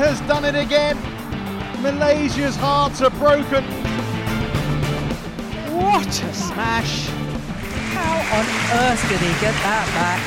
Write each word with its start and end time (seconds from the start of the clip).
has 0.00 0.20
done 0.22 0.46
it 0.46 0.54
again. 0.54 0.96
Malaysia's 1.82 2.56
hearts 2.56 3.02
are 3.02 3.10
broken. 3.10 3.62
What 5.76 6.08
a 6.08 6.32
smash! 6.32 7.08
How 7.92 8.16
on 8.38 8.46
earth 8.80 9.02
did 9.10 9.20
he 9.20 9.32
get 9.44 9.54
that 9.60 9.86
back? 10.00 10.20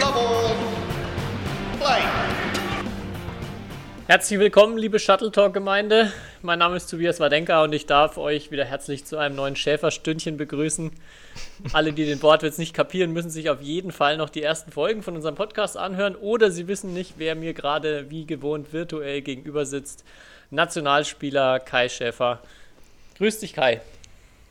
Love 0.00 0.16
all. 0.16 0.54
Play. 1.78 2.02
Herzlich 4.06 4.38
willkommen, 4.38 4.78
liebe 4.78 5.00
Shuttle 5.00 5.32
Talk 5.32 5.54
Gemeinde. 5.54 6.12
Mein 6.42 6.58
Name 6.58 6.76
ist 6.76 6.88
Tobias 6.90 7.18
Wadenka 7.18 7.64
und 7.64 7.72
ich 7.72 7.86
darf 7.86 8.18
euch 8.18 8.50
wieder 8.50 8.64
herzlich 8.64 9.06
zu 9.06 9.16
einem 9.16 9.36
neuen 9.36 9.56
Schäferstündchen 9.56 10.36
begrüßen. 10.36 10.92
Alle, 11.72 11.94
die 11.94 12.04
den 12.04 12.22
Wortwitz 12.22 12.58
nicht 12.58 12.74
kapieren, 12.74 13.12
müssen 13.12 13.30
sich 13.30 13.48
auf 13.48 13.62
jeden 13.62 13.90
Fall 13.90 14.18
noch 14.18 14.28
die 14.28 14.42
ersten 14.42 14.70
Folgen 14.70 15.02
von 15.02 15.16
unserem 15.16 15.34
Podcast 15.34 15.78
anhören 15.78 16.14
oder 16.14 16.50
sie 16.50 16.68
wissen 16.68 16.92
nicht, 16.92 17.14
wer 17.16 17.34
mir 17.36 17.54
gerade 17.54 18.10
wie 18.10 18.26
gewohnt 18.26 18.74
virtuell 18.74 19.22
gegenüber 19.22 19.64
sitzt. 19.64 20.04
Nationalspieler 20.50 21.58
Kai 21.58 21.88
Schäfer. 21.88 22.40
Grüß 23.16 23.40
dich, 23.40 23.54
Kai. 23.54 23.80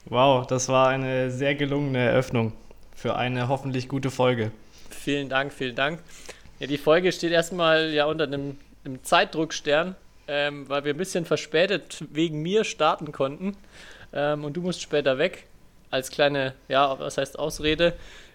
Wow, 0.06 0.48
das 0.48 0.70
war 0.70 0.90
eine 0.90 1.30
sehr 1.30 1.54
gelungene 1.54 2.00
Eröffnung 2.00 2.54
für 2.96 3.16
eine 3.16 3.48
hoffentlich 3.48 3.88
gute 3.88 4.10
Folge. 4.10 4.52
Vielen 4.90 5.30
Dank, 5.30 5.54
vielen 5.54 5.76
Dank. 5.76 6.00
Ja, 6.60 6.66
die 6.66 6.80
Folge 6.80 7.12
steht 7.12 7.32
erstmal 7.32 7.92
ja 7.92 8.06
unter 8.06 8.24
einem, 8.24 8.58
einem 8.84 9.04
Zeitdruckstern, 9.04 9.96
ähm, 10.28 10.68
weil 10.70 10.84
wir 10.84 10.94
ein 10.94 10.98
bisschen 10.98 11.26
verspätet 11.26 12.04
wegen 12.12 12.42
mir 12.42 12.64
starten 12.64 13.12
konnten. 13.12 13.58
Ähm, 14.14 14.44
und 14.44 14.54
du 14.54 14.62
musst 14.62 14.82
später 14.82 15.18
weg. 15.18 15.46
Als 15.92 16.10
kleine, 16.10 16.54
ja, 16.68 17.00
was 17.00 17.18
heißt 17.18 17.38
Ausrede. 17.40 17.94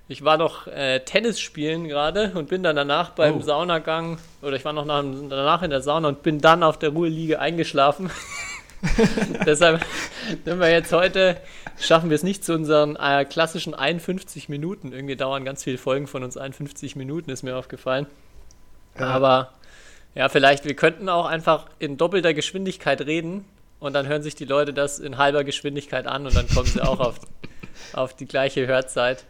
Ich 0.08 0.24
war 0.24 0.38
noch 0.38 0.66
äh, 0.66 1.00
Tennis 1.00 1.38
spielen 1.38 1.86
gerade 1.86 2.32
und 2.34 2.48
bin 2.48 2.62
dann 2.62 2.74
danach 2.74 3.10
beim 3.10 3.36
Oh. 3.36 3.40
Saunagang, 3.42 4.18
oder 4.42 4.56
ich 4.56 4.64
war 4.64 4.72
noch 4.72 4.84
nach, 4.84 5.02
danach 5.02 5.62
in 5.62 5.70
der 5.70 5.82
Sauna 5.82 6.08
und 6.08 6.22
bin 6.22 6.40
dann 6.40 6.62
auf 6.62 6.78
der 6.78 6.90
Ruheliege 6.90 7.38
eingeschlafen. 7.38 8.10
Deshalb 9.46 9.84
sind 10.44 10.58
wir 10.58 10.70
jetzt 10.70 10.92
heute, 10.92 11.36
schaffen 11.78 12.10
wir 12.10 12.14
es 12.14 12.22
nicht 12.22 12.44
zu 12.44 12.54
unseren 12.54 12.96
äh, 12.96 13.24
klassischen 13.24 13.74
51 13.74 14.48
Minuten. 14.48 14.92
Irgendwie 14.92 15.16
dauern 15.16 15.44
ganz 15.44 15.64
viele 15.64 15.78
Folgen 15.78 16.06
von 16.06 16.24
uns 16.24 16.36
51 16.36 16.96
Minuten, 16.96 17.30
ist 17.30 17.42
mir 17.42 17.56
aufgefallen. 17.56 18.06
Aber 18.96 19.52
ja, 20.14 20.28
vielleicht, 20.28 20.64
wir 20.64 20.74
könnten 20.74 21.08
auch 21.08 21.26
einfach 21.26 21.66
in 21.78 21.96
doppelter 21.96 22.34
Geschwindigkeit 22.34 23.00
reden 23.02 23.44
und 23.78 23.92
dann 23.94 24.06
hören 24.06 24.22
sich 24.22 24.34
die 24.34 24.44
Leute 24.44 24.72
das 24.72 24.98
in 24.98 25.18
halber 25.18 25.44
Geschwindigkeit 25.44 26.06
an 26.06 26.26
und 26.26 26.34
dann 26.34 26.48
kommen 26.48 26.66
sie 26.66 26.80
auch 26.82 27.00
auf, 27.00 27.20
auf 27.92 28.14
die 28.14 28.26
gleiche 28.26 28.66
Hörzeit. 28.66 29.24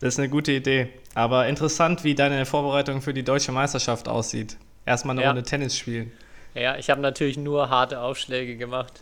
Das 0.00 0.14
ist 0.14 0.18
eine 0.18 0.28
gute 0.28 0.52
Idee. 0.52 0.88
Aber 1.14 1.46
interessant, 1.46 2.04
wie 2.04 2.14
deine 2.14 2.44
Vorbereitung 2.46 3.00
für 3.00 3.14
die 3.14 3.22
deutsche 3.22 3.52
Meisterschaft 3.52 4.08
aussieht. 4.08 4.56
Erstmal 4.84 5.14
eine 5.14 5.22
Ja. 5.22 5.28
Runde 5.28 5.44
Tennis 5.44 5.78
spielen. 5.78 6.12
Ja, 6.54 6.76
ich 6.76 6.90
habe 6.90 7.00
natürlich 7.00 7.36
nur 7.36 7.70
harte 7.70 8.00
Aufschläge 8.00 8.56
gemacht. 8.56 9.00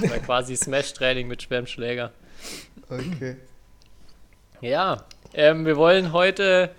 War 0.00 0.18
quasi 0.18 0.56
Smash-Training 0.56 1.28
mit 1.28 1.42
schwerem 1.42 1.66
Schläger. 1.66 2.12
Okay. 2.88 3.36
Ja, 4.60 5.04
ähm, 5.34 5.66
wir 5.66 5.76
wollen 5.76 6.12
heute 6.12 6.70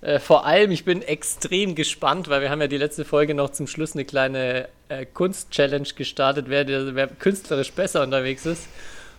äh, 0.00 0.18
vor 0.18 0.46
allem, 0.46 0.70
ich 0.70 0.84
bin 0.84 1.02
extrem 1.02 1.74
gespannt, 1.74 2.28
weil 2.28 2.40
wir 2.40 2.50
haben 2.50 2.60
ja 2.60 2.68
die 2.68 2.76
letzte 2.76 3.04
Folge 3.04 3.34
noch 3.34 3.50
zum 3.50 3.66
Schluss 3.66 3.94
eine 3.94 4.04
kleine 4.04 4.68
äh, 4.88 5.04
Kunst-Challenge 5.06 5.88
gestartet, 5.96 6.46
wer, 6.48 6.64
der- 6.64 6.94
wer 6.94 7.08
künstlerisch 7.08 7.72
besser 7.72 8.02
unterwegs 8.02 8.46
ist. 8.46 8.68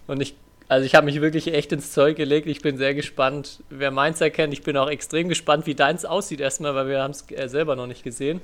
Und 0.07 0.21
ich, 0.21 0.35
also 0.67 0.85
ich 0.85 0.95
habe 0.95 1.05
mich 1.05 1.19
wirklich 1.21 1.53
echt 1.53 1.71
ins 1.71 1.91
Zeug 1.91 2.15
gelegt. 2.15 2.47
Ich 2.47 2.61
bin 2.61 2.77
sehr 2.77 2.93
gespannt, 2.93 3.59
wer 3.69 3.91
meins 3.91 4.21
erkennt. 4.21 4.53
Ich 4.53 4.63
bin 4.63 4.77
auch 4.77 4.89
extrem 4.89 5.27
gespannt, 5.29 5.65
wie 5.65 5.75
deins 5.75 6.05
aussieht 6.05 6.39
erstmal, 6.39 6.75
weil 6.75 6.87
wir 6.87 7.01
haben 7.01 7.11
es 7.11 7.29
äh, 7.31 7.47
selber 7.49 7.75
noch 7.75 7.87
nicht 7.87 8.03
gesehen. 8.03 8.41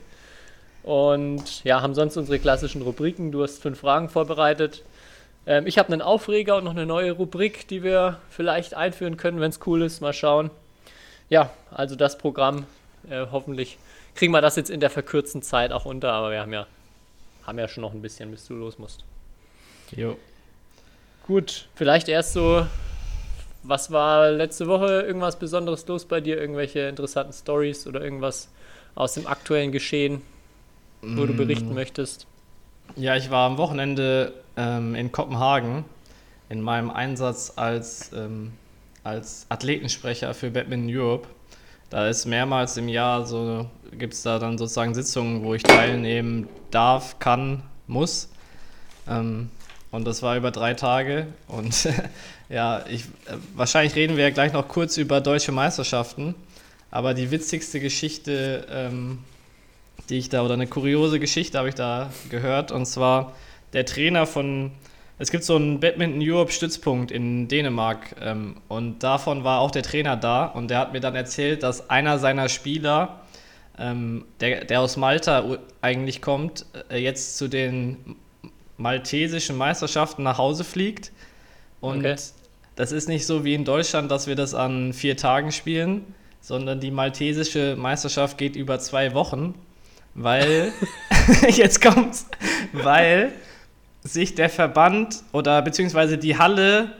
Und 0.83 1.63
ja, 1.63 1.81
haben 1.81 1.95
sonst 1.95 2.15
unsere 2.17 2.37
klassischen 2.37 2.81
Rubriken. 2.83 3.31
Du 3.31 3.41
hast 3.43 3.61
fünf 3.61 3.79
Fragen 3.79 4.09
vorbereitet. 4.09 4.83
Ähm, 5.47 5.65
ich 5.67 5.77
habe 5.77 5.91
einen 5.91 6.01
Aufreger 6.01 6.57
und 6.57 6.65
noch 6.65 6.71
eine 6.75 6.85
neue 6.85 7.13
Rubrik, 7.13 7.67
die 7.67 7.81
wir 7.81 8.19
vielleicht 8.29 8.73
einführen 8.75 9.17
können, 9.17 9.39
wenn 9.39 9.49
es 9.49 9.59
cool 9.65 9.81
ist. 9.81 10.01
Mal 10.01 10.13
schauen. 10.13 10.51
Ja, 11.29 11.49
also 11.71 11.95
das 11.95 12.17
Programm. 12.17 12.65
Äh, 13.09 13.25
hoffentlich 13.31 13.77
kriegen 14.15 14.31
wir 14.31 14.41
das 14.41 14.55
jetzt 14.55 14.69
in 14.69 14.79
der 14.79 14.89
verkürzten 14.89 15.41
Zeit 15.41 15.71
auch 15.71 15.85
unter, 15.85 16.13
aber 16.13 16.31
wir 16.31 16.39
haben 16.39 16.53
ja, 16.53 16.67
haben 17.45 17.59
ja 17.59 17.67
schon 17.67 17.81
noch 17.81 17.93
ein 17.93 18.01
bisschen, 18.01 18.31
bis 18.31 18.47
du 18.47 18.53
los 18.55 18.79
musst. 18.79 19.03
Jo. 19.95 20.17
Gut, 21.27 21.67
vielleicht 21.75 22.07
erst 22.07 22.33
so, 22.33 22.65
was 23.63 23.91
war 23.91 24.31
letzte 24.31 24.67
Woche 24.67 25.01
irgendwas 25.01 25.37
Besonderes 25.37 25.87
los 25.87 26.05
bei 26.05 26.21
dir? 26.21 26.39
Irgendwelche 26.39 26.81
interessanten 26.81 27.33
Stories 27.33 27.87
oder 27.87 28.01
irgendwas 28.01 28.49
aus 28.93 29.13
dem 29.13 29.27
aktuellen 29.27 29.71
Geschehen, 29.71 30.21
wo 31.01 31.25
du 31.25 31.33
berichten 31.33 31.73
möchtest? 31.73 32.27
Ja, 32.95 33.15
ich 33.15 33.29
war 33.29 33.47
am 33.47 33.57
Wochenende 33.57 34.33
ähm, 34.55 34.95
in 34.95 35.11
Kopenhagen 35.11 35.85
in 36.49 36.61
meinem 36.61 36.89
Einsatz 36.89 37.53
als, 37.55 38.11
ähm, 38.13 38.53
als 39.05 39.45
Athletensprecher 39.49 40.33
für 40.33 40.49
Badminton 40.49 40.89
Europe. 40.93 41.27
Da 41.91 42.09
ist 42.09 42.25
mehrmals 42.25 42.75
im 42.75 42.89
Jahr 42.89 43.25
so, 43.25 43.69
gibt 43.91 44.15
es 44.15 44.23
da 44.23 44.39
dann 44.39 44.57
sozusagen 44.57 44.95
Sitzungen, 44.95 45.43
wo 45.43 45.53
ich 45.53 45.61
teilnehmen 45.61 46.49
darf, 46.71 47.19
kann, 47.19 47.61
muss. 47.87 48.29
Ähm, 49.07 49.51
und 49.91 50.05
das 50.05 50.23
war 50.23 50.35
über 50.35 50.49
drei 50.49 50.73
Tage. 50.73 51.27
Und 51.47 51.87
ja, 52.49 52.83
ich, 52.89 53.05
wahrscheinlich 53.53 53.95
reden 53.95 54.17
wir 54.17 54.23
ja 54.23 54.31
gleich 54.31 54.53
noch 54.53 54.67
kurz 54.67 54.97
über 54.97 55.21
deutsche 55.21 55.51
Meisterschaften. 55.51 56.33
Aber 56.89 57.13
die 57.13 57.29
witzigste 57.29 57.79
Geschichte, 57.79 58.65
ähm, 58.71 59.19
die 60.09 60.17
ich 60.17 60.29
da, 60.29 60.43
oder 60.43 60.55
eine 60.55 60.67
kuriose 60.67 61.19
Geschichte 61.19 61.59
habe 61.59 61.69
ich 61.69 61.75
da 61.75 62.09
gehört. 62.29 62.71
Und 62.71 62.87
zwar 62.87 63.33
der 63.73 63.85
Trainer 63.85 64.25
von, 64.25 64.71
es 65.17 65.31
gibt 65.31 65.43
so 65.43 65.55
einen 65.55 65.79
Badminton 65.79 66.21
Europe 66.21 66.51
Stützpunkt 66.51 67.11
in 67.11 67.47
Dänemark. 67.47 68.15
Ähm, 68.21 68.57
und 68.67 69.01
davon 69.03 69.43
war 69.43 69.61
auch 69.61 69.71
der 69.71 69.83
Trainer 69.83 70.17
da. 70.17 70.45
Und 70.45 70.69
der 70.69 70.79
hat 70.79 70.93
mir 70.93 70.99
dann 70.99 71.15
erzählt, 71.15 71.63
dass 71.63 71.89
einer 71.89 72.19
seiner 72.19 72.49
Spieler, 72.49 73.21
ähm, 73.77 74.25
der, 74.41 74.65
der 74.65 74.81
aus 74.81 74.97
Malta 74.97 75.57
eigentlich 75.81 76.21
kommt, 76.21 76.65
äh, 76.89 76.97
jetzt 76.97 77.37
zu 77.37 77.47
den 77.47 78.15
maltesischen 78.77 79.57
Meisterschaften 79.57 80.23
nach 80.23 80.37
Hause 80.37 80.63
fliegt. 80.65 81.11
Und 81.79 81.99
Okay. 81.99 82.15
das 82.75 82.91
ist 82.91 83.07
nicht 83.07 83.25
so 83.25 83.45
wie 83.45 83.53
in 83.53 83.63
Deutschland, 83.63 84.11
dass 84.11 84.27
wir 84.27 84.35
das 84.35 84.53
an 84.53 84.91
vier 84.91 85.15
Tagen 85.15 85.53
spielen, 85.53 86.13
sondern 86.41 86.81
die 86.81 86.91
maltesische 86.91 87.75
Meisterschaft 87.77 88.37
geht 88.37 88.57
über 88.57 88.79
zwei 88.79 89.13
Wochen, 89.13 89.55
weil, 90.13 90.73
jetzt 91.49 91.81
kommt's, 91.81 92.27
weil 92.73 93.31
sich 94.05 94.35
der 94.35 94.49
Verband 94.49 95.23
oder 95.33 95.61
beziehungsweise 95.61 96.17
die 96.17 96.37
Halle 96.37 96.93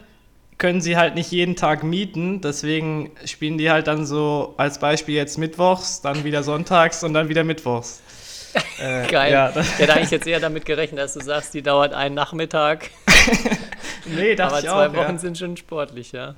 können 0.58 0.82
sie 0.82 0.98
halt 0.98 1.16
nicht 1.16 1.32
jeden 1.32 1.56
Tag 1.56 1.84
mieten, 1.84 2.42
deswegen 2.42 3.12
spielen 3.26 3.58
die 3.58 3.70
halt 3.70 3.88
dann 3.88 4.06
so 4.06 4.56
als 4.58 4.80
Beispiel 4.80 5.16
jetzt 5.16 5.38
mittwochs, 5.38 6.02
dann 6.02 6.24
wieder 6.24 6.44
sonntags 6.44 7.04
und 7.04 7.14
dann 7.14 7.30
wieder 7.30 7.44
mittwochs. 7.44 8.02
Äh, 8.80 9.08
Geil. 9.08 9.34
Ja, 9.34 9.50
ich 9.50 9.80
hätte 9.80 9.94
eigentlich 9.96 10.12
jetzt 10.12 10.26
eher 10.26 10.40
damit 10.40 10.66
gerechnet, 10.66 11.02
dass 11.02 11.14
du 11.14 11.20
sagst, 11.20 11.54
die 11.54 11.62
dauert 11.62 11.94
einen 11.94 12.16
Nachmittag. 12.16 12.90
nee, 14.06 14.34
dachte 14.34 14.54
aber 14.54 14.60
ich 14.60 14.70
zwei 14.70 14.88
auch. 14.88 14.96
Wochen 14.96 15.14
ja. 15.16 15.18
sind 15.18 15.38
schon 15.38 15.58
sportlich, 15.58 16.14
ja. 16.14 16.36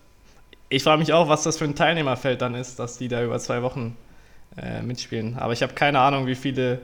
Ich 0.68 0.82
frage 0.82 0.98
mich 0.98 1.14
auch, 1.14 1.30
was 1.30 1.44
das 1.44 1.60
für 1.60 1.66
ein 1.66 1.76
Teilnehmerfeld 1.76 2.42
dann 2.42 2.56
ist, 2.56 2.80
dass 2.80 2.98
die 2.98 3.08
da 3.08 3.24
über 3.24 3.38
zwei 3.38 3.62
Wochen 3.62 3.96
äh, 4.60 4.82
mitspielen. 4.82 5.38
Aber 5.38 5.54
ich 5.54 5.62
habe 5.62 5.76
keine 5.76 6.00
Ahnung, 6.00 6.26
wie 6.26 6.34
viele 6.34 6.82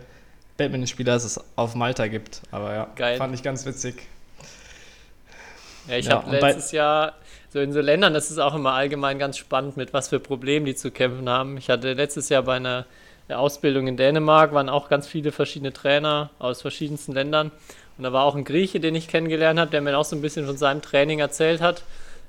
Badmintonspieler 0.63 1.15
es 1.15 1.39
auf 1.55 1.75
Malta 1.75 2.07
gibt. 2.07 2.41
Aber 2.51 2.73
ja, 2.73 2.87
Geil. 2.95 3.17
fand 3.17 3.33
ich 3.33 3.43
ganz 3.43 3.65
witzig. 3.65 4.07
Ja, 5.87 5.97
ich 5.97 6.05
Ja, 6.05 6.23
habe 6.23 6.31
letztes 6.31 6.71
Jahr, 6.71 7.13
so 7.49 7.59
in 7.59 7.73
so 7.73 7.81
Ländern, 7.81 8.13
das 8.13 8.31
ist 8.31 8.39
auch 8.39 8.55
immer 8.55 8.73
allgemein 8.73 9.19
ganz 9.19 9.37
spannend, 9.37 9.77
mit 9.77 9.93
was 9.93 10.09
für 10.09 10.19
Problemen 10.19 10.65
die 10.65 10.75
zu 10.75 10.91
kämpfen 10.91 11.29
haben. 11.29 11.57
Ich 11.57 11.69
hatte 11.69 11.93
letztes 11.93 12.29
Jahr 12.29 12.43
bei 12.43 12.55
einer 12.55 12.85
Ausbildung 13.29 13.87
in 13.87 13.97
Dänemark, 13.97 14.53
waren 14.53 14.69
auch 14.69 14.89
ganz 14.89 15.07
viele 15.07 15.31
verschiedene 15.31 15.73
Trainer 15.73 16.29
aus 16.39 16.61
verschiedensten 16.61 17.13
Ländern. 17.13 17.51
Und 17.97 18.03
da 18.03 18.13
war 18.13 18.23
auch 18.23 18.35
ein 18.35 18.43
Grieche, 18.43 18.79
den 18.79 18.95
ich 18.95 19.07
kennengelernt 19.07 19.59
habe, 19.59 19.71
der 19.71 19.81
mir 19.81 19.97
auch 19.97 20.05
so 20.05 20.15
ein 20.15 20.21
bisschen 20.21 20.45
von 20.45 20.57
seinem 20.57 20.81
Training 20.81 21.19
erzählt 21.19 21.61
hat. 21.61 21.83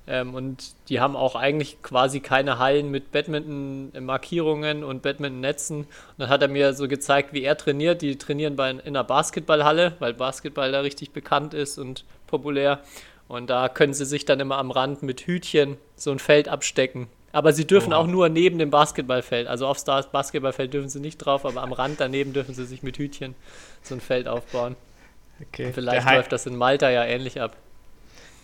Ähm, 0.07 0.35
und 0.35 0.75
die 0.89 1.01
haben 1.01 1.17
auch 1.17 1.35
eigentlich 1.35 1.83
quasi 1.83 2.21
keine 2.21 2.59
Hallen 2.59 2.91
mit 2.91 3.11
Badminton-Markierungen 3.13 4.85
und 4.85 5.03
Badminton-Netzen. 5.03 5.79
Und 5.79 5.89
dann 6.19 6.29
hat 6.29 6.43
er 6.43 6.49
mir 6.49 6.75
so 6.75 6.89
gezeigt, 6.89 7.33
wie 7.33 7.43
er 7.43 7.57
trainiert. 7.57 8.03
Die 8.03 8.17
trainieren 8.17 8.57
bei, 8.57 8.71
in 8.71 8.81
einer 8.81 9.05
Basketballhalle, 9.05 9.95
weil 9.99 10.15
Basketball 10.15 10.73
da 10.73 10.81
richtig 10.81 11.13
bekannt 11.13 11.55
ist 11.55 11.79
und 11.79 12.05
populär. 12.27 12.81
Und 13.29 13.49
da 13.49 13.69
können 13.69 13.95
sie 13.95 14.05
sich 14.05 14.27
dann 14.27 14.41
immer 14.41 14.59
am 14.59 14.71
Rand 14.71 15.03
mit 15.03 15.23
Hütchen 15.23 15.79
so 15.97 16.11
ein 16.11 16.19
Feld 16.19 16.49
abstecken. 16.49 17.09
Aber 17.33 17.53
sie 17.53 17.67
dürfen 17.67 17.93
Oha. 17.93 18.01
auch 18.01 18.07
nur 18.07 18.29
neben 18.29 18.59
dem 18.59 18.71
Basketballfeld. 18.71 19.49
Also 19.49 19.67
aufs 19.67 19.85
Basketballfeld 19.85 20.73
dürfen 20.73 20.89
sie 20.89 21.01
nicht 21.01 21.17
drauf, 21.19 21.45
aber 21.45 21.63
am 21.63 21.73
Rand 21.73 21.99
daneben 21.99 22.33
dürfen 22.33 22.55
sie 22.55 22.65
sich 22.65 22.83
mit 22.83 22.99
Hütchen 22.99 23.35
so 23.83 23.95
ein 23.95 24.01
Feld 24.01 24.29
aufbauen. 24.29 24.77
Okay. 25.49 25.73
Vielleicht 25.73 26.09
läuft 26.09 26.31
das 26.31 26.47
in 26.47 26.57
Malta 26.57 26.91
ja 26.91 27.05
ähnlich 27.05 27.41
ab. 27.41 27.57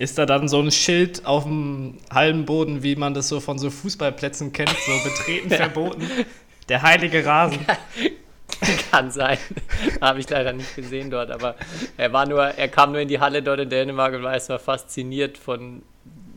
Ist 0.01 0.17
da 0.17 0.25
dann 0.25 0.49
so 0.49 0.59
ein 0.59 0.71
Schild 0.71 1.27
auf 1.27 1.45
dem 1.45 1.99
Hallenboden, 2.11 2.83
wie 2.83 2.97
man 2.97 3.13
das 3.13 3.29
so 3.29 3.39
von 3.39 3.59
so 3.59 3.69
Fußballplätzen 3.69 4.51
kennt, 4.51 4.71
so 4.71 4.93
betreten 5.05 5.51
verboten? 5.55 6.09
Der 6.71 6.81
heilige 6.81 7.23
Rasen. 7.27 7.59
Kann 8.91 9.11
sein. 9.11 9.37
Habe 10.01 10.21
ich 10.21 10.31
leider 10.31 10.55
nicht 10.55 10.75
gesehen 10.75 11.11
dort, 11.11 11.31
aber 11.31 11.55
er 11.99 12.15
war 12.15 12.27
nur, 12.27 12.43
er 12.43 12.69
kam 12.69 12.93
nur 12.93 13.03
in 13.03 13.09
die 13.09 13.21
Halle 13.21 13.43
dort 13.43 13.61
in 13.61 13.69
Dänemark 13.69 14.15
und 14.15 14.23
war 14.23 14.33
erstmal 14.33 14.59
fasziniert 14.59 15.37
von 15.37 15.83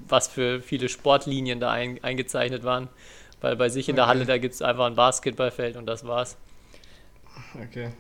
was 0.09 0.27
für 0.27 0.62
viele 0.62 0.89
Sportlinien 0.89 1.62
da 1.62 1.71
ein, 1.71 2.04
eingezeichnet 2.04 2.66
waren. 2.66 2.89
Weil 3.39 3.56
bei 3.56 3.69
sich 3.69 3.88
in 3.88 3.95
der 3.95 4.04
Okay. 4.04 4.09
Halle, 4.09 4.25
da 4.25 4.38
gibt 4.39 4.56
es 4.56 4.62
einfach 4.62 4.88
ein 4.88 4.95
Basketballfeld 4.95 5.77
und 5.77 5.86
das 5.86 6.06
war's. 6.06 6.36
Okay. 7.56 7.92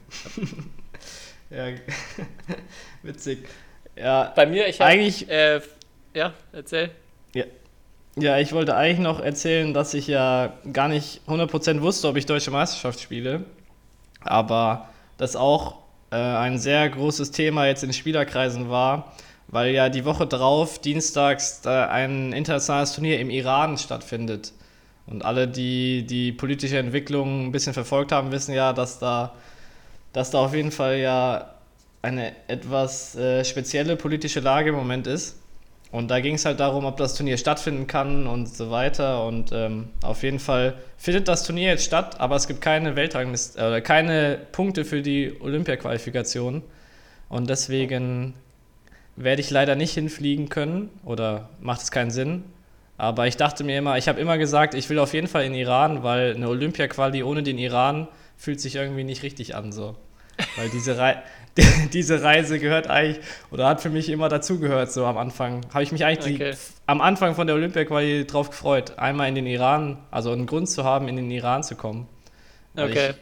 ja, 1.49 1.67
witzig. 3.01 3.47
Ja, 3.95 4.31
Bei 4.35 4.45
mir, 4.45 4.67
ich 4.67 4.79
habe 4.79 4.89
Eigentlich- 4.89 5.29
Äh, 5.29 5.61
ja, 6.13 6.33
erzähl. 6.51 6.89
ja, 8.15 8.37
ich 8.37 8.53
wollte 8.53 8.75
eigentlich 8.75 8.99
noch 8.99 9.19
erzählen, 9.19 9.73
dass 9.73 9.93
ich 9.95 10.05
ja 10.07 10.53
gar 10.71 10.87
nicht 10.87 11.21
100% 11.27 11.81
wusste, 11.81 12.07
ob 12.07 12.15
ich 12.15 12.27
Deutsche 12.27 12.51
Meisterschaft 12.51 12.99
spiele. 12.99 13.43
Aber 14.21 14.89
das 15.17 15.35
auch 15.35 15.77
äh, 16.11 16.15
ein 16.15 16.59
sehr 16.59 16.87
großes 16.89 17.31
Thema 17.31 17.65
jetzt 17.65 17.83
in 17.83 17.91
Spielerkreisen 17.91 18.69
war, 18.69 19.13
weil 19.47 19.73
ja 19.73 19.89
die 19.89 20.05
Woche 20.05 20.27
drauf, 20.27 20.77
dienstags, 20.79 21.61
da 21.61 21.87
ein 21.89 22.33
internationales 22.33 22.93
Turnier 22.93 23.19
im 23.19 23.31
Iran 23.31 23.77
stattfindet. 23.79 24.53
Und 25.07 25.25
alle, 25.25 25.47
die 25.47 26.05
die 26.05 26.31
politische 26.31 26.77
Entwicklung 26.77 27.47
ein 27.47 27.51
bisschen 27.51 27.73
verfolgt 27.73 28.11
haben, 28.11 28.31
wissen 28.31 28.53
ja, 28.53 28.73
dass 28.73 28.99
da, 28.99 29.33
dass 30.13 30.29
da 30.29 30.37
auf 30.45 30.53
jeden 30.53 30.71
Fall 30.71 30.97
ja 30.99 31.52
eine 32.03 32.33
etwas 32.47 33.15
äh, 33.15 33.43
spezielle 33.43 33.95
politische 33.95 34.41
Lage 34.41 34.69
im 34.69 34.75
Moment 34.75 35.07
ist. 35.07 35.39
Und 35.91 36.09
da 36.09 36.19
ging 36.19 36.35
es 36.35 36.45
halt 36.45 36.59
darum, 36.59 36.85
ob 36.85 36.97
das 36.97 37.15
Turnier 37.15 37.37
stattfinden 37.37 37.87
kann 37.87 38.27
und 38.27 38.47
so 38.47 38.71
weiter. 38.71 39.25
Und 39.25 39.51
ähm, 39.53 39.89
auf 40.01 40.23
jeden 40.23 40.39
Fall 40.39 40.75
findet 40.97 41.27
das 41.27 41.43
Turnier 41.43 41.69
jetzt 41.69 41.85
statt, 41.85 42.19
aber 42.19 42.35
es 42.35 42.47
gibt 42.47 42.61
keine 42.61 42.95
Weltrangliste, 42.95 43.77
äh, 43.77 43.81
keine 43.81 44.39
Punkte 44.51 44.85
für 44.85 45.01
die 45.01 45.39
Olympia-Qualifikation. 45.39 46.63
Und 47.29 47.49
deswegen 47.49 48.33
werde 49.15 49.41
ich 49.41 49.49
leider 49.49 49.75
nicht 49.75 49.93
hinfliegen 49.93 50.49
können 50.49 50.89
oder 51.05 51.49
macht 51.61 51.81
es 51.81 51.91
keinen 51.91 52.11
Sinn. 52.11 52.43
Aber 52.97 53.27
ich 53.27 53.37
dachte 53.37 53.63
mir 53.63 53.77
immer, 53.77 53.97
ich 53.97 54.07
habe 54.07 54.19
immer 54.19 54.37
gesagt, 54.37 54.73
ich 54.73 54.89
will 54.89 54.99
auf 54.99 55.13
jeden 55.13 55.27
Fall 55.27 55.45
in 55.45 55.53
Iran, 55.53 56.03
weil 56.03 56.35
eine 56.35 56.49
Olympia-Quali 56.49 57.23
ohne 57.23 57.43
den 57.43 57.59
Iran 57.59 58.07
fühlt 58.35 58.59
sich 58.59 58.75
irgendwie 58.75 59.03
nicht 59.03 59.23
richtig 59.23 59.55
an. 59.55 59.71
So. 59.71 59.95
Weil 60.55 60.69
diese, 60.69 60.97
Rei 60.97 61.21
diese 61.93 62.23
Reise 62.23 62.59
gehört 62.59 62.87
eigentlich, 62.87 63.23
oder 63.51 63.67
hat 63.67 63.81
für 63.81 63.89
mich 63.89 64.09
immer 64.09 64.29
dazugehört, 64.29 64.91
so 64.91 65.05
am 65.05 65.17
Anfang. 65.17 65.65
Habe 65.73 65.83
ich 65.83 65.91
mich 65.91 66.03
eigentlich 66.05 66.35
Okay. 66.35 66.51
die, 66.51 66.57
am 66.87 67.01
Anfang 67.01 67.35
von 67.35 67.45
der 67.47 67.55
Olympia-Quali 67.55 68.25
drauf 68.25 68.49
gefreut, 68.49 68.97
einmal 68.97 69.29
in 69.29 69.35
den 69.35 69.45
Iran, 69.45 69.97
also 70.09 70.31
einen 70.31 70.47
Grund 70.47 70.67
zu 70.69 70.83
haben, 70.83 71.07
in 71.07 71.15
den 71.15 71.29
Iran 71.29 71.63
zu 71.63 71.75
kommen. 71.75 72.07
Okay. 72.75 73.13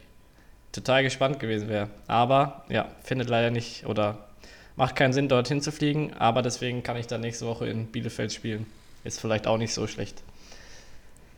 total 0.71 1.03
gespannt 1.03 1.39
gewesen 1.39 1.67
wäre. 1.67 1.89
Aber 2.07 2.63
ja, 2.69 2.87
findet 3.03 3.27
leider 3.29 3.51
nicht 3.51 3.85
oder 3.85 4.29
macht 4.77 4.95
keinen 4.95 5.11
Sinn, 5.11 5.27
dorthin 5.27 5.61
zu 5.61 5.73
fliegen. 5.73 6.13
Aber 6.13 6.41
deswegen 6.41 6.83
kann 6.83 6.95
ich 6.95 7.07
dann 7.07 7.19
nächste 7.19 7.45
Woche 7.45 7.67
in 7.67 7.87
Bielefeld 7.87 8.31
spielen. 8.31 8.65
Ist 9.03 9.19
vielleicht 9.19 9.45
auch 9.47 9.57
nicht 9.57 9.73
so 9.73 9.87
schlecht. 9.87 10.23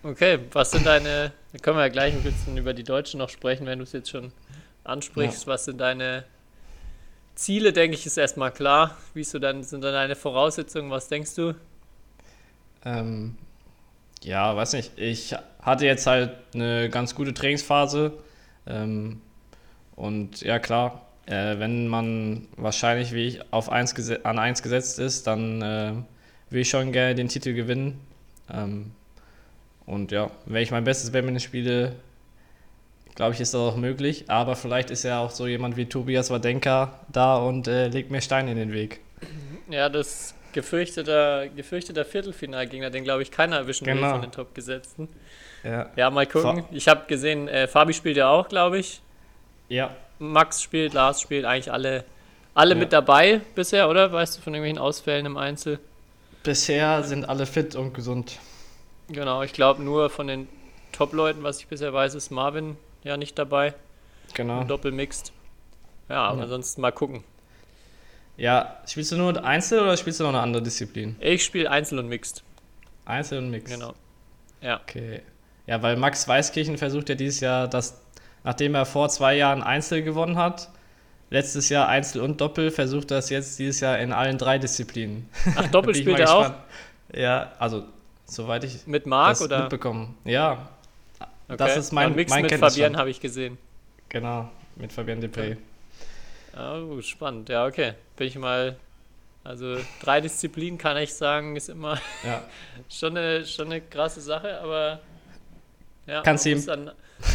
Okay, 0.04 0.38
was 0.52 0.70
sind 0.72 0.86
deine, 0.86 1.32
da 1.54 1.60
können 1.60 1.78
wir 1.78 1.84
ja 1.84 1.90
gleich 1.90 2.14
ein 2.14 2.22
bisschen 2.22 2.58
über 2.58 2.74
die 2.74 2.84
Deutschen 2.84 3.18
noch 3.18 3.30
sprechen, 3.30 3.66
wenn 3.66 3.80
du 3.80 3.84
es 3.84 3.94
jetzt 3.94 4.10
schon 4.10 4.32
ansprichst. 4.84 5.48
Was 5.48 5.66
sind 5.66 5.80
deine 5.80 6.26
Ziele, 7.36 7.74
denke 7.74 7.96
ich, 7.98 8.06
ist 8.06 8.18
erstmal 8.18 8.52
klar. 8.52 8.98
Wie 9.14 9.24
so 9.24 9.40
dann, 9.40 9.64
sind 9.64 9.84
dann 9.84 9.94
deine 9.94 10.16
Voraussetzungen, 10.16 10.92
was 10.92 11.08
denkst 11.08 11.36
du? 11.36 11.56
Ähm, 12.86 13.36
ja, 14.24 14.56
weiß 14.56 14.74
nicht. 14.74 14.92
Ich 14.98 15.36
hatte 15.62 15.86
jetzt 15.86 16.08
halt 16.08 16.32
eine 16.54 16.90
ganz 16.90 17.16
gute 17.16 17.34
Trainingsphase. 17.34 18.14
Ähm, 18.68 19.22
und 19.96 20.42
ja, 20.42 20.60
klar, 20.60 21.06
äh, 21.26 21.60
wenn 21.60 21.88
man 21.88 22.48
wahrscheinlich 22.58 23.14
wie 23.14 23.28
ich 23.28 23.54
auf 23.54 23.70
eins 23.70 23.96
an 24.24 24.40
1 24.40 24.64
gesetzt 24.64 25.00
ist, 25.00 25.28
dann 25.28 25.62
äh, 25.62 25.94
will 26.50 26.62
ich 26.62 26.70
schon 26.70 26.92
gerne 26.92 27.16
den 27.16 27.30
Titel 27.30 27.54
gewinnen. 27.54 28.00
Ähm, 28.52 28.92
und 29.86 30.12
ja, 30.12 30.32
wenn 30.46 30.64
ich 30.64 30.72
mein 30.72 30.84
Bestes 30.84 31.12
Badminton 31.12 31.40
spiele, 31.40 31.94
glaube 33.16 33.34
ich, 33.34 33.40
ist 33.42 33.54
das 33.54 33.62
auch 33.62 33.76
möglich. 33.76 34.26
Aber 34.30 34.56
vielleicht 34.56 34.90
ist 34.92 35.04
ja 35.04 35.20
auch 35.20 35.32
so 35.32 35.48
jemand 35.48 35.78
wie 35.78 35.86
Tobias 35.86 36.30
Wadenka 36.30 37.00
da 37.12 37.38
und 37.38 37.68
äh, 37.68 37.88
legt 37.88 38.12
mir 38.12 38.22
Steine 38.22 38.52
in 38.52 38.58
den 38.58 38.72
Weg. 38.74 39.00
Ja, 39.70 39.90
das 39.90 40.34
gefürchteter, 40.52 41.48
gefürchteter 41.50 42.06
Viertelfinalgegner, 42.06 42.90
den 42.90 43.04
glaube 43.04 43.24
ich 43.24 43.32
keiner 43.32 43.58
erwischen 43.58 43.88
will 43.88 43.96
Genau. 43.96 44.12
von 44.12 44.22
den 44.22 44.32
Top-Gesetzten. 44.32 45.10
Ja. 45.64 45.90
Ja, 45.96 46.10
mal 46.10 46.28
gucken. 46.28 46.64
Ich 46.72 46.88
habe 46.88 47.04
gesehen, 47.08 47.48
äh, 47.48 47.68
Fabi 47.68 47.94
spielt 47.94 48.18
ja 48.18 48.30
auch, 48.30 48.50
glaube 48.50 48.78
ich. 48.80 49.02
Ja, 49.70 49.96
Max 50.20 50.62
spielt, 50.62 50.94
Lars 50.94 51.22
spielt, 51.22 51.46
eigentlich 51.46 51.72
alle, 51.72 52.04
alle 52.54 52.74
Ja. 52.76 52.80
mit 52.80 52.94
dabei 52.94 53.42
bisher, 53.56 53.90
oder? 53.90 54.12
Weißt 54.12 54.38
du 54.38 54.42
von 54.42 54.54
irgendwelchen 54.54 54.80
Ausfällen 54.80 55.26
im 55.26 55.38
Einzel? 55.38 55.80
bisher 56.44 57.04
sind 57.04 57.24
alle 57.30 57.46
fit 57.46 57.74
und 57.76 57.94
gesund. 57.94 58.38
Genau, 59.08 59.44
ich 59.44 59.54
glaube 59.54 59.82
nur 59.82 60.10
von 60.10 60.28
den 60.28 60.50
Top-Leuten, 60.92 61.42
was 61.44 61.60
ich 61.60 61.68
bisher 61.68 61.94
weiß, 61.94 62.16
ist 62.16 62.32
Marvin 62.32 62.76
ja 63.04 63.18
nicht 63.18 63.38
dabei. 63.38 63.74
Genau. 64.34 64.62
Im 64.62 64.68
Doppelmixed. 64.68 65.32
Ja, 66.10 66.24
aber 66.26 66.38
Ja. 66.38 66.44
ansonsten 66.44 66.82
mal 66.82 66.92
gucken. 66.92 67.24
Ja, 68.36 68.78
spielst 68.88 69.12
du 69.12 69.18
nur 69.18 69.44
Einzel 69.44 69.80
oder 69.82 69.96
spielst 69.96 70.20
du 70.20 70.24
noch 70.24 70.32
eine 70.32 70.40
andere 70.42 70.64
Disziplin? 70.64 71.16
Ich 71.20 71.44
spiele 71.44 71.70
Einzel 71.70 72.00
und 72.00 72.08
Mixed. 72.08 72.44
Einzel 73.06 73.38
und 73.40 73.52
Mix. 73.52 73.72
Genau. 73.72 73.94
Ja. 74.62 74.80
Okay. 74.82 75.22
Ja, 75.68 75.82
weil 75.82 75.96
Max 75.98 76.28
Weißkirchen 76.28 76.78
versucht 76.78 77.10
ja 77.10 77.16
dieses 77.16 77.40
Jahr, 77.42 77.68
dass, 77.68 78.02
nachdem 78.44 78.76
er 78.76 78.86
vor 78.86 79.10
zwei 79.10 79.36
Jahren 79.36 79.62
Einzel 79.62 80.02
gewonnen 80.04 80.38
hat, 80.38 80.70
letztes 81.30 81.70
Jahr 81.70 81.88
Einzel 81.88 82.22
und 82.22 82.42
Doppel, 82.42 82.72
versucht 82.72 83.12
er 83.12 83.20
es 83.20 83.30
jetzt 83.30 83.60
dieses 83.60 83.80
Jahr 83.82 84.00
in 84.00 84.12
allen 84.14 84.38
drei 84.38 84.58
Disziplinen. 84.58 85.30
Ach, 85.56 85.68
Doppel 85.72 85.94
spielt 85.96 86.20
er 86.20 86.34
auch? 86.36 86.52
Ja, 87.14 87.52
also, 87.60 87.84
soweit 88.26 88.64
ich 88.64 88.88
Mit 88.88 89.06
Marc 89.06 89.30
das 89.34 89.42
oder? 89.44 89.62
mitbekommen. 89.62 90.18
Ja, 90.26 90.70
Okay. 91.48 91.58
das 91.58 91.78
ist 91.78 91.92
mein, 91.92 92.16
Mixed 92.16 92.34
mein 92.36 92.44
mit. 92.44 92.54
Fabian 92.54 92.98
habe 92.98 93.10
ich 93.10 93.20
gesehen. 93.20 93.58
Genau, 94.10 94.50
mit 94.76 94.92
Fabian 94.94 95.22
Depré. 95.22 95.58
Oh, 96.58 97.02
spannend. 97.02 97.50
Ja, 97.50 97.66
okay. 97.66 97.94
Bin 98.16 98.28
ich 98.28 98.38
mal. 98.38 98.76
Also 99.44 99.76
drei 100.02 100.22
Disziplinen 100.22 100.78
kann 100.78 100.96
ich 100.98 101.14
sagen, 101.14 101.58
ist 101.58 101.68
immer 101.68 102.00
Ja. 102.24 102.44
schon 102.90 103.18
eine, 103.18 103.46
schon 103.46 103.66
eine 103.66 103.82
krasse 103.82 104.22
Sache, 104.22 104.62
aber 104.62 105.02
ja, 106.08 106.22
Kannst 106.22 106.46
man 106.46 106.52
du 106.54 106.58
muss 106.58 106.66
dann 106.66 106.92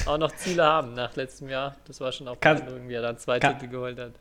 auch 0.06 0.16
noch 0.18 0.34
Ziele 0.36 0.64
haben 0.64 0.94
nach 0.94 1.14
letztem 1.16 1.50
Jahr. 1.50 1.76
Das 1.86 2.00
war 2.00 2.10
schon 2.12 2.28
auch 2.28 2.40
Kann- 2.40 2.62
wie 2.88 2.94
er 2.94 3.02
dann 3.02 3.18
zwei 3.18 3.38
kann- 3.38 3.58
Titel 3.58 3.70
geholt 3.70 3.98
hat. 3.98 4.12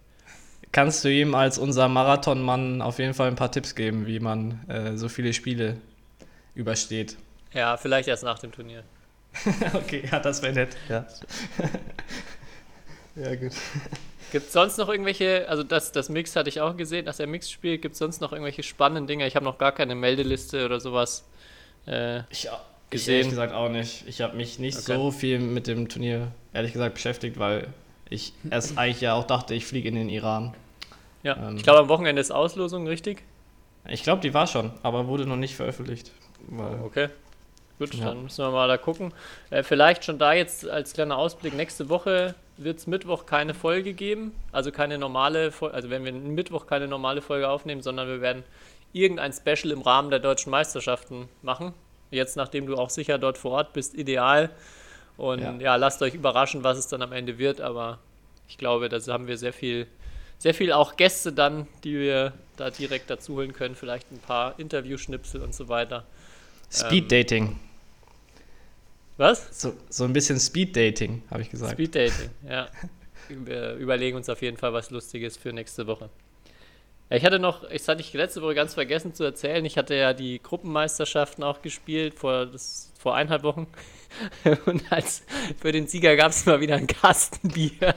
Kannst 0.73 1.05
du 1.05 1.09
ihm 1.09 1.33
als 1.33 1.57
unser 1.57 1.87
Marathonmann 1.87 2.81
auf 2.81 2.99
jeden 2.99 3.13
Fall 3.13 3.29
ein 3.29 3.35
paar 3.37 3.51
Tipps 3.53 3.73
geben, 3.73 4.05
wie 4.05 4.19
man 4.19 4.67
äh, 4.67 4.97
so 4.97 5.07
viele 5.07 5.31
Spiele 5.33 5.77
übersteht? 6.55 7.15
Ja, 7.53 7.77
vielleicht 7.77 8.09
erst 8.09 8.23
nach 8.23 8.39
dem 8.39 8.51
Turnier. 8.51 8.83
okay, 9.73 10.03
ja, 10.11 10.19
das 10.19 10.41
wäre 10.41 10.53
nett. 10.53 10.77
Ja. 10.89 11.05
ja, 13.15 13.35
gut. 13.35 13.51
Gibt 14.31 14.47
es 14.47 14.53
sonst 14.53 14.77
noch 14.77 14.89
irgendwelche, 14.89 15.47
also 15.47 15.63
das, 15.63 15.91
das 15.91 16.09
Mix 16.09 16.35
hatte 16.35 16.49
ich 16.49 16.59
auch 16.59 16.75
gesehen, 16.75 17.05
dass 17.05 17.19
er 17.19 17.27
Mix 17.27 17.49
spielt. 17.49 17.81
Gibt 17.81 17.93
es 17.93 17.99
sonst 17.99 18.19
noch 18.19 18.31
irgendwelche 18.33 18.61
spannenden 18.63 19.07
Dinge? 19.07 19.25
Ich 19.25 19.35
habe 19.35 19.45
noch 19.45 19.57
gar 19.57 19.71
keine 19.71 19.95
Meldeliste 19.95 20.65
oder 20.65 20.79
sowas. 20.79 21.23
Äh, 21.85 22.19
Ich, 22.29 22.45
ich 22.45 22.49
Gesehen. 22.89 23.13
ehrlich 23.15 23.29
gesagt 23.29 23.53
auch 23.53 23.69
nicht. 23.69 24.03
Ich 24.07 24.21
habe 24.21 24.35
mich 24.35 24.59
nicht 24.59 24.77
Okay. 24.77 24.95
so 24.95 25.11
viel 25.11 25.39
mit 25.39 25.67
dem 25.67 25.87
Turnier, 25.89 26.31
ehrlich 26.53 26.73
gesagt, 26.73 26.95
beschäftigt, 26.95 27.39
weil 27.39 27.67
ich 28.09 28.33
erst 28.49 28.77
eigentlich 28.77 29.01
ja 29.01 29.13
auch 29.13 29.25
dachte, 29.25 29.53
ich 29.53 29.65
fliege 29.65 29.87
in 29.89 29.95
den 29.95 30.09
Iran. 30.09 30.53
ja, 31.23 31.35
Ähm. 31.37 31.55
ich 31.57 31.63
glaube 31.63 31.79
am 31.79 31.89
Wochenende 31.89 32.21
ist 32.21 32.31
Auslosung, 32.31 32.85
richtig? 32.87 33.23
Ich 33.87 34.03
glaube, 34.03 34.21
die 34.21 34.33
war 34.33 34.47
schon, 34.47 34.71
aber 34.83 35.07
wurde 35.07 35.25
noch 35.25 35.37
nicht 35.37 35.55
veröffentlicht. 35.55 36.11
Weil, 36.49 36.79
Okay. 36.81 37.07
Gut, 37.79 37.93
Ja. 37.93 38.05
dann 38.05 38.23
müssen 38.23 38.43
wir 38.43 38.51
mal 38.51 38.67
da 38.67 38.77
gucken. 38.77 39.13
Äh, 39.51 39.61
vielleicht 39.63 40.03
schon 40.05 40.17
da 40.17 40.33
jetzt 40.33 40.67
als 40.67 40.93
kleiner 40.93 41.17
Ausblick. 41.17 41.53
Nächste 41.53 41.89
Woche 41.89 42.33
wird 42.57 42.79
es 42.79 42.87
Mittwoch 42.87 43.25
keine 43.27 43.53
Folge 43.53 43.93
geben. 43.93 44.31
Also 44.51 44.71
keine 44.71 44.97
normale 44.97 45.51
Folge. 45.51 45.75
Also 45.75 45.89
wenn 45.91 46.03
wir 46.03 46.11
Mittwoch 46.11 46.65
keine 46.65 46.87
normale 46.87 47.21
Folge 47.21 47.47
aufnehmen, 47.49 47.81
sondern 47.83 48.07
wir 48.07 48.19
werden 48.21 48.43
irgendein 48.93 49.31
Special 49.31 49.71
im 49.71 49.81
Rahmen 49.81 50.09
der 50.09 50.19
deutschen 50.19 50.49
Meisterschaften 50.49 51.29
machen. 51.43 51.73
Jetzt, 52.09 52.35
nachdem 52.35 52.65
du 52.65 52.77
auch 52.77 52.89
sicher 52.89 53.19
dort 53.19 53.37
vor 53.37 53.51
Ort 53.51 53.73
bist, 53.73 53.93
ideal. 53.93 54.49
Und 55.17 55.41
Ja. 55.41 55.53
ja, 55.59 55.75
lasst 55.75 56.01
euch 56.01 56.15
überraschen, 56.15 56.63
was 56.63 56.77
es 56.79 56.87
dann 56.87 57.01
am 57.03 57.11
Ende 57.11 57.37
wird. 57.37 57.61
Aber 57.61 57.99
ich 58.47 58.57
glaube, 58.57 58.89
da 58.89 58.97
haben 59.13 59.27
wir 59.27 59.37
sehr 59.37 59.53
viel, 59.53 59.85
sehr 60.39 60.55
viel 60.55 60.71
auch 60.71 60.95
Gäste 60.95 61.31
dann, 61.31 61.67
die 61.83 61.99
wir 61.99 62.33
da 62.55 62.71
direkt 62.71 63.09
dazu 63.11 63.35
holen 63.35 63.53
können. 63.53 63.75
Vielleicht 63.75 64.11
ein 64.11 64.19
paar 64.19 64.57
Interviewschnipsel 64.57 65.41
und 65.43 65.53
so 65.53 65.69
weiter. 65.69 66.05
Speed 66.71 67.11
Dating. 67.11 67.59
Was? 69.17 69.59
So, 69.61 69.73
so 69.89 70.03
ein 70.03 70.13
bisschen 70.13 70.39
Speed 70.39 70.75
Dating, 70.75 71.23
habe 71.31 71.41
ich 71.41 71.49
gesagt. 71.49 71.73
Speed 71.73 71.95
Dating, 71.95 72.29
ja. 72.47 72.67
Wir 73.29 73.73
überlegen 73.73 74.15
uns 74.15 74.29
auf 74.29 74.41
jeden 74.41 74.57
Fall 74.57 74.71
was 74.73 74.89
Lustiges 74.91 75.35
für 75.37 75.51
nächste 75.51 75.85
Woche. 75.87 76.09
Ich 77.09 77.23
hatte 77.25 77.39
noch, 77.39 77.67
das 77.69 77.87
hatte 77.87 78.01
ich 78.01 78.13
letzte 78.13 78.41
Woche 78.41 78.53
ganz 78.55 78.73
vergessen 78.73 79.13
zu 79.13 79.23
erzählen, 79.23 79.63
ich 79.65 79.77
hatte 79.77 79.95
ja 79.95 80.13
die 80.13 80.41
Gruppenmeisterschaften 80.41 81.43
auch 81.43 81.61
gespielt 81.61 82.13
vor, 82.15 82.45
das, 82.45 82.91
vor 82.99 83.15
eineinhalb 83.15 83.43
Wochen. 83.43 83.67
Und 84.65 84.83
als 84.91 85.23
für 85.59 85.71
den 85.71 85.87
Sieger 85.87 86.15
gab 86.15 86.31
es 86.31 86.45
mal 86.45 86.59
wieder 86.61 86.75
ein 86.75 86.87
Kastenbier. 86.87 87.73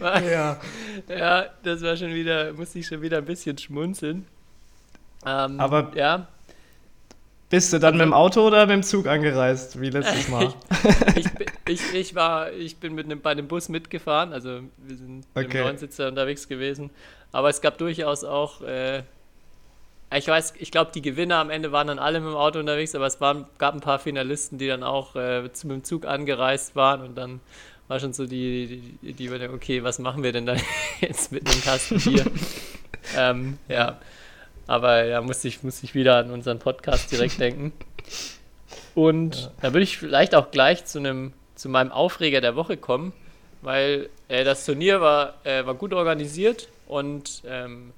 Ja. 0.00 0.60
ja, 1.08 1.46
das 1.62 1.82
war 1.82 1.96
schon 1.96 2.14
wieder, 2.14 2.52
musste 2.52 2.78
ich 2.78 2.86
schon 2.86 3.02
wieder 3.02 3.18
ein 3.18 3.24
bisschen 3.24 3.56
schmunzeln. 3.58 4.26
Ähm, 5.26 5.58
Aber- 5.60 5.92
ja, 5.96 6.28
Bist 7.50 7.72
du 7.72 7.78
dann 7.78 7.96
mit 7.96 8.06
dem 8.06 8.12
Auto 8.12 8.46
oder 8.46 8.66
mit 8.66 8.70
dem 8.74 8.82
Zug 8.82 9.06
angereist, 9.06 9.80
wie 9.80 9.90
letztes 9.90 10.28
Mal? 10.28 10.52
ich, 11.14 11.30
bin- 11.30 11.46
ich, 11.68 11.94
ich 11.94 12.14
war, 12.14 12.52
ich 12.52 12.76
bin 12.78 12.94
mit 12.94 13.04
einem, 13.06 13.20
bei 13.20 13.34
dem 13.34 13.46
Bus 13.46 13.68
mitgefahren, 13.68 14.32
also 14.32 14.60
wir 14.78 14.96
sind 14.96 15.24
mit 15.34 15.46
Okay. 15.46 15.58
dem 15.58 15.66
Neunsitzer 15.66 16.08
unterwegs 16.08 16.48
gewesen. 16.48 16.90
Aber 17.32 17.48
es 17.50 17.60
gab 17.60 17.78
durchaus 17.78 18.24
auch, 18.24 18.62
äh, 18.62 19.02
ich 20.12 20.26
weiß, 20.26 20.54
ich 20.58 20.70
glaube, 20.70 20.90
die 20.94 21.02
Gewinner 21.02 21.36
am 21.36 21.50
Ende 21.50 21.70
waren 21.72 21.86
dann 21.88 21.98
alle 21.98 22.20
mit 22.20 22.30
dem 22.30 22.36
Auto 22.36 22.58
unterwegs, 22.60 22.94
aber 22.94 23.06
es 23.06 23.20
waren, 23.20 23.46
gab 23.58 23.74
ein 23.74 23.80
paar 23.80 23.98
Finalisten, 23.98 24.58
die 24.58 24.66
dann 24.68 24.82
auch 24.82 25.14
äh, 25.14 25.52
zu- 25.52 25.66
mit 25.68 25.76
dem 25.76 25.84
Zug 25.84 26.06
angereist 26.06 26.74
waren 26.76 27.02
und 27.02 27.14
dann 27.16 27.40
war 27.88 28.00
schon 28.00 28.12
so 28.14 28.26
die, 28.26 28.96
die, 29.02 29.12
die, 29.12 29.28
die 29.28 29.48
okay, 29.48 29.84
was 29.84 29.98
machen 29.98 30.22
wir 30.22 30.32
denn 30.32 30.46
da 30.46 30.56
jetzt 31.00 31.30
mit 31.30 31.48
einem 31.48 31.60
Kasten 31.62 32.00
Bier? 32.00 32.24
ähm, 33.16 33.58
ja, 33.68 33.98
aber 34.66 35.04
ja, 35.04 35.20
musste 35.20 35.48
ich, 35.48 35.62
musste 35.62 35.84
ich 35.84 35.94
wieder 35.94 36.16
an 36.16 36.30
unseren 36.30 36.58
Podcast 36.58 37.10
direkt 37.12 37.38
denken. 37.40 37.72
Und 38.94 39.50
da 39.60 39.72
würde 39.72 39.82
ich 39.82 39.98
vielleicht 39.98 40.34
auch 40.34 40.50
gleich 40.50 40.84
zu 40.84 40.98
einem 40.98 41.32
zu 41.54 41.68
meinem 41.68 41.92
Aufreger 41.92 42.40
der 42.40 42.56
Woche 42.56 42.76
kommen, 42.76 43.12
weil 43.62 44.08
äh, 44.28 44.44
das 44.44 44.64
Turnier 44.66 45.00
war, 45.00 45.34
äh, 45.44 45.64
war 45.64 45.74
gut 45.74 45.92
organisiert 45.92 46.68
und 46.86 47.42
ähm, 47.46 47.92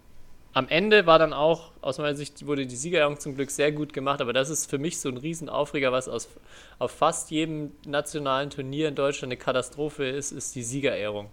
am 0.52 0.68
Ende 0.68 1.04
war 1.04 1.18
dann 1.18 1.32
auch, 1.32 1.73
aus 1.82 1.99
meiner 1.99 2.14
Sicht 2.14 2.46
wurde 2.46 2.66
die 2.66 2.76
Siegerehrung 2.76 3.18
zum 3.20 3.35
Glück 3.35 3.50
sehr 3.50 3.73
gut 3.73 3.92
gemacht, 3.92 4.23
aber 4.23 4.32
das 4.32 4.49
ist 4.49 4.70
für 4.70 4.78
mich 4.78 4.99
so 5.00 5.11
ein 5.11 5.18
Riesenaufreger, 5.18 5.92
was 5.92 6.08
aus, 6.08 6.28
auf 6.78 6.92
fast 6.92 7.30
jedem 7.30 7.73
nationalen 7.85 8.49
Turnier 8.49 8.88
in 8.88 8.94
Deutschland 8.94 9.32
eine 9.32 9.37
Katastrophe 9.37 10.06
ist, 10.06 10.32
ist 10.32 10.54
die 10.54 10.62
Siegerehrung. 10.62 11.28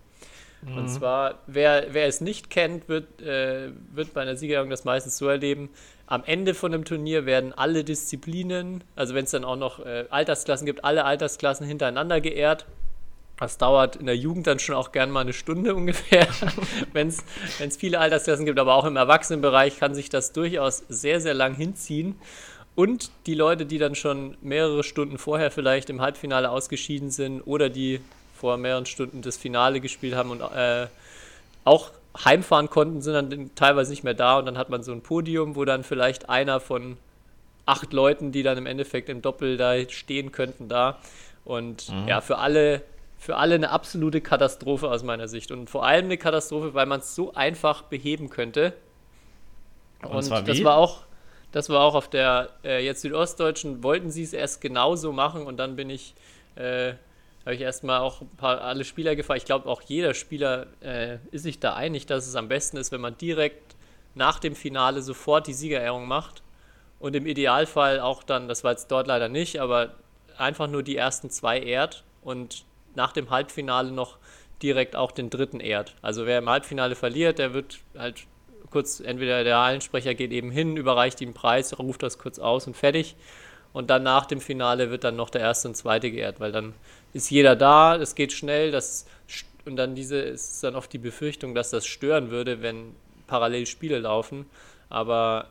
Und 0.65 0.87
zwar, 0.89 1.39
wer, 1.47 1.87
wer 1.91 2.07
es 2.07 2.21
nicht 2.21 2.49
kennt, 2.49 2.87
wird, 2.87 3.21
äh, 3.21 3.69
wird 3.93 4.13
bei 4.13 4.21
einer 4.21 4.35
Siegerehrung 4.35 4.69
das 4.69 4.85
meistens 4.85 5.17
so 5.17 5.27
erleben. 5.27 5.69
Am 6.07 6.23
Ende 6.25 6.53
von 6.53 6.73
einem 6.73 6.85
Turnier 6.85 7.25
werden 7.25 7.53
alle 7.53 7.83
Disziplinen, 7.83 8.83
also 8.95 9.13
wenn 9.13 9.25
es 9.25 9.31
dann 9.31 9.45
auch 9.45 9.55
noch 9.55 9.85
äh, 9.85 10.05
Altersklassen 10.09 10.65
gibt, 10.65 10.83
alle 10.83 11.05
Altersklassen 11.05 11.65
hintereinander 11.65 12.21
geehrt. 12.21 12.65
Das 13.37 13.57
dauert 13.57 13.95
in 13.95 14.05
der 14.05 14.15
Jugend 14.15 14.47
dann 14.47 14.59
schon 14.59 14.75
auch 14.75 14.91
gern 14.91 15.11
mal 15.11 15.21
eine 15.21 15.33
Stunde 15.33 15.75
ungefähr, 15.75 16.27
wenn 16.93 17.07
es 17.07 17.77
viele 17.77 17.99
Altersklassen 17.99 18.45
gibt, 18.45 18.59
aber 18.59 18.75
auch 18.75 18.85
im 18.85 18.95
Erwachsenenbereich 18.95 19.79
kann 19.79 19.95
sich 19.95 20.09
das 20.09 20.33
durchaus 20.33 20.83
sehr, 20.87 21.19
sehr 21.19 21.33
lang 21.33 21.55
hinziehen. 21.55 22.15
Und 22.75 23.11
die 23.27 23.35
Leute, 23.35 23.65
die 23.65 23.77
dann 23.77 23.95
schon 23.95 24.35
mehrere 24.41 24.83
Stunden 24.83 25.17
vorher 25.17 25.51
vielleicht 25.51 25.89
im 25.89 26.01
Halbfinale 26.01 26.49
ausgeschieden 26.49 27.11
sind 27.11 27.41
oder 27.41 27.69
die 27.69 28.01
vor 28.43 28.57
mehreren 28.57 28.85
Stunden 28.85 29.21
das 29.21 29.37
Finale 29.37 29.79
gespielt 29.79 30.15
haben 30.15 30.29
und 30.29 30.41
äh, 30.41 30.87
auch 31.63 31.91
heimfahren 32.25 32.69
konnten, 32.69 33.01
sind 33.01 33.13
dann 33.13 33.51
teilweise 33.55 33.89
nicht 33.89 34.03
mehr 34.03 34.13
da 34.13 34.37
und 34.37 34.45
dann 34.45 34.57
hat 34.57 34.69
man 34.69 34.83
so 34.83 34.91
ein 34.91 34.99
Podium, 34.99 35.55
wo 35.55 35.63
dann 35.63 35.85
vielleicht 35.85 36.27
einer 36.27 36.59
von 36.59 36.97
acht 37.65 37.93
Leuten, 37.93 38.33
die 38.33 38.43
dann 38.43 38.57
im 38.57 38.65
Endeffekt 38.65 39.07
im 39.07 39.21
Doppel 39.21 39.55
da 39.55 39.89
stehen 39.89 40.33
könnten, 40.33 40.67
da. 40.67 40.99
Und 41.45 41.87
ja, 42.05 42.19
für 42.19 42.37
alle, 42.37 42.81
für 43.17 43.37
alle 43.37 43.55
eine 43.55 43.69
absolute 43.69 44.19
Katastrophe 44.19 44.89
aus 44.89 45.03
meiner 45.03 45.29
Sicht. 45.29 45.49
Und 45.49 45.69
vor 45.69 45.85
allem 45.85 46.03
eine 46.07 46.17
Katastrophe, 46.17 46.73
weil 46.73 46.85
man 46.85 46.99
es 46.99 47.15
so 47.15 47.33
einfach 47.33 47.83
beheben 47.83 48.29
könnte. 48.29 48.73
Und, 50.01 50.21
zwar 50.23 50.41
das 50.41 50.61
war 50.65 50.75
auch, 50.75 51.03
das 51.53 51.69
war 51.69 51.79
auch 51.79 51.95
auf 51.95 52.09
der 52.09 52.49
äh, 52.65 52.83
jetzt 52.83 53.03
Südostdeutschen, 53.03 53.83
wollten 53.83 54.11
sie 54.11 54.23
es 54.23 54.33
erst 54.33 54.59
genauso 54.59 55.13
machen 55.13 55.45
und 55.45 55.55
dann 55.55 55.77
bin 55.77 55.89
ich, 55.89 56.13
äh, 56.55 56.95
habe 57.45 57.55
ich 57.55 57.61
erstmal 57.61 57.99
auch 57.99 58.21
ein 58.21 58.29
paar 58.37 58.61
alle 58.61 58.85
Spieler 58.85 59.15
gefragt. 59.15 59.39
Ich 59.39 59.45
glaube 59.45 59.69
auch 59.69 59.81
jeder 59.81 60.13
Spieler 60.13 60.67
äh, 60.81 61.17
ist 61.31 61.43
sich 61.43 61.59
da 61.59 61.73
einig, 61.73 62.05
dass 62.05 62.27
es 62.27 62.35
am 62.35 62.47
besten 62.47 62.77
ist, 62.77 62.91
wenn 62.91 63.01
man 63.01 63.17
direkt 63.17 63.75
nach 64.15 64.39
dem 64.39 64.55
Finale 64.55 65.01
sofort 65.01 65.47
die 65.47 65.53
Siegerehrung 65.53 66.07
macht 66.07 66.43
und 66.99 67.15
im 67.15 67.25
Idealfall 67.25 67.99
auch 67.99 68.23
dann, 68.23 68.47
das 68.47 68.63
war 68.63 68.71
jetzt 68.71 68.89
dort 68.91 69.07
leider 69.07 69.27
nicht, 69.27 69.59
aber 69.59 69.95
einfach 70.37 70.67
nur 70.67 70.83
die 70.83 70.95
ersten 70.95 71.29
zwei 71.29 71.59
ehrt 71.59 72.03
und 72.21 72.63
nach 72.95 73.11
dem 73.11 73.29
Halbfinale 73.29 73.91
noch 73.91 74.17
direkt 74.61 74.95
auch 74.95 75.11
den 75.11 75.29
dritten 75.29 75.59
ehrt. 75.59 75.95
Also 76.01 76.25
wer 76.25 76.39
im 76.39 76.49
Halbfinale 76.49 76.95
verliert, 76.95 77.39
der 77.39 77.53
wird 77.53 77.79
halt 77.97 78.25
kurz, 78.69 78.99
entweder 78.99 79.43
der 79.43 79.59
Hallensprecher 79.59 80.13
geht 80.15 80.31
eben 80.31 80.51
hin, 80.51 80.77
überreicht 80.77 81.19
ihm 81.21 81.33
Preis, 81.33 81.77
ruft 81.77 82.03
das 82.03 82.17
kurz 82.17 82.39
aus 82.39 82.67
und 82.67 82.77
fertig. 82.77 83.15
Und 83.73 83.89
dann 83.89 84.03
nach 84.03 84.25
dem 84.25 84.39
Finale 84.39 84.91
wird 84.91 85.03
dann 85.03 85.15
noch 85.15 85.29
der 85.29 85.41
erste 85.41 85.67
und 85.67 85.75
zweite 85.75 86.11
geehrt, 86.11 86.39
weil 86.39 86.51
dann 86.51 86.73
ist 87.13 87.29
jeder 87.29 87.55
da, 87.55 87.95
es 87.95 88.15
geht 88.15 88.33
schnell, 88.33 88.71
das 88.71 89.05
und 89.65 89.77
dann 89.77 89.95
diese 89.95 90.17
ist 90.17 90.63
dann 90.63 90.75
oft 90.75 90.91
die 90.91 90.97
Befürchtung, 90.97 91.55
dass 91.55 91.69
das 91.69 91.85
stören 91.85 92.31
würde, 92.31 92.61
wenn 92.61 92.95
parallel 93.27 93.65
Spiele 93.65 93.99
laufen. 93.99 94.45
Aber 94.89 95.47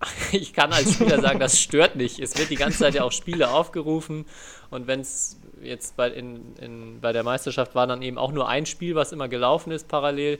ich 0.32 0.52
kann 0.52 0.72
als 0.72 0.94
Spieler 0.94 1.20
sagen, 1.22 1.40
das 1.40 1.60
stört 1.60 1.96
nicht. 1.96 2.20
Es 2.20 2.38
wird 2.38 2.50
die 2.50 2.56
ganze 2.56 2.78
Zeit 2.78 2.94
ja 2.94 3.02
auch 3.02 3.12
Spiele 3.12 3.50
aufgerufen 3.50 4.24
und 4.70 4.86
wenn 4.86 5.00
es 5.00 5.40
jetzt 5.62 5.96
bei, 5.96 6.08
in, 6.08 6.54
in, 6.60 7.00
bei 7.00 7.12
der 7.12 7.24
Meisterschaft 7.24 7.74
war 7.74 7.86
dann 7.86 8.02
eben 8.02 8.18
auch 8.18 8.30
nur 8.30 8.48
ein 8.48 8.66
Spiel, 8.66 8.94
was 8.94 9.10
immer 9.10 9.28
gelaufen 9.28 9.72
ist 9.72 9.88
parallel 9.88 10.38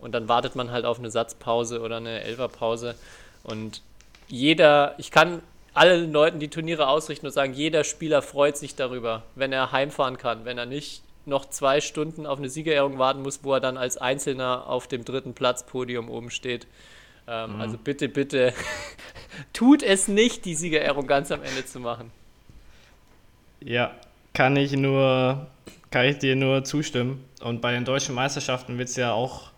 und 0.00 0.12
dann 0.12 0.28
wartet 0.28 0.54
man 0.54 0.70
halt 0.70 0.84
auf 0.84 0.98
eine 0.98 1.10
Satzpause 1.10 1.80
oder 1.80 1.96
eine 1.96 2.22
Elferpause 2.22 2.94
und 3.42 3.82
jeder, 4.28 4.94
ich 4.98 5.10
kann 5.10 5.42
allen 5.74 6.12
Leuten 6.12 6.40
die 6.40 6.48
Turniere 6.48 6.88
ausrichten 6.88 7.26
und 7.26 7.32
sagen, 7.32 7.52
jeder 7.52 7.84
Spieler 7.84 8.22
freut 8.22 8.56
sich 8.56 8.74
darüber, 8.74 9.22
wenn 9.34 9.52
er 9.52 9.72
heimfahren 9.72 10.16
kann, 10.16 10.44
wenn 10.44 10.58
er 10.58 10.66
nicht 10.66 11.02
noch 11.26 11.48
zwei 11.48 11.80
Stunden 11.80 12.26
auf 12.26 12.38
eine 12.38 12.48
Siegerehrung 12.48 12.98
warten 12.98 13.22
muss, 13.22 13.44
wo 13.44 13.54
er 13.54 13.60
dann 13.60 13.76
als 13.76 13.96
Einzelner 13.96 14.66
auf 14.66 14.88
dem 14.88 15.04
dritten 15.04 15.34
Platz 15.34 15.64
Podium 15.66 16.08
oben 16.10 16.30
steht. 16.30 16.66
Ähm, 17.28 17.60
Also 17.60 17.76
bitte, 17.78 18.08
bitte, 18.08 18.52
tut 19.52 19.82
es 19.82 20.08
nicht, 20.08 20.44
die 20.44 20.54
Siegerehrung 20.54 21.06
ganz 21.06 21.30
am 21.30 21.42
Ende 21.42 21.64
zu 21.64 21.78
machen. 21.78 22.10
Ja, 23.60 23.92
kann 24.32 24.56
ich 24.56 24.72
nur, 24.72 25.46
kann 25.90 26.06
ich 26.06 26.18
dir 26.18 26.36
nur 26.36 26.64
zustimmen. 26.64 27.24
Und 27.42 27.60
bei 27.60 27.72
den 27.72 27.84
deutschen 27.84 28.14
Meisterschaften 28.14 28.78
wird 28.78 28.88
es 28.88 28.96
ja 28.96 29.12
auch, 29.12 29.50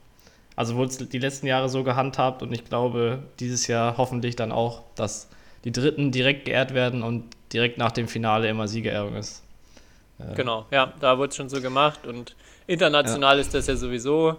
also 0.57 0.76
wurde 0.76 0.90
es 0.90 1.09
die 1.09 1.19
letzten 1.19 1.47
Jahre 1.47 1.69
so 1.69 1.85
gehandhabt 1.85 2.42
und 2.42 2.52
ich 2.52 2.64
glaube, 2.64 3.23
dieses 3.40 3.66
Jahr 3.66 3.97
hoffentlich 3.97 4.37
dann 4.37 4.52
auch, 4.52 4.83
dass 4.95 5.28
die 5.64 5.73
Dritten 5.73 6.11
direkt 6.11 6.45
geehrt 6.45 6.75
werden 6.75 7.02
und 7.02 7.25
direkt 7.52 7.78
nach 7.78 7.92
dem 7.92 8.09
Finale 8.09 8.49
immer 8.49 8.69
Siegerehrung 8.69 9.16
ist. 9.16 9.42
Genau, 10.37 10.66
ja, 10.71 10.92
da 11.00 11.19
wurde 11.19 11.31
es 11.31 11.37
schon 11.37 11.49
so 11.49 11.61
gemacht 11.61 12.07
und 12.07 12.37
international 12.66 13.38
ist 13.38 13.54
das 13.54 13.66
ja 13.66 13.75
sowieso 13.76 14.37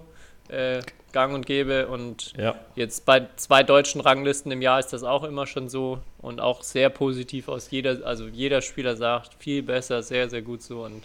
äh, 0.48 0.82
gang 1.12 1.34
und 1.34 1.46
gäbe 1.46 1.88
und 1.88 2.34
Ja. 2.38 2.56
Jetzt 2.76 3.06
bei 3.06 3.28
zwei 3.36 3.64
deutschen 3.64 4.02
Ranglisten 4.02 4.52
im 4.52 4.62
Jahr 4.62 4.80
ist 4.80 4.94
das 4.94 5.04
auch 5.04 5.24
immer 5.24 5.46
schon 5.46 5.70
so 5.70 6.00
und 6.20 6.40
auch 6.40 6.64
sehr 6.64 6.90
positiv 6.90 7.48
aus 7.48 7.70
jeder, 7.72 8.06
also 8.06 8.28
jeder 8.28 8.62
Spieler 8.62 8.96
sagt, 8.96 9.36
viel 9.40 9.62
besser, 9.62 10.04
sehr, 10.04 10.30
sehr 10.30 10.42
gut 10.42 10.62
so 10.62 10.84
und 10.84 11.04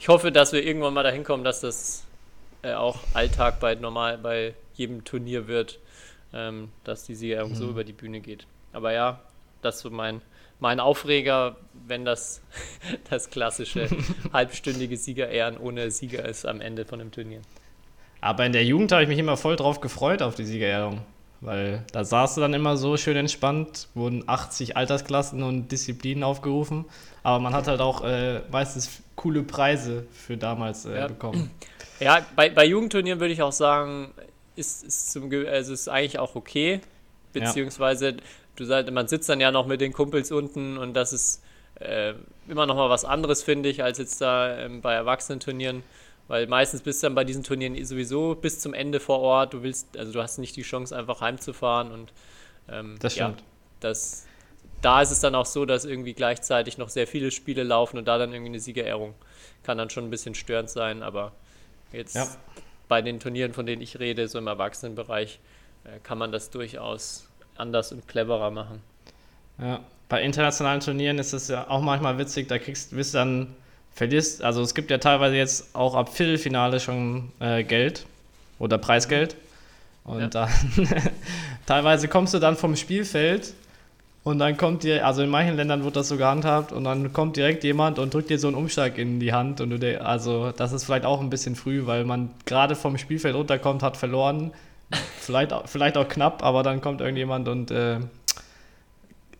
ich 0.00 0.08
hoffe, 0.08 0.30
dass 0.30 0.52
wir 0.52 0.64
irgendwann 0.64 0.94
mal 0.94 1.02
dahin 1.02 1.24
kommen, 1.24 1.44
dass 1.44 1.60
das 1.60 2.04
äh, 2.62 2.74
auch 2.74 2.98
Alltag 3.14 3.60
bei 3.60 3.74
normal 3.74 4.18
bei 4.18 4.54
jedem 4.74 5.04
Turnier 5.04 5.48
wird, 5.48 5.78
ähm, 6.32 6.70
dass 6.84 7.04
die 7.04 7.14
Siegerehrung 7.14 7.54
so 7.54 7.68
über 7.68 7.84
die 7.84 7.92
Bühne 7.92 8.20
geht. 8.20 8.46
Aber 8.72 8.92
ja, 8.92 9.20
das 9.62 9.76
ist 9.76 9.82
so 9.82 9.90
mein, 9.90 10.20
mein 10.60 10.80
Aufreger, 10.80 11.56
wenn 11.86 12.04
das 12.04 12.42
das 13.10 13.30
klassische 13.30 13.88
halbstündige 14.32 14.96
Siegerehren 14.96 15.56
ohne 15.58 15.90
Sieger 15.90 16.24
ist 16.24 16.46
am 16.46 16.60
Ende 16.60 16.84
von 16.84 17.00
einem 17.00 17.12
Turnier. 17.12 17.40
Aber 18.20 18.44
in 18.44 18.52
der 18.52 18.64
Jugend 18.64 18.90
habe 18.92 19.02
ich 19.02 19.08
mich 19.08 19.18
immer 19.18 19.36
voll 19.36 19.56
drauf 19.56 19.80
gefreut 19.80 20.22
auf 20.22 20.34
die 20.34 20.44
Siegerehrung. 20.44 21.02
Weil 21.40 21.84
da 21.92 22.02
saß 22.02 22.34
du 22.34 22.40
dann 22.40 22.52
immer 22.52 22.76
so 22.76 22.96
schön 22.96 23.16
entspannt, 23.16 23.86
wurden 23.94 24.24
80 24.26 24.76
Altersklassen 24.76 25.44
und 25.44 25.70
Disziplinen 25.70 26.24
aufgerufen. 26.24 26.84
Aber 27.22 27.38
man 27.38 27.54
hat 27.54 27.68
halt 27.68 27.80
auch 27.80 28.02
äh, 28.02 28.40
meistens 28.50 29.02
coole 29.14 29.44
Preise 29.44 30.04
für 30.12 30.36
damals 30.36 30.84
äh, 30.84 30.96
Ja. 30.98 31.06
bekommen. 31.08 31.50
Ja, 32.00 32.24
bei, 32.36 32.48
bei 32.48 32.64
Jugendturnieren 32.64 33.18
würde 33.18 33.32
ich 33.32 33.42
auch 33.42 33.50
sagen, 33.50 34.12
ist, 34.54 34.84
ist, 34.84 35.10
zum, 35.10 35.32
also 35.48 35.72
ist 35.72 35.88
eigentlich 35.88 36.20
auch 36.20 36.36
okay. 36.36 36.80
Beziehungsweise, 37.32 38.18
du 38.58 38.64
sagst, 38.64 38.90
man 38.92 39.08
sitzt 39.08 39.28
dann 39.28 39.40
ja 39.40 39.50
noch 39.50 39.66
mit 39.66 39.80
den 39.80 39.92
Kumpels 39.92 40.30
unten 40.32 40.78
und 40.78 40.94
das 40.94 41.12
ist 41.12 41.42
äh, 41.80 42.14
immer 42.48 42.66
noch 42.66 42.74
mal 42.74 42.90
was 42.90 43.04
anderes, 43.04 43.42
finde 43.42 43.68
ich, 43.68 43.82
als 43.82 43.98
jetzt 43.98 44.20
da 44.20 44.58
ähm, 44.58 44.80
bei 44.80 44.94
Erwachsenenturnieren. 44.94 45.82
Weil 46.26 46.46
meistens 46.46 46.82
bist 46.82 47.02
du 47.02 47.06
dann 47.06 47.14
bei 47.14 47.24
diesen 47.24 47.42
Turnieren 47.42 47.74
eh 47.74 47.84
sowieso 47.84 48.34
bis 48.34 48.60
zum 48.60 48.74
Ende 48.74 49.00
vor 49.00 49.20
Ort. 49.20 49.54
Du 49.54 49.62
willst, 49.62 49.96
also 49.96 50.12
du 50.12 50.20
hast 50.22 50.38
nicht 50.38 50.56
die 50.56 50.62
Chance, 50.62 50.94
einfach 50.94 51.20
heimzufahren 51.22 51.90
und 51.90 52.12
ähm, 52.68 52.96
Das 53.00 53.14
ja, 53.16 53.28
stimmt. 53.28 53.42
das, 53.80 54.26
da 54.82 55.00
ist 55.00 55.10
es 55.10 55.20
dann 55.20 55.34
auch 55.34 55.46
so, 55.46 55.64
dass 55.64 55.84
irgendwie 55.86 56.12
gleichzeitig 56.12 56.76
noch 56.76 56.90
sehr 56.90 57.06
viele 57.06 57.30
Spiele 57.30 57.62
laufen 57.62 57.96
und 57.96 58.06
da 58.06 58.18
dann 58.18 58.32
irgendwie 58.32 58.50
eine 58.50 58.60
Siegerehrung 58.60 59.14
kann 59.62 59.78
dann 59.78 59.88
schon 59.90 60.04
ein 60.04 60.10
bisschen 60.10 60.34
störend 60.34 60.68
sein, 60.70 61.02
aber 61.02 61.32
jetzt 61.92 62.14
Ja. 62.14 62.26
bei 62.88 63.02
den 63.02 63.20
Turnieren, 63.20 63.52
von 63.54 63.66
denen 63.66 63.80
ich 63.82 63.98
rede, 63.98 64.28
so 64.28 64.38
im 64.38 64.46
Erwachsenenbereich, 64.48 65.40
äh, 65.84 65.98
kann 66.02 66.18
man 66.18 66.30
das 66.32 66.50
durchaus 66.50 67.27
anders 67.58 67.92
und 67.92 68.06
cleverer 68.08 68.50
machen. 68.50 68.80
Ja, 69.60 69.80
bei 70.08 70.22
internationalen 70.22 70.80
Turnieren 70.80 71.18
ist 71.18 71.32
es 71.32 71.48
ja 71.48 71.68
auch 71.68 71.82
manchmal 71.82 72.18
witzig, 72.18 72.48
da 72.48 72.58
kriegst 72.58 72.92
du 72.92 73.02
dann 73.12 73.48
verlierst, 73.94 74.42
also 74.42 74.62
es 74.62 74.74
gibt 74.74 74.90
ja 74.90 74.98
teilweise 74.98 75.36
jetzt 75.36 75.74
auch 75.74 75.94
ab 75.94 76.14
Viertelfinale 76.14 76.80
schon 76.80 77.32
äh, 77.40 77.64
Geld 77.64 78.06
oder 78.58 78.78
Preisgeld. 78.78 79.36
Und 80.04 80.20
ja. 80.20 80.28
dann 80.28 80.48
teilweise 81.66 82.08
kommst 82.08 82.32
du 82.32 82.38
dann 82.38 82.56
vom 82.56 82.76
Spielfeld 82.76 83.52
und 84.24 84.38
dann 84.38 84.56
kommt 84.56 84.82
dir, 84.82 85.06
also 85.06 85.22
in 85.22 85.30
manchen 85.30 85.56
Ländern 85.56 85.84
wird 85.84 85.96
das 85.96 86.08
so 86.08 86.16
gehandhabt 86.16 86.72
und 86.72 86.84
dann 86.84 87.12
kommt 87.12 87.36
direkt 87.36 87.64
jemand 87.64 87.98
und 87.98 88.14
drückt 88.14 88.30
dir 88.30 88.38
so 88.38 88.48
einen 88.48 88.56
Umschlag 88.56 88.98
in 88.98 89.20
die 89.20 89.32
Hand 89.32 89.60
und 89.60 89.70
du, 89.70 90.00
also 90.04 90.52
das 90.52 90.72
ist 90.72 90.84
vielleicht 90.84 91.04
auch 91.04 91.20
ein 91.20 91.28
bisschen 91.28 91.56
früh, 91.56 91.86
weil 91.86 92.04
man 92.04 92.30
gerade 92.46 92.74
vom 92.74 92.96
Spielfeld 92.98 93.34
runterkommt, 93.34 93.82
hat 93.82 93.96
verloren, 93.96 94.52
vielleicht, 95.20 95.52
vielleicht 95.66 95.96
auch 95.96 96.08
knapp, 96.08 96.42
aber 96.42 96.62
dann 96.62 96.80
kommt 96.80 97.00
irgendjemand 97.00 97.48
und 97.48 97.70
äh, 97.70 98.00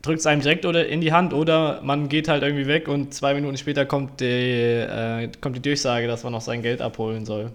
drückt 0.02 0.21
es 0.21 0.26
einem 0.26 0.43
direkt 0.43 0.64
oder 0.64 0.87
in 0.87 1.00
die 1.00 1.12
Hand 1.12 1.33
oder 1.33 1.81
man 1.83 2.09
geht 2.09 2.28
halt 2.28 2.43
irgendwie 2.43 2.67
weg 2.67 2.88
und 2.88 3.14
zwei 3.14 3.35
Minuten 3.35 3.57
später 3.57 3.87
kommt 3.87 4.21
die, 4.21 4.25
äh, 4.25 5.31
kommt 5.40 5.57
die 5.57 5.62
Durchsage, 5.62 6.07
dass 6.07 6.23
man 6.25 6.33
noch 6.33 6.40
sein 6.40 6.62
Geld 6.62 6.81
abholen 6.81 7.26
soll. 7.26 7.52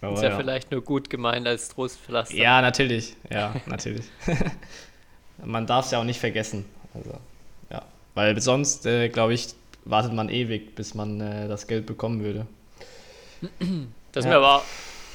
Aber 0.00 0.14
ist 0.14 0.22
ja, 0.22 0.30
ja, 0.30 0.36
vielleicht 0.36 0.70
nur 0.70 0.82
gut 0.82 1.10
gemeint 1.10 1.46
als 1.46 1.68
Trostpflaster. 1.68 2.34
Ja, 2.34 2.62
natürlich. 2.62 3.14
Ja, 3.30 3.54
natürlich. 3.66 4.06
man 5.44 5.66
darf 5.66 5.84
es 5.86 5.90
ja 5.90 6.00
auch 6.00 6.04
nicht 6.04 6.20
vergessen. 6.20 6.64
Also, 6.94 7.18
ja. 7.70 7.82
Weil 8.14 8.40
sonst, 8.40 8.86
äh, 8.86 9.08
glaube 9.08 9.34
ich, 9.34 9.48
wartet 9.84 10.12
man 10.12 10.28
ewig, 10.28 10.74
bis 10.74 10.94
man 10.94 11.20
äh, 11.20 11.48
das 11.48 11.66
Geld 11.66 11.86
bekommen 11.86 12.22
würde. 12.22 12.46
Das 14.12 14.24
ja. 14.24 14.30
mir 14.30 14.36
aber, 14.36 14.62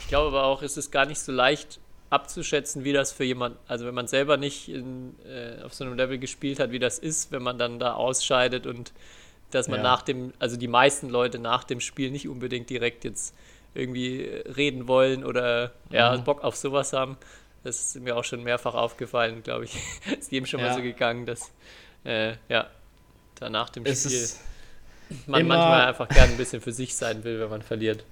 ich 0.02 0.08
glaube 0.08 0.28
aber 0.28 0.46
auch, 0.46 0.62
ist 0.62 0.78
es 0.78 0.92
gar 0.92 1.06
nicht 1.06 1.20
so 1.20 1.32
leicht, 1.32 1.80
abzuschätzen, 2.10 2.84
wie 2.84 2.94
das 2.94 3.12
für 3.12 3.24
jemand, 3.24 3.58
also 3.68 3.86
wenn 3.86 3.96
man 3.96 4.08
selber 4.08 4.38
nicht 4.38 4.70
in, 4.70 5.16
äh, 5.26 5.64
auf 5.64 5.74
so 5.74 5.84
einem 5.84 5.96
Level 5.96 6.18
gespielt 6.18 6.60
hat, 6.60 6.72
wie 6.72 6.80
das 6.80 7.00
ist, 7.00 7.32
wenn 7.32 7.42
man 7.42 7.58
dann 7.58 7.80
da 7.80 7.94
ausscheidet 7.94 8.68
und 8.68 8.94
dass 9.52 9.68
man 9.68 9.78
ja. 9.78 9.84
nach 9.84 10.02
dem, 10.02 10.34
also 10.40 10.58
die 10.58 10.68
meisten 10.68 11.10
Leute 11.10 11.40
nach 11.40 11.64
dem 11.64 11.80
Spiel 11.80 12.12
nicht 12.12 12.28
unbedingt 12.28 12.70
direkt 12.70 13.04
jetzt 13.04 13.36
irgendwie 13.74 14.22
reden 14.24 14.88
wollen 14.88 15.24
oder 15.24 15.72
mhm. 15.90 15.96
ja, 15.96 16.16
Bock 16.18 16.44
auf 16.44 16.56
sowas 16.56 16.94
haben. 16.94 17.18
Das 17.64 17.96
ist 17.96 18.02
mir 18.02 18.16
auch 18.16 18.24
schon 18.24 18.44
mehrfach 18.44 18.76
aufgefallen, 18.76 19.44
glaube 19.44 19.66
ich. 19.66 19.76
ist 20.20 20.32
jedem 20.32 20.46
schon 20.46 20.60
ja. 20.60 20.68
mal 20.68 20.76
so 20.76 20.82
gegangen, 20.82 21.26
dass 21.26 21.52
äh, 22.04 22.36
ja, 22.48 22.70
da 23.36 23.50
nach 23.50 23.70
dem 23.70 23.86
es 23.86 24.04
Spiel 24.04 24.28
man 25.28 25.46
manchmal 25.48 25.88
einfach 25.88 26.08
gerne 26.08 26.32
ein 26.32 26.38
bisschen 26.38 26.62
für 26.62 26.72
sich 26.72 26.96
sein 26.96 27.24
will, 27.24 27.40
wenn 27.40 27.50
man 27.50 27.62
verliert. 27.62 28.04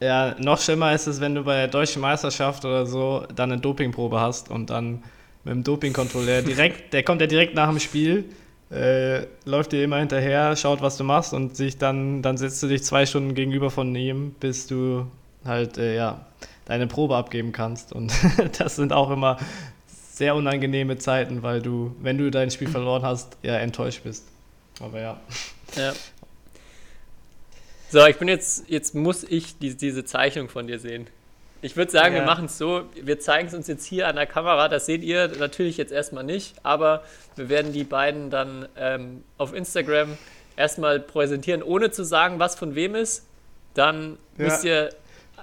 Ja, 0.00 0.34
noch 0.38 0.60
schlimmer 0.60 0.92
ist 0.92 1.06
es, 1.06 1.20
wenn 1.20 1.34
du 1.34 1.44
bei 1.44 1.56
der 1.56 1.68
deutschen 1.68 2.02
Meisterschaft 2.02 2.64
oder 2.64 2.86
so 2.86 3.26
dann 3.34 3.52
eine 3.52 3.60
Dopingprobe 3.60 4.20
hast 4.20 4.50
und 4.50 4.70
dann 4.70 5.02
mit 5.44 5.54
dem 5.54 5.64
Dopingkontrolleur 5.64 6.42
direkt, 6.42 6.92
der 6.92 7.02
kommt 7.02 7.20
ja 7.20 7.26
direkt 7.26 7.54
nach 7.54 7.68
dem 7.68 7.78
Spiel, 7.78 8.24
äh, 8.70 9.26
läuft 9.44 9.72
dir 9.72 9.84
immer 9.84 9.98
hinterher, 9.98 10.56
schaut, 10.56 10.80
was 10.80 10.96
du 10.96 11.04
machst 11.04 11.32
und 11.32 11.56
sich 11.56 11.78
dann, 11.78 12.22
dann 12.22 12.36
setzt 12.36 12.62
du 12.62 12.66
dich 12.66 12.82
zwei 12.82 13.06
Stunden 13.06 13.34
gegenüber 13.34 13.70
von 13.70 13.94
ihm, 13.94 14.34
bis 14.40 14.66
du 14.66 15.06
halt, 15.44 15.78
äh, 15.78 15.94
ja, 15.94 16.26
deine 16.64 16.86
Probe 16.86 17.16
abgeben 17.16 17.52
kannst. 17.52 17.92
Und 17.92 18.12
das 18.58 18.76
sind 18.76 18.92
auch 18.92 19.10
immer 19.10 19.36
sehr 20.12 20.34
unangenehme 20.34 20.98
Zeiten, 20.98 21.42
weil 21.42 21.60
du, 21.60 21.94
wenn 22.00 22.18
du 22.18 22.30
dein 22.30 22.50
Spiel 22.50 22.68
verloren 22.68 23.02
hast, 23.02 23.36
ja, 23.42 23.56
enttäuscht 23.56 24.02
bist. 24.04 24.24
Aber 24.80 25.00
ja. 25.00 25.20
Ja, 25.76 25.92
so, 27.90 28.04
ich 28.06 28.16
bin 28.16 28.28
jetzt, 28.28 28.68
jetzt 28.68 28.94
muss 28.94 29.24
ich 29.24 29.58
die, 29.58 29.76
diese 29.76 30.04
Zeichnung 30.04 30.48
von 30.48 30.66
dir 30.66 30.78
sehen. 30.78 31.06
Ich 31.62 31.76
würde 31.76 31.90
sagen, 31.90 32.14
ja. 32.14 32.20
wir 32.20 32.26
machen 32.26 32.44
es 32.44 32.58
so, 32.58 32.84
wir 32.94 33.18
zeigen 33.20 33.48
es 33.48 33.54
uns 33.54 33.68
jetzt 33.68 33.86
hier 33.86 34.06
an 34.06 34.16
der 34.16 34.26
Kamera, 34.26 34.68
das 34.68 34.84
seht 34.84 35.02
ihr 35.02 35.28
natürlich 35.38 35.78
jetzt 35.78 35.92
erstmal 35.92 36.24
nicht, 36.24 36.54
aber 36.62 37.02
wir 37.36 37.48
werden 37.48 37.72
die 37.72 37.84
beiden 37.84 38.28
dann 38.28 38.68
ähm, 38.76 39.24
auf 39.38 39.54
Instagram 39.54 40.18
erstmal 40.56 41.00
präsentieren, 41.00 41.62
ohne 41.62 41.90
zu 41.90 42.04
sagen, 42.04 42.38
was 42.38 42.54
von 42.54 42.74
wem 42.74 42.94
ist. 42.94 43.26
Dann 43.72 44.18
ja. 44.36 44.44
müsst 44.44 44.64
ihr 44.64 44.90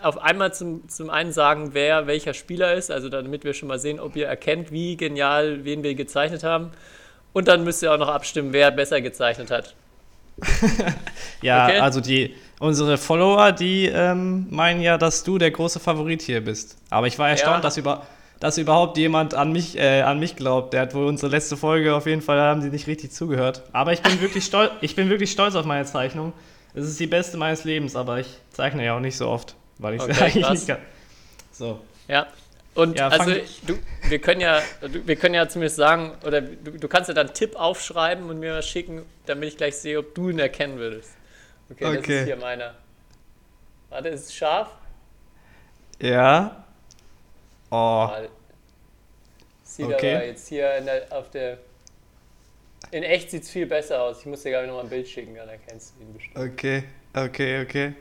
auf 0.02 0.18
einmal 0.18 0.54
zum, 0.54 0.88
zum 0.90 1.10
einen 1.10 1.32
sagen, 1.32 1.74
wer 1.74 2.08
welcher 2.08 2.34
Spieler 2.34 2.74
ist, 2.74 2.92
also 2.92 3.10
damit 3.10 3.44
wir 3.44 3.54
schon 3.54 3.68
mal 3.68 3.80
sehen, 3.80 4.00
ob 4.00 4.16
ihr 4.16 4.28
erkennt, 4.28 4.72
wie 4.72 4.98
genial, 4.98 5.64
wen 5.64 5.84
wir 5.84 5.96
gezeichnet 5.96 6.44
haben. 6.44 6.72
Und 7.34 7.48
dann 7.48 7.64
müsst 7.64 7.82
ihr 7.82 7.94
auch 7.94 7.98
noch 7.98 8.10
abstimmen, 8.10 8.54
wer 8.54 8.72
besser 8.72 9.02
gezeichnet 9.02 9.52
hat. 9.52 9.76
ja, 11.42 11.68
okay. 11.68 11.80
also 11.80 12.02
die 12.02 12.36
unsere 12.62 13.00
Follower, 13.00 13.52
die 13.52 13.88
ähm, 13.88 14.46
meinen 14.52 14.82
ja, 14.82 15.00
dass 15.00 15.24
du 15.24 15.40
der 15.40 15.50
große 15.50 15.80
Favorit 15.80 16.22
hier 16.22 16.42
bist. 16.42 16.78
Aber 16.92 17.08
ich 17.08 17.18
war 17.18 17.28
erstaunt, 17.28 17.58
ja. 17.58 17.62
dass, 17.62 17.78
über, 17.78 18.06
dass 18.40 18.60
überhaupt 18.60 18.98
jemand 19.00 19.34
an 19.34 19.52
mich, 19.52 19.78
äh, 19.78 20.02
an 20.02 20.20
mich 20.20 20.36
glaubt. 20.36 20.74
Der 20.74 20.82
hat 20.82 20.94
wohl 20.94 21.08
unsere 21.08 21.32
letzte 21.32 21.58
Folge 21.58 21.96
auf 21.96 22.06
jeden 22.06 22.22
Fall 22.22 22.40
haben 22.40 22.62
sie 22.62 22.70
nicht 22.70 22.86
richtig 22.86 23.12
zugehört. 23.14 23.64
Aber 23.72 23.94
ich 23.94 24.04
bin 24.04 24.22
wirklich 24.22 24.46
stolz, 24.46 24.72
ich 24.82 24.96
bin 24.96 25.10
wirklich 25.10 25.32
stolz 25.32 25.56
auf 25.56 25.66
meine 25.66 25.86
Zeichnung. 25.86 26.34
Es 26.76 26.86
ist 26.86 27.00
die 27.00 27.08
beste 27.08 27.36
meines 27.38 27.64
Lebens, 27.64 27.96
aber 27.96 28.20
ich 28.20 28.28
zeichne 28.52 28.86
ja 28.86 28.96
auch 28.96 29.02
nicht 29.02 29.18
so 29.18 29.28
oft, 29.28 29.56
weil 29.80 29.96
ich 29.96 30.04
es 30.04 30.10
okay, 30.10 30.24
eigentlich 30.24 30.50
nicht 30.50 30.68
kann. 30.68 30.78
So. 31.52 31.80
Ja, 32.08 32.28
und 32.74 32.98
ja, 32.98 33.10
also 33.10 33.34
du, 33.68 33.78
wir 34.08 34.20
können 34.20 34.40
ja, 34.40 34.62
du, 34.80 35.06
wir 35.06 35.16
können 35.18 35.36
ja 35.36 35.48
zumindest 35.48 35.76
sagen, 35.76 36.14
oder 36.26 36.40
du, 36.40 36.72
du, 36.72 36.88
kannst 36.88 37.10
ja 37.10 37.14
dann 37.14 37.28
einen 37.28 37.36
Tipp 37.36 37.56
aufschreiben 37.56 38.30
und 38.30 38.40
mir 38.40 38.56
was 38.56 38.68
schicken, 38.68 39.04
damit 39.26 39.50
ich 39.50 39.58
gleich 39.58 39.76
sehe, 39.76 40.00
ob 40.00 40.16
du 40.16 40.30
ihn 40.30 40.40
erkennen 40.40 40.78
würdest. 40.78 41.12
Okay, 41.70 41.86
okay. 41.86 41.98
das 41.98 42.08
ist 42.08 42.26
hier 42.26 42.36
meiner. 42.38 42.76
Warte, 43.90 44.10
ist 44.10 44.26
es 44.28 44.34
scharf? 44.34 44.70
Ja. 46.02 46.66
Oh. 47.70 48.10
Sieht 49.64 49.86
okay. 49.86 50.16
aber 50.16 50.26
jetzt 50.26 50.48
hier 50.48 50.82
der, 50.82 51.06
auf 51.12 51.30
der. 51.30 51.58
In 52.92 53.04
echt 53.04 53.32
sieht 53.32 53.44
es 53.44 53.50
viel 53.50 53.66
besser 53.66 54.02
aus. 54.02 54.20
Ich 54.20 54.26
muss 54.26 54.44
dir 54.44 54.52
gerade 54.52 54.68
noch 54.68 54.76
mal 54.76 54.84
ein 54.84 54.90
Bild 54.90 55.08
schicken, 55.08 55.36
dann 55.36 55.50
erkennst 55.50 55.94
du 55.96 56.04
ihn 56.04 56.14
bestimmt. 56.14 56.38
Okay, 56.38 56.84
okay, 57.14 57.62
okay. 57.64 57.94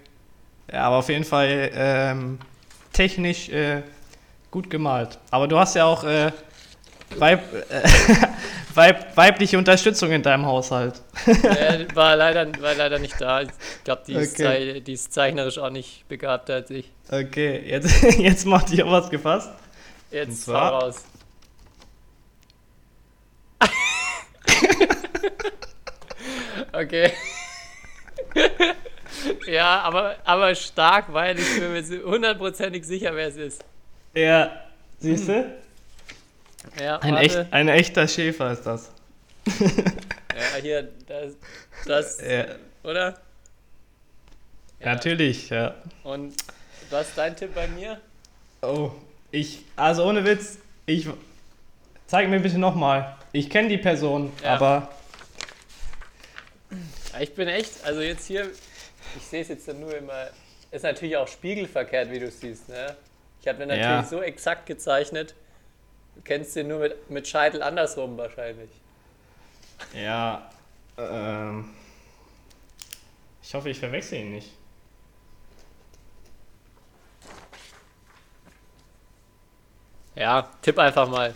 Ja, 0.72 0.84
aber 0.84 0.96
auf 0.96 1.08
jeden 1.08 1.24
Fall 1.24 1.70
ähm, 1.74 2.38
technisch. 2.92 3.48
Äh, 3.48 3.82
Gut 4.50 4.68
gemalt. 4.68 5.18
Aber 5.30 5.46
du 5.46 5.58
hast 5.58 5.76
ja 5.76 5.84
auch 5.84 6.02
äh, 6.04 6.32
Weib, 7.16 7.42
äh, 7.70 7.82
Weib, 8.74 9.16
weibliche 9.16 9.58
Unterstützung 9.58 10.12
in 10.12 10.22
deinem 10.22 10.46
Haushalt. 10.46 11.02
ja, 11.26 11.94
war, 11.94 12.16
leider, 12.16 12.46
war 12.60 12.74
leider 12.74 12.98
nicht 12.98 13.20
da. 13.20 13.42
Ich 13.42 13.50
glaube, 13.84 14.02
die, 14.06 14.16
okay. 14.16 14.80
die, 14.80 14.92
ist 14.92 15.12
zeichnerisch 15.12 15.58
auch 15.58 15.70
nicht 15.70 16.06
begabter 16.08 16.54
als 16.54 16.70
ich. 16.70 16.90
Okay, 17.10 17.62
jetzt, 17.66 18.02
jetzt 18.18 18.46
macht 18.46 18.70
ihr 18.70 18.86
was 18.86 19.10
gefasst. 19.10 19.50
Jetzt 20.10 20.44
zwar, 20.44 20.82
raus. 20.82 21.04
okay. 26.72 27.12
ja, 29.46 29.80
aber, 29.82 30.16
aber 30.24 30.54
stark, 30.54 31.12
weil 31.12 31.38
ich 31.38 31.58
bin 31.58 31.72
mir 31.72 31.82
hundertprozentig 32.04 32.84
sicher, 32.84 33.14
wer 33.14 33.28
es 33.28 33.36
ist. 33.36 33.64
Ja, 34.14 34.64
siehst 34.98 35.28
du? 35.28 35.60
Ja, 36.80 36.98
ein, 36.98 37.16
echt, 37.16 37.36
ein 37.52 37.68
echter 37.68 38.08
Schäfer 38.08 38.52
ist 38.52 38.62
das. 38.62 38.90
ja, 39.46 40.60
hier, 40.60 40.88
das, 41.06 41.34
das 41.86 42.20
ja. 42.20 42.46
oder? 42.82 43.18
Ja. 44.80 44.94
Natürlich, 44.94 45.48
ja. 45.50 45.74
Und 46.02 46.34
was 46.90 47.08
ist 47.08 47.18
dein 47.18 47.36
Tipp 47.36 47.54
bei 47.54 47.68
mir? 47.68 48.00
Oh, 48.62 48.90
ich, 49.30 49.64
also 49.76 50.04
ohne 50.04 50.24
Witz, 50.24 50.58
ich, 50.86 51.06
zeig 52.06 52.28
mir 52.28 52.40
bitte 52.40 52.58
nochmal. 52.58 53.16
Ich 53.32 53.48
kenne 53.48 53.68
die 53.68 53.78
Person, 53.78 54.32
ja. 54.42 54.54
aber... 54.54 54.90
Ich 57.20 57.34
bin 57.34 57.48
echt, 57.48 57.84
also 57.84 58.00
jetzt 58.00 58.26
hier, 58.26 58.50
ich 59.16 59.22
sehe 59.22 59.42
es 59.42 59.48
jetzt 59.48 59.66
nur 59.68 59.96
immer, 59.96 60.28
ist 60.70 60.82
natürlich 60.82 61.16
auch 61.16 61.28
spiegelverkehrt, 61.28 62.10
wie 62.10 62.18
du 62.18 62.30
siehst, 62.30 62.68
ne? 62.68 62.96
Ich 63.40 63.48
habe 63.48 63.58
mir 63.58 63.66
natürlich 63.66 63.86
ja. 63.86 64.04
so 64.04 64.20
exakt 64.22 64.66
gezeichnet. 64.66 65.34
Du 66.14 66.20
kennst 66.22 66.54
den 66.56 66.68
nur 66.68 66.80
mit, 66.80 67.10
mit 67.10 67.26
Scheitel 67.26 67.62
andersrum 67.62 68.18
wahrscheinlich. 68.18 68.70
Ja. 69.94 70.50
Ähm, 70.98 71.70
ich 73.42 73.54
hoffe, 73.54 73.70
ich 73.70 73.78
verwechsel 73.78 74.18
ihn 74.18 74.32
nicht. 74.32 74.50
Ja, 80.14 80.50
tipp 80.60 80.78
einfach 80.78 81.08
mal. 81.08 81.34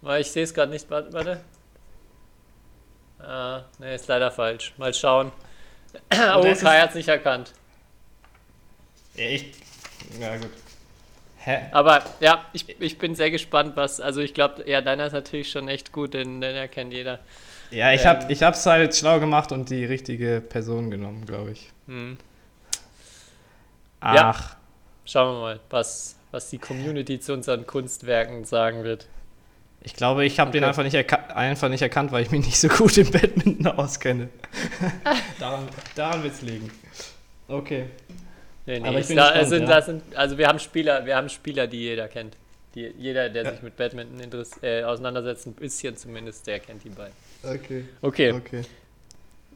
Weil 0.00 0.22
ich 0.22 0.32
sehe 0.32 0.44
es 0.44 0.54
gerade 0.54 0.72
nicht. 0.72 0.88
Warte. 0.88 1.44
Ah, 3.18 3.64
ne, 3.78 3.94
ist 3.94 4.08
leider 4.08 4.30
falsch. 4.30 4.72
Mal 4.78 4.94
schauen 4.94 5.30
oh, 6.12 6.42
Kai 6.42 6.80
hat 6.80 6.90
es 6.90 6.94
nicht 6.94 7.08
erkannt. 7.08 7.52
Ja, 9.14 9.24
ich. 9.26 9.52
Ja, 10.20 10.36
gut. 10.36 10.50
Hä? 11.38 11.66
Aber 11.72 12.02
ja, 12.20 12.44
ich, 12.52 12.68
ich 12.80 12.98
bin 12.98 13.14
sehr 13.14 13.30
gespannt, 13.30 13.76
was. 13.76 14.00
Also, 14.00 14.20
ich 14.20 14.34
glaube, 14.34 14.68
ja, 14.68 14.80
deiner 14.80 15.06
ist 15.06 15.12
natürlich 15.12 15.50
schon 15.50 15.68
echt 15.68 15.92
gut, 15.92 16.14
den, 16.14 16.40
den 16.40 16.54
erkennt 16.54 16.92
jeder. 16.92 17.18
Ja, 17.70 17.92
ich 17.92 18.02
Ähm. 18.02 18.06
habe 18.08 18.32
ich 18.32 18.42
hab's 18.42 18.66
halt 18.66 18.94
schlau 18.96 19.20
gemacht 19.20 19.52
und 19.52 19.70
die 19.70 19.84
richtige 19.84 20.40
Person 20.40 20.90
genommen, 20.90 21.24
glaube 21.26 21.52
ich. 21.52 21.70
Hm. 21.86 22.18
Ach, 24.00 24.14
Ja. 24.14 24.34
Schauen 25.06 25.34
wir 25.36 25.40
mal, 25.40 25.60
was, 25.70 26.16
was 26.30 26.50
die 26.50 26.58
Community 26.58 27.18
zu 27.20 27.32
unseren 27.32 27.66
Kunstwerken 27.66 28.44
sagen 28.44 28.84
wird. 28.84 29.06
Ich 29.82 29.94
glaube, 29.94 30.24
ich 30.24 30.38
habe 30.38 30.50
den 30.50 30.62
Okay. 30.64 30.68
einfach 30.68 30.82
nicht, 30.82 31.34
einfach 31.34 31.68
nicht 31.68 31.82
erkannt, 31.82 32.12
weil 32.12 32.22
ich 32.22 32.30
mich 32.30 32.44
nicht 32.46 32.58
so 32.58 32.68
gut 32.68 32.96
im 32.98 33.10
Badminton 33.10 33.66
auskenne. 33.68 34.28
daran 35.38 35.68
daran 35.94 36.22
wird 36.22 36.34
es 36.34 36.42
liegen. 36.42 36.70
Okay. 37.48 37.86
Nee, 38.66 38.78
nee, 38.80 38.88
Aber 38.88 38.98
ich 38.98 39.08
bin 39.08 39.16
da, 39.16 39.24
gespannt, 39.24 39.42
es 39.42 39.48
sind, 39.48 39.68
ja. 39.68 39.82
sind, 39.82 40.02
also 40.16 40.38
wir 40.38 40.46
haben 40.46 40.58
Spieler, 40.58 41.04
wir 41.06 41.16
haben 41.16 41.28
Spieler, 41.28 41.66
die 41.66 41.78
jeder 41.78 42.08
kennt. 42.08 42.36
Die, 42.74 42.92
jeder, 42.98 43.28
der 43.30 43.44
Ja. 43.44 43.50
sich 43.52 43.62
mit 43.62 43.76
Badminton 43.76 44.20
interess 44.20 44.62
äh, 44.62 44.84
auseinandersetzt, 44.84 45.46
ein 45.46 45.54
bisschen 45.54 45.96
zumindest, 45.96 46.46
der 46.46 46.60
kennt 46.60 46.84
die 46.84 46.90
beiden. 46.90 47.14
Okay. 47.42 47.84
Okay, 48.02 48.32
Okay. 48.32 48.62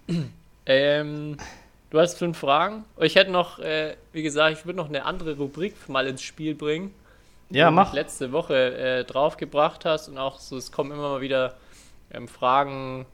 ähm, 0.66 1.36
du 1.90 2.00
hast 2.00 2.18
fünf 2.18 2.38
Fragen. 2.38 2.84
Ich 3.00 3.14
hätte 3.14 3.30
noch, 3.30 3.58
äh, 3.58 3.94
wie 4.12 4.22
gesagt, 4.22 4.58
ich 4.58 4.66
würde 4.66 4.78
noch 4.78 4.88
eine 4.88 5.04
andere 5.04 5.36
Rubrik 5.36 5.74
mal 5.88 6.06
ins 6.06 6.22
Spiel 6.22 6.54
bringen. 6.54 6.92
Ja, 7.50 7.70
mach. 7.70 7.92
letzte 7.92 8.32
Woche 8.32 8.76
äh, 8.76 9.04
draufgebracht 9.04 9.84
hast 9.84 10.08
und 10.08 10.18
auch 10.18 10.38
so, 10.40 10.56
es 10.56 10.72
kommen 10.72 10.92
immer 10.92 11.10
mal 11.10 11.20
wieder 11.20 11.54
ähm, 12.12 12.28
Fragen. 12.28 13.06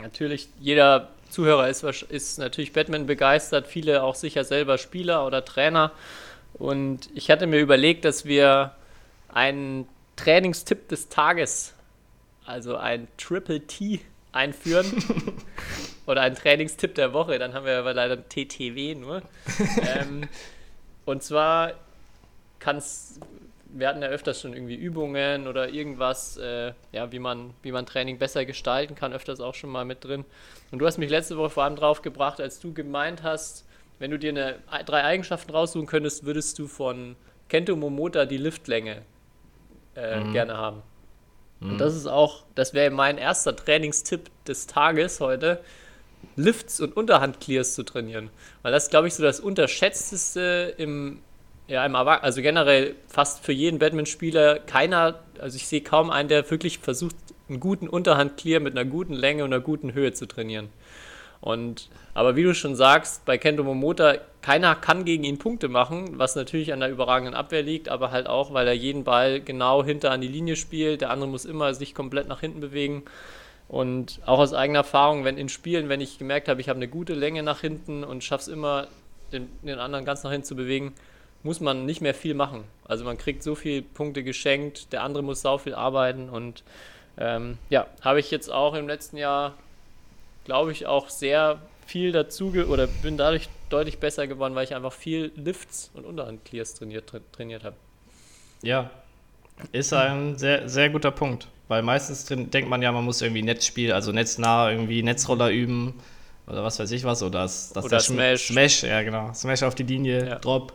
Natürlich, 0.00 0.48
jeder 0.60 1.08
Zuhörer 1.30 1.68
ist, 1.68 1.82
ist 1.82 2.38
natürlich 2.38 2.72
Batman 2.72 3.06
begeistert, 3.06 3.66
viele 3.66 4.02
auch 4.02 4.14
sicher 4.14 4.44
selber 4.44 4.78
Spieler 4.78 5.26
oder 5.26 5.44
Trainer. 5.44 5.92
Und 6.54 7.08
ich 7.14 7.30
hatte 7.30 7.46
mir 7.46 7.60
überlegt, 7.60 8.04
dass 8.04 8.24
wir 8.24 8.72
einen 9.28 9.88
Trainingstipp 10.16 10.88
des 10.88 11.08
Tages, 11.08 11.74
also 12.44 12.76
ein 12.76 13.08
Triple 13.18 13.66
T, 13.66 14.00
einführen. 14.32 14.86
oder 16.06 16.22
einen 16.22 16.36
Trainingstipp 16.36 16.94
der 16.94 17.12
Woche, 17.12 17.38
dann 17.38 17.52
haben 17.52 17.66
wir 17.66 17.78
aber 17.78 17.92
leider 17.92 18.14
ein 18.14 18.28
TTW 18.28 18.94
nur. 18.94 19.22
ähm, 19.98 20.28
und 21.04 21.22
zwar 21.22 21.72
kann 22.58 22.76
es, 22.76 23.18
wir 23.78 23.88
hatten 23.88 24.02
ja 24.02 24.08
öfters 24.08 24.40
schon 24.40 24.52
irgendwie 24.52 24.74
Übungen 24.74 25.46
oder 25.46 25.68
irgendwas, 25.68 26.36
äh, 26.36 26.72
ja, 26.92 27.12
wie 27.12 27.18
man, 27.18 27.54
wie 27.62 27.72
man 27.72 27.86
Training 27.86 28.18
besser 28.18 28.44
gestalten 28.44 28.94
kann, 28.94 29.12
öfters 29.12 29.40
auch 29.40 29.54
schon 29.54 29.70
mal 29.70 29.84
mit 29.84 30.04
drin. 30.04 30.24
Und 30.70 30.78
du 30.78 30.86
hast 30.86 30.98
mich 30.98 31.10
letzte 31.10 31.36
Woche 31.36 31.50
vor 31.50 31.64
allem 31.64 31.76
drauf 31.76 32.02
gebracht, 32.02 32.40
als 32.40 32.60
du 32.60 32.72
gemeint 32.72 33.22
hast, 33.22 33.66
wenn 33.98 34.10
du 34.10 34.18
dir 34.18 34.30
eine, 34.30 34.58
drei 34.84 35.04
Eigenschaften 35.04 35.52
raussuchen 35.52 35.86
könntest, 35.86 36.24
würdest 36.24 36.58
du 36.58 36.66
von 36.66 37.16
Kento 37.48 37.76
Momota 37.76 38.26
die 38.26 38.36
Liftlänge 38.36 39.02
äh, 39.94 40.22
gerne 40.32 40.56
haben. 40.56 40.82
Und 41.60 41.78
das 41.78 41.94
ist 41.94 42.06
auch, 42.06 42.44
das 42.54 42.74
wäre 42.74 42.90
mein 42.90 43.16
erster 43.16 43.56
Trainingstipp 43.56 44.30
des 44.44 44.66
Tages 44.66 45.20
heute, 45.20 45.60
Lifts 46.36 46.80
und 46.80 46.96
Unterhandclears 46.96 47.74
zu 47.74 47.82
trainieren. 47.82 48.30
Weil 48.62 48.72
das, 48.72 48.90
glaube 48.90 49.08
ich, 49.08 49.14
so 49.14 49.22
das 49.22 49.40
unterschätzteste 49.40 50.74
im, 50.76 51.22
ja, 51.68 51.84
im 51.84 51.96
also 51.96 52.42
generell 52.42 52.94
fast 53.08 53.44
für 53.44 53.52
jeden 53.52 53.78
Badmintonspieler 53.78 54.60
keiner, 54.60 55.20
also 55.40 55.56
ich 55.56 55.66
sehe 55.66 55.80
kaum 55.80 56.10
einen, 56.10 56.28
der 56.28 56.48
wirklich 56.50 56.78
versucht, 56.78 57.16
einen 57.48 57.60
guten 57.60 57.88
Unterhandclear 57.88 58.60
mit 58.60 58.76
einer 58.76 58.88
guten 58.88 59.14
Länge 59.14 59.44
und 59.44 59.52
einer 59.52 59.62
guten 59.62 59.94
Höhe 59.94 60.12
zu 60.12 60.26
trainieren. 60.26 60.68
Und, 61.40 61.90
aber 62.14 62.34
wie 62.34 62.42
du 62.42 62.54
schon 62.54 62.74
sagst, 62.74 63.24
bei 63.24 63.38
Kento 63.38 63.62
Momota, 63.62 64.16
keiner 64.42 64.74
kann 64.74 65.04
gegen 65.04 65.24
ihn 65.24 65.38
Punkte 65.38 65.68
machen, 65.68 66.18
was 66.18 66.34
natürlich 66.34 66.72
an 66.72 66.80
der 66.80 66.90
überragenden 66.90 67.34
Abwehr 67.34 67.62
liegt, 67.62 67.88
aber 67.88 68.10
halt 68.10 68.26
auch, 68.26 68.52
weil 68.52 68.66
er 68.66 68.74
jeden 68.74 69.04
Ball 69.04 69.40
genau 69.40 69.84
hinter 69.84 70.10
an 70.10 70.20
die 70.20 70.28
Linie 70.28 70.56
spielt. 70.56 71.02
Der 71.02 71.10
andere 71.10 71.28
muss 71.28 71.44
immer 71.44 71.74
sich 71.74 71.94
komplett 71.94 72.26
nach 72.28 72.40
hinten 72.40 72.60
bewegen. 72.60 73.04
Und 73.68 74.20
auch 74.24 74.38
aus 74.38 74.54
eigener 74.54 74.80
Erfahrung, 74.80 75.24
wenn 75.24 75.36
in 75.36 75.48
Spielen, 75.48 75.88
wenn 75.88 76.00
ich 76.00 76.18
gemerkt 76.18 76.48
habe, 76.48 76.60
ich 76.60 76.68
habe 76.68 76.78
eine 76.78 76.88
gute 76.88 77.14
Länge 77.14 77.42
nach 77.42 77.60
hinten 77.60 78.04
und 78.04 78.22
schaffe 78.24 78.42
es 78.42 78.48
immer, 78.48 78.86
den, 79.32 79.48
den 79.62 79.78
anderen 79.78 80.04
ganz 80.04 80.22
nach 80.22 80.30
hinten 80.30 80.46
zu 80.46 80.56
bewegen, 80.56 80.94
muss 81.46 81.60
man 81.60 81.86
nicht 81.86 82.00
mehr 82.02 82.12
viel 82.14 82.34
machen. 82.34 82.64
Also 82.86 83.04
man 83.04 83.16
kriegt 83.16 83.42
so 83.42 83.54
viele 83.54 83.80
Punkte 83.82 84.22
geschenkt, 84.22 84.92
der 84.92 85.02
andere 85.02 85.22
muss 85.22 85.40
sau 85.40 85.56
viel 85.58 85.74
arbeiten 85.74 86.28
und 86.28 86.62
ähm, 87.18 87.56
ja, 87.70 87.86
habe 88.02 88.20
ich 88.20 88.30
jetzt 88.30 88.50
auch 88.52 88.74
im 88.74 88.86
letzten 88.88 89.16
Jahr, 89.16 89.54
glaube 90.44 90.72
ich, 90.72 90.86
auch 90.86 91.08
sehr 91.08 91.58
viel 91.86 92.12
dazu 92.12 92.50
ge 92.50 92.64
oder 92.64 92.86
bin 92.88 93.16
dadurch 93.16 93.48
deutlich 93.70 93.98
besser 93.98 94.26
geworden, 94.26 94.54
weil 94.54 94.64
ich 94.64 94.74
einfach 94.74 94.92
viel 94.92 95.32
Lifts 95.36 95.90
und 95.94 96.04
Unterhandclears 96.04 96.74
trainiert, 96.74 97.06
tra 97.08 97.20
trainiert 97.32 97.64
habe. 97.64 97.76
Ja, 98.62 98.90
ist 99.72 99.92
ein 99.94 100.36
sehr, 100.36 100.68
sehr 100.68 100.90
guter 100.90 101.10
Punkt. 101.10 101.48
Weil 101.68 101.82
meistens 101.82 102.26
denkt 102.26 102.68
man 102.68 102.82
ja, 102.82 102.92
man 102.92 103.04
muss 103.04 103.22
irgendwie 103.22 103.42
Netzspiel, 103.42 103.92
also 103.92 104.12
netznah 104.12 104.70
irgendwie 104.70 105.02
Netzroller 105.02 105.50
üben 105.50 105.94
oder 106.46 106.62
was 106.62 106.78
weiß 106.78 106.90
ich 106.92 107.02
was. 107.04 107.22
Oder, 107.22 107.40
das, 107.42 107.72
das 107.72 107.84
Oder 107.86 107.96
der 107.96 108.00
Schm- 108.00 108.12
Smash. 108.14 108.46
Smash, 108.48 108.82
ja 108.84 109.02
genau. 109.02 109.32
Smash 109.32 109.62
auf 109.62 109.74
die 109.74 109.82
Linie, 109.84 110.28
Ja. 110.28 110.34
Drop. 110.36 110.74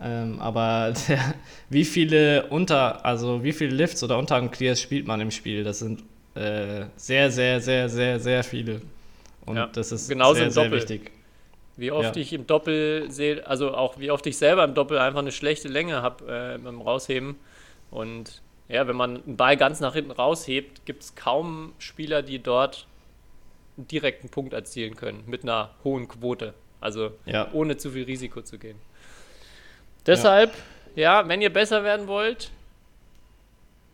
Ähm, 0.00 0.38
aber 0.40 0.92
der, 1.08 1.34
wie 1.70 1.84
viele 1.84 2.46
Unter, 2.46 3.04
also 3.04 3.42
wie 3.44 3.52
viele 3.52 3.74
Lifts 3.74 4.02
oder 4.02 4.18
Unterhandclears 4.18 4.80
spielt 4.80 5.06
man 5.06 5.20
im 5.20 5.30
Spiel? 5.30 5.64
Das 5.64 5.78
sind 5.78 6.02
äh, 6.34 6.86
sehr, 6.96 7.30
sehr, 7.30 7.60
sehr, 7.60 7.88
sehr, 7.88 8.18
sehr 8.20 8.44
viele. 8.44 8.80
Und 9.46 9.56
Ja, 9.56 9.66
das 9.72 9.92
ist 9.92 10.08
genauso 10.08 10.34
sehr, 10.34 10.46
im 10.46 10.50
sehr 10.50 10.72
wichtig. 10.72 11.10
Wie 11.76 11.90
oft 11.90 12.16
Ja. 12.16 12.22
ich 12.22 12.32
im 12.32 12.46
Doppel 12.46 13.10
sehe, 13.10 13.46
also 13.46 13.74
auch 13.74 13.98
wie 13.98 14.10
oft 14.10 14.26
ich 14.26 14.36
selber 14.36 14.64
im 14.64 14.74
Doppel 14.74 14.98
einfach 14.98 15.18
eine 15.20 15.32
schlechte 15.32 15.68
Länge 15.68 16.02
habe 16.02 16.54
äh, 16.54 16.58
beim 16.58 16.80
Rausheben. 16.80 17.36
Und 17.90 18.42
ja, 18.68 18.86
wenn 18.86 18.96
man 18.96 19.22
einen 19.24 19.36
Ball 19.36 19.56
ganz 19.56 19.80
nach 19.80 19.94
hinten 19.94 20.12
raushebt, 20.12 20.86
gibt 20.86 21.02
es 21.02 21.14
kaum 21.14 21.72
Spieler, 21.78 22.22
die 22.22 22.38
dort 22.38 22.86
einen 23.76 23.88
direkten 23.88 24.28
Punkt 24.28 24.52
erzielen 24.52 24.96
können 24.96 25.24
mit 25.26 25.42
einer 25.42 25.70
hohen 25.82 26.06
Quote. 26.08 26.54
Also 26.80 27.12
Ja. 27.26 27.48
ohne 27.52 27.76
zu 27.76 27.90
viel 27.90 28.04
Risiko 28.04 28.42
zu 28.42 28.58
gehen. 28.58 28.76
Deshalb, 30.06 30.52
ja, 30.94 31.26
wenn 31.28 31.40
ihr 31.40 31.52
besser 31.52 31.82
werden 31.82 32.06
wollt, 32.06 32.50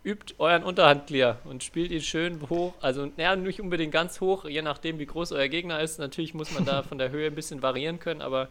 übt 0.03 0.35
euren 0.39 0.65
Unterhandclear 0.65 1.39
und 1.45 1.63
spielt 1.63 1.91
ihn 1.91 2.01
schön 2.01 2.41
hoch. 2.49 2.75
Also, 2.81 3.11
ja, 3.17 3.37
nicht 3.37 3.61
unbedingt 3.61 3.93
ganz 3.93 4.21
hoch, 4.21 4.45
je 4.45 4.63
nachdem, 4.63 4.99
wie 4.99 5.07
groß 5.07 5.33
euer 5.33 5.49
Gegner 5.49 5.81
ist. 5.81 5.99
Natürlich 5.99 6.35
muss 6.35 6.51
man 6.53 6.65
da 6.65 6.83
von 6.89 6.99
der 6.99 7.11
Höhe 7.11 7.27
ein 7.27 7.35
bisschen 7.35 7.63
variieren 7.63 8.01
können, 8.01 8.23
aber 8.23 8.49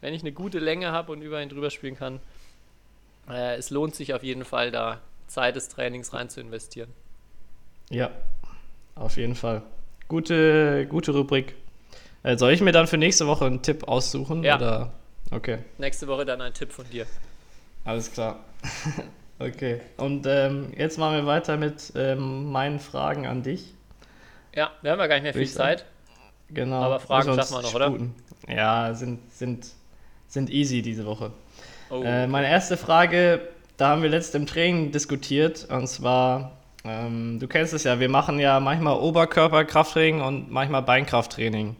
wenn 0.00 0.14
ich 0.14 0.22
eine 0.22 0.32
gute 0.32 0.58
Länge 0.58 0.92
habe 0.92 1.12
und 1.12 1.22
über 1.22 1.42
ihn 1.42 1.48
drüber 1.48 1.70
spielen 1.70 1.96
kann, 1.96 2.20
äh, 3.28 3.56
es 3.56 3.70
lohnt 3.70 3.94
sich 3.94 4.14
auf 4.14 4.22
jeden 4.22 4.44
Fall, 4.44 4.70
da 4.70 5.00
Zeit 5.26 5.56
des 5.56 5.68
Trainings 5.68 6.12
rein 6.12 6.28
zu 6.28 6.40
investieren. 6.40 6.90
Ja, 7.90 8.10
auf 8.94 9.16
jeden 9.16 9.34
Fall. 9.34 9.62
Gute, 10.08 10.86
gute 10.86 11.12
Rubrik. 11.12 11.54
Äh, 12.22 12.36
soll 12.36 12.52
ich 12.52 12.60
mir 12.60 12.72
dann 12.72 12.86
für 12.86 12.98
nächste 12.98 13.26
Woche 13.26 13.46
einen 13.46 13.62
Tipp 13.62 13.88
aussuchen? 13.88 14.44
Ja. 14.44 14.56
Oder? 14.56 14.92
Okay, 15.32 15.58
Nächste 15.78 16.06
Woche 16.08 16.24
dann 16.26 16.40
ein 16.42 16.52
Tipp 16.52 16.72
von 16.72 16.88
dir. 16.90 17.06
alles 17.84 18.12
klar. 18.12 18.40
okay, 19.38 19.80
und 19.96 20.26
ähm, 20.26 20.72
jetzt 20.76 20.98
machen 20.98 21.16
wir 21.16 21.26
weiter 21.26 21.56
mit 21.56 21.92
ähm, 21.96 22.52
meinen 22.52 22.78
Fragen 22.78 23.26
an 23.26 23.42
dich. 23.42 23.74
Ja, 24.54 24.70
wir 24.82 24.92
haben 24.92 24.98
ja 24.98 25.06
gar 25.06 25.14
nicht 25.16 25.22
mehr 25.24 25.32
viel 25.32 25.42
ich. 25.42 25.54
Zeit. 25.54 25.86
Genau. 26.50 26.82
Aber 26.82 27.00
Fragen 27.00 27.34
schaffen 27.34 27.56
wir 27.56 27.62
noch, 27.62 27.74
oder? 27.74 27.86
sputen. 27.86 28.14
Ja, 28.46 28.92
sind, 28.92 29.32
sind, 29.32 29.68
sind 30.28 30.50
easy 30.50 30.82
diese 30.82 31.06
Woche. 31.06 31.32
Oh, 31.88 32.02
Äh, 32.02 32.26
meine 32.26 32.48
erste 32.48 32.76
Frage, 32.76 33.40
da 33.78 33.88
haben 33.88 34.02
wir 34.02 34.10
letzt 34.10 34.34
im 34.34 34.46
Training 34.46 34.92
diskutiert, 34.92 35.66
und 35.70 35.86
zwar, 35.86 36.58
ähm, 36.84 37.38
du 37.40 37.48
kennst 37.48 37.72
es 37.72 37.84
ja, 37.84 38.00
wir 38.00 38.08
machen 38.10 38.38
ja 38.38 38.60
manchmal 38.60 38.98
Oberkörperkrafttraining 38.98 40.20
und 40.20 40.50
manchmal 40.50 40.82
Beinkrafttraining. 40.82 41.76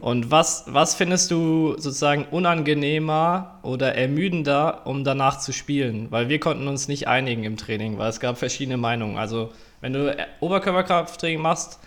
Und 0.00 0.30
was, 0.30 0.64
was 0.68 0.94
findest 0.94 1.30
du 1.30 1.74
sozusagen 1.78 2.24
unangenehmer 2.30 3.58
oder 3.62 3.94
ermüdender, 3.94 4.86
um 4.86 5.04
danach 5.04 5.38
zu 5.38 5.52
spielen? 5.52 6.10
Weil 6.10 6.30
wir 6.30 6.40
konnten 6.40 6.66
uns 6.66 6.88
nicht 6.88 7.08
einigen 7.08 7.44
im 7.44 7.58
Training, 7.58 7.98
weil 7.98 8.08
es 8.08 8.18
gab 8.18 8.38
verschiedene 8.38 8.78
Meinungen. 8.78 9.18
Also 9.18 9.52
wenn 9.82 9.92
du 9.92 10.16
Oberkörperkrafttraining 10.40 11.42
machst, 11.42 11.78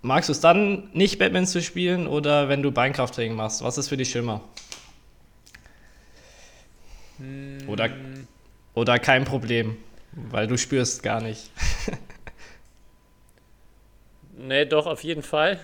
magst 0.00 0.30
du 0.30 0.32
es 0.32 0.40
dann 0.40 0.88
nicht 0.94 1.18
Badminton 1.18 1.46
zu 1.46 1.60
spielen 1.60 2.06
oder 2.06 2.48
wenn 2.48 2.62
du 2.62 2.72
Beinkrafttraining 2.72 3.36
machst? 3.36 3.62
Was 3.62 3.76
ist 3.76 3.88
für 3.88 3.98
dich 3.98 4.10
schlimmer? 4.10 4.40
Oder, 7.66 7.90
oder 8.72 8.98
kein 8.98 9.24
Problem, 9.24 9.76
weil 10.12 10.46
du 10.46 10.56
spürst 10.56 11.02
gar 11.02 11.20
nicht. 11.20 11.50
Nee, 14.40 14.66
doch, 14.66 14.86
auf 14.86 15.02
jeden 15.02 15.22
Fall. 15.24 15.58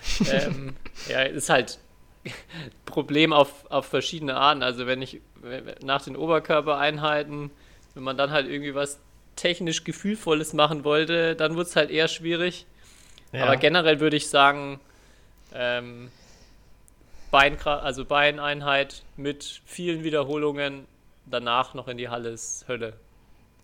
ähm, 0.26 0.76
ja, 1.08 1.22
ist 1.22 1.50
halt 1.50 1.78
Problem 2.84 3.32
auf, 3.32 3.70
auf 3.70 3.86
verschiedene 3.86 4.36
Arten. 4.36 4.62
Also 4.62 4.86
wenn 4.86 5.02
ich 5.02 5.20
nach 5.82 6.02
den 6.02 6.16
Oberkörpereinheiten, 6.16 7.50
wenn 7.94 8.02
man 8.02 8.16
dann 8.16 8.30
halt 8.30 8.48
irgendwie 8.48 8.74
was 8.74 8.98
technisch 9.36 9.84
Gefühlvolles 9.84 10.52
machen 10.52 10.84
wollte, 10.84 11.36
dann 11.36 11.56
wird 11.56 11.68
es 11.68 11.76
halt 11.76 11.90
eher 11.90 12.08
schwierig. 12.08 12.66
Aber 13.32 13.56
generell 13.56 14.00
würde 14.00 14.16
ich 14.16 14.28
sagen, 14.28 14.80
ähm, 15.54 16.10
Beinkra 17.30 17.80
also 17.80 18.04
Beineinheit 18.04 19.02
mit 19.16 19.60
vielen 19.66 20.02
Wiederholungen, 20.02 20.86
danach 21.26 21.74
noch 21.74 21.88
in 21.88 21.98
die 21.98 22.08
Halle 22.08 22.30
ist 22.30 22.66
Hölle. 22.68 22.94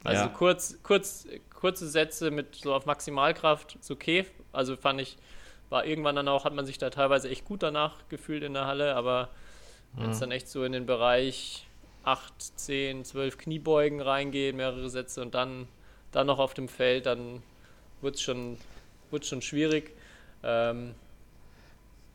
Also 0.04 0.24
Ja. 0.24 0.28
kurz, 0.28 0.78
kurz, 0.82 1.26
kurze 1.54 1.88
Sätze 1.88 2.30
mit 2.30 2.56
so 2.56 2.74
auf 2.74 2.84
Maximalkraft 2.84 3.76
ist 3.76 3.90
okay. 3.90 4.26
Also 4.52 4.76
fand 4.76 5.00
ich, 5.00 5.16
war 5.74 5.84
irgendwann 5.84 6.14
dann 6.14 6.28
auch, 6.28 6.44
hat 6.44 6.54
man 6.54 6.64
sich 6.64 6.78
da 6.78 6.88
teilweise 6.88 7.28
echt 7.28 7.44
gut 7.44 7.64
danach 7.64 8.08
gefühlt 8.08 8.44
in 8.44 8.54
der 8.54 8.66
Halle, 8.66 8.94
aber 8.94 9.30
wenn 9.94 10.10
es 10.10 10.20
dann 10.20 10.30
echt 10.30 10.48
so 10.48 10.62
in 10.62 10.70
den 10.70 10.86
Bereich 10.86 11.66
8, 12.04 12.32
10, 12.38 13.04
12 13.04 13.38
Kniebeugen 13.38 14.00
reingeht, 14.00 14.54
mehrere 14.54 14.88
Sätze 14.88 15.20
und 15.20 15.34
dann, 15.34 15.66
dann 16.12 16.28
noch 16.28 16.38
auf 16.38 16.54
dem 16.54 16.68
Feld, 16.68 17.06
dann 17.06 17.42
wird 18.02 18.14
es 18.14 18.22
schon, 18.22 18.56
wird's 19.10 19.26
schon 19.26 19.42
schwierig. 19.42 19.90
Ähm, 20.44 20.94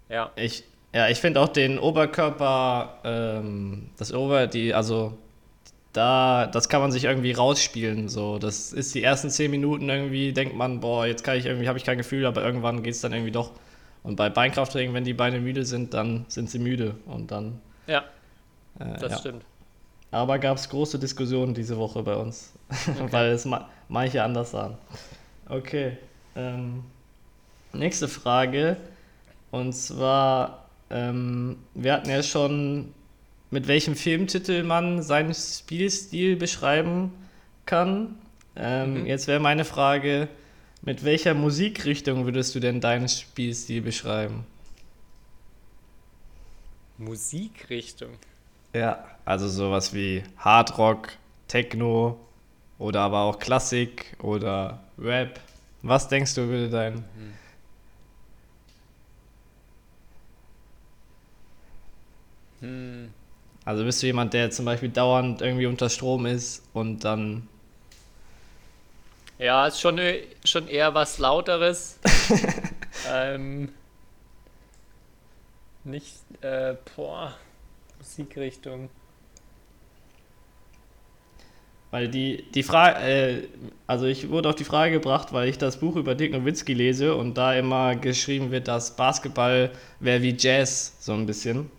ja, 0.08 0.32
Ich, 0.38 0.64
ja, 0.94 1.10
ich 1.10 1.20
finde 1.20 1.42
auch 1.42 1.50
den 1.50 1.80
Oberkörper, 1.80 3.00
ähm, 3.04 3.90
das 3.98 4.14
Ober, 4.14 4.48
die, 4.48 4.74
also 4.74 5.18
da, 6.00 6.48
das 6.48 6.70
kann 6.70 6.82
man 6.82 6.92
sich 6.94 7.04
irgendwie 7.04 7.34
rausspielen. 7.34 8.08
So, 8.08 8.40
das 8.40 8.72
ist 8.72 8.96
die 8.96 9.04
ersten 9.04 9.30
zehn 9.30 9.52
Minuten 9.52 9.90
irgendwie, 9.90 10.32
denkt 10.32 10.56
man, 10.56 10.80
boah, 10.80 11.06
jetzt 11.06 11.26
kann 11.26 11.38
ich 11.38 11.46
irgendwie, 11.46 11.68
habe 11.68 11.78
ich 11.78 11.84
kein 11.84 11.98
Gefühl, 11.98 12.26
aber 12.26 12.42
irgendwann 12.42 12.84
geht 12.84 12.94
es 12.94 13.02
dann 13.02 13.12
irgendwie 13.12 13.32
doch. 13.32 13.52
Und 14.04 14.16
bei 14.16 14.30
Beinkrafttraining, 14.30 14.94
wenn 14.94 15.04
die 15.04 15.14
Beine 15.14 15.42
müde 15.42 15.66
sind, 15.66 15.94
dann 15.94 16.26
sind 16.30 16.50
sie 16.50 16.60
müde 16.60 16.96
und 17.06 17.32
dann. 17.32 17.60
ja, 17.88 18.06
Äh, 18.80 18.98
das 19.00 19.12
ja. 19.12 19.18
stimmt. 19.18 19.44
Aber 20.12 20.40
gab 20.40 20.58
es 20.58 20.70
große 20.70 20.98
Diskussionen 21.00 21.54
diese 21.54 21.78
Woche 21.78 22.02
bei 22.02 22.16
uns, 22.16 22.54
weil 23.12 23.32
es 23.32 23.46
ma 23.46 23.68
manche 23.90 24.24
anders 24.24 24.52
sahen. 24.52 24.78
Okay. 25.50 25.98
Ähm, 26.36 26.84
nächste 27.74 28.08
Frage. 28.08 28.78
Und 29.52 29.74
zwar, 29.74 30.66
ähm, 30.90 31.58
wir 31.74 31.94
hatten 31.94 32.10
ja 32.10 32.24
schon, 32.24 32.94
mit 33.52 33.68
welchem 33.68 33.96
Filmtitel 33.96 34.64
man 34.64 35.02
seinen 35.02 35.34
Spielstil 35.34 36.36
beschreiben 36.36 37.12
kann. 37.66 38.16
Ähm, 38.56 39.02
Mhm. 39.02 39.06
Jetzt 39.06 39.28
wäre 39.28 39.40
meine 39.40 39.66
Frage, 39.66 40.28
mit 40.82 41.04
welcher 41.04 41.34
Musikrichtung 41.34 42.26
würdest 42.26 42.56
du 42.56 42.60
denn 42.60 42.80
deinen 42.82 43.10
Spielstil 43.10 43.82
beschreiben? 43.82 44.46
Musikrichtung. 46.98 48.12
Ja, 48.74 49.04
also 49.26 49.48
sowas 49.48 49.94
wie 49.94 50.24
Hardrock, 50.38 51.10
Techno 51.48 52.20
oder 52.78 53.02
aber 53.02 53.22
auch 53.22 53.40
Klassik 53.40 54.16
oder 54.22 54.80
Rap. 54.98 55.40
Was 55.82 56.08
denkst 56.08 56.36
du, 56.36 56.48
würde 56.48 56.70
dein. 56.70 57.04
Hm. 62.60 63.14
Also 63.66 63.84
bist 63.84 64.02
du 64.02 64.08
jemand, 64.08 64.34
der 64.34 64.52
zum 64.52 64.66
Beispiel 64.66 64.90
dauernd 64.90 65.42
irgendwie 65.42 65.66
unter 65.66 65.90
Strom 65.90 66.26
ist 66.26 66.64
und 66.74 67.04
dann. 67.04 67.48
Ja, 69.38 69.68
ist 69.68 69.80
schon, 69.80 70.00
schon 70.44 70.68
eher 70.68 70.94
was 70.94 71.18
Lauteres. 71.18 72.00
ähm, 73.12 73.70
nicht, 75.84 76.16
äh, 76.42 76.76
boah, 76.96 77.36
Musikrichtung. 78.00 78.90
Weil 81.92 82.08
die, 82.08 82.46
die 82.54 82.62
Frage, 82.62 83.00
äh, 83.00 83.48
also 83.88 84.06
ich 84.06 84.30
wurde 84.30 84.50
auf 84.50 84.56
die 84.56 84.64
Frage 84.64 84.92
gebracht, 84.92 85.34
weil 85.34 85.50
ich 85.50 85.58
das 85.58 85.80
Buch 85.80 85.96
über 85.96 86.14
Dirk 86.14 86.34
Nowitzki 86.34 86.74
lese 86.74 87.16
und 87.16 87.36
da 87.36 87.56
immer 87.56 87.96
geschrieben 87.96 88.52
wird, 88.52 88.68
dass 88.68 88.96
Basketball 88.96 89.72
wäre 90.00 90.22
wie 90.22 90.36
Jazz, 90.38 90.98
so 91.00 91.14
ein 91.14 91.26
bisschen. 91.26 91.72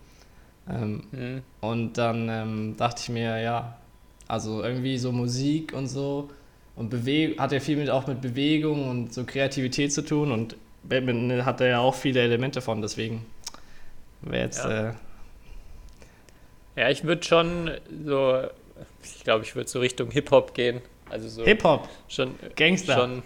Ähm, 0.69 1.03
Hm. 1.11 1.41
Und 1.61 1.97
dann 1.97 2.29
ähm, 2.29 2.75
dachte 2.77 3.01
ich 3.03 3.09
mir, 3.09 3.39
ja, 3.39 3.77
also 4.27 4.63
irgendwie 4.63 4.97
so 4.97 5.11
Musik 5.11 5.73
und 5.73 5.87
so 5.87 6.29
und 6.75 6.89
Bewegung 6.89 7.39
hat 7.39 7.51
ja 7.51 7.59
viel 7.59 7.77
mit 7.77 7.89
auch 7.89 8.07
mit 8.07 8.21
Bewegung 8.21 8.87
und 8.89 9.13
so 9.13 9.25
Kreativität 9.25 9.91
zu 9.91 10.03
tun 10.03 10.31
und 10.31 10.55
Badminton 10.83 11.45
hat 11.45 11.59
da 11.59 11.65
ja 11.65 11.79
auch 11.79 11.95
viele 11.95 12.21
Elemente 12.21 12.61
von, 12.61 12.81
deswegen 12.81 13.25
wäre 14.21 14.45
jetzt 14.45 14.63
Ja. 14.63 14.89
äh, 14.89 14.93
Ja, 16.77 16.89
ich 16.89 17.03
würde 17.03 17.23
schon 17.23 17.71
so, 18.05 18.43
ich 19.03 19.23
glaube, 19.23 19.43
ich 19.43 19.55
würde 19.55 19.69
so 19.69 19.79
Richtung 19.79 20.09
Hip-Hop 20.11 20.53
gehen. 20.53 20.81
Also 21.09 21.27
so 21.27 21.43
Hip-Hop, 21.43 21.89
schon 22.07 22.35
Gangster. 22.55 22.93
schon 22.93 23.23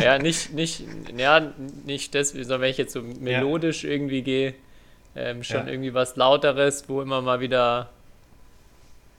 ja 0.00 0.18
nicht 0.18 0.52
nicht 0.54 0.82
ja 1.16 1.52
nicht 1.84 2.14
das 2.14 2.30
sondern 2.30 2.62
wenn 2.62 2.70
ich 2.70 2.78
jetzt 2.78 2.94
so 2.94 3.02
melodisch 3.02 3.84
irgendwie 3.84 4.22
gehe 4.22 4.54
ähm, 5.16 5.42
schon 5.42 5.66
Ja. 5.66 5.72
irgendwie 5.72 5.92
was 5.94 6.16
lauteres 6.16 6.88
wo 6.88 7.02
immer 7.02 7.20
mal 7.22 7.40
wieder 7.40 7.88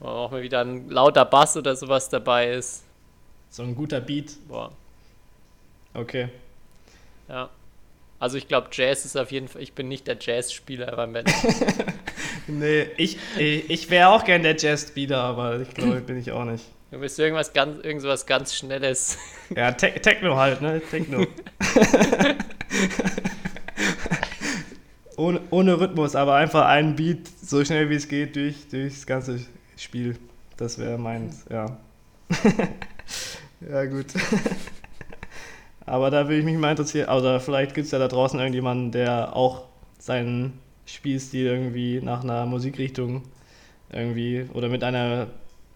auch 0.00 0.30
mal 0.30 0.42
wieder 0.42 0.60
ein 0.62 0.88
lauter 0.90 1.24
Bass 1.24 1.56
oder 1.56 1.76
sowas 1.76 2.08
dabei 2.08 2.52
ist 2.52 2.82
so 3.50 3.62
ein 3.62 3.74
guter 3.74 4.00
Beat. 4.00 4.32
boah 4.48 4.72
Okay. 5.94 6.28
ja 7.28 7.48
also 8.18 8.36
ich 8.38 8.48
glaube 8.48 8.68
Jazz 8.72 9.04
ist 9.04 9.16
auf 9.16 9.30
jeden 9.32 9.48
Fall 9.48 9.62
ich 9.62 9.72
bin 9.74 9.88
nicht 9.88 10.06
der 10.06 10.16
Jazzspieler 10.18 10.94
beim 10.96 11.12
Band 11.12 11.30
Nee, 12.48 12.88
ich, 12.96 13.18
ich, 13.38 13.70
ich 13.70 13.88
wäre 13.90 14.08
auch 14.08 14.24
gern 14.24 14.42
der 14.42 14.56
Jazz-Speeder, 14.56 15.16
aber 15.22 15.60
ich 15.60 15.70
glaube, 15.74 16.00
bin 16.06 16.18
ich 16.18 16.32
auch 16.32 16.44
nicht. 16.44 16.64
du 16.90 16.98
bist 16.98 17.16
irgendwas 17.20 17.52
ganz 17.52 17.84
irgendwas 17.84 18.26
ganz 18.26 18.52
schnelles 18.54 19.16
Ja, 19.54 19.70
Te 19.70 19.92
Techno 20.00 20.34
halt, 20.36 20.60
ne? 20.60 20.82
Techno. 20.90 21.24
ohne, 25.16 25.40
ohne 25.50 25.78
Rhythmus, 25.78 26.14
aber 26.14 26.34
einfach 26.34 26.66
ein 26.66 26.96
Beat, 26.96 27.28
so 27.42 27.64
schnell 27.64 27.90
wie 27.90 27.94
es 27.94 28.08
geht, 28.08 28.36
durch, 28.36 28.68
durchs 28.68 29.06
ganze 29.06 29.40
Spiel. 29.76 30.16
Das 30.56 30.78
wäre 30.78 30.98
meins, 30.98 31.44
ja. 31.50 31.76
ja, 33.68 33.84
gut. 33.86 34.06
aber 35.86 36.10
da 36.10 36.24
würde 36.24 36.38
ich 36.38 36.44
mich 36.44 36.56
mal 36.56 36.70
interessieren, 36.70 37.08
oder 37.08 37.40
vielleicht 37.40 37.74
gibt 37.74 37.86
es 37.86 37.90
ja 37.90 37.98
da 37.98 38.08
draußen 38.08 38.38
irgendjemanden, 38.38 38.92
der 38.92 39.34
auch 39.34 39.64
seinen 39.98 40.58
Spielstil 40.86 41.46
irgendwie 41.46 42.00
nach 42.00 42.22
einer 42.22 42.46
Musikrichtung 42.46 43.22
irgendwie 43.90 44.46
oder 44.52 44.68
mit 44.68 44.82
einer 44.84 45.28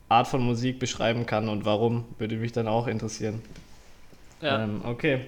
Art 0.08 0.28
von 0.28 0.42
Musik 0.42 0.78
beschreiben 0.78 1.26
kann 1.26 1.48
und 1.48 1.64
warum, 1.64 2.04
würde 2.18 2.36
mich 2.36 2.52
dann 2.52 2.68
auch 2.68 2.86
interessieren. 2.86 3.42
ja 4.40 4.62
Ähm, 4.62 4.82
okay. 4.84 5.20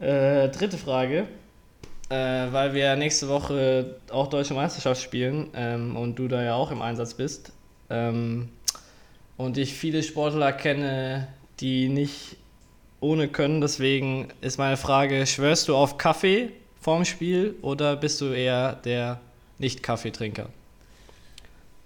Äh, 0.00 0.48
dritte 0.48 0.78
Frage. 0.78 1.26
Äh, 2.10 2.52
weil 2.52 2.74
wir 2.74 2.96
nächste 2.96 3.28
Woche 3.28 3.94
auch 4.10 4.26
Deutsche 4.26 4.52
Meisterschaft 4.52 5.00
spielen 5.00 5.50
ähm, 5.54 5.96
und 5.96 6.16
du 6.16 6.26
da 6.26 6.42
ja 6.42 6.54
auch 6.54 6.72
im 6.72 6.82
Einsatz 6.82 7.14
bist. 7.14 7.52
Ähm, 7.88 8.48
und 9.36 9.56
ich 9.56 9.74
viele 9.74 10.02
Sportler 10.02 10.52
kenne, 10.52 11.28
die 11.60 11.88
nicht 11.88 12.36
ohne 12.98 13.28
können. 13.28 13.60
Deswegen 13.60 14.28
ist 14.40 14.58
meine 14.58 14.76
Frage: 14.76 15.24
Schwörst 15.24 15.68
du 15.68 15.76
auf 15.76 15.98
Kaffee 15.98 16.50
vorm 16.80 17.04
Spiel 17.04 17.54
oder 17.62 17.94
bist 17.94 18.20
du 18.20 18.32
eher 18.32 18.74
der 18.84 19.20
Nicht-Kaffeetrinker? 19.58 20.46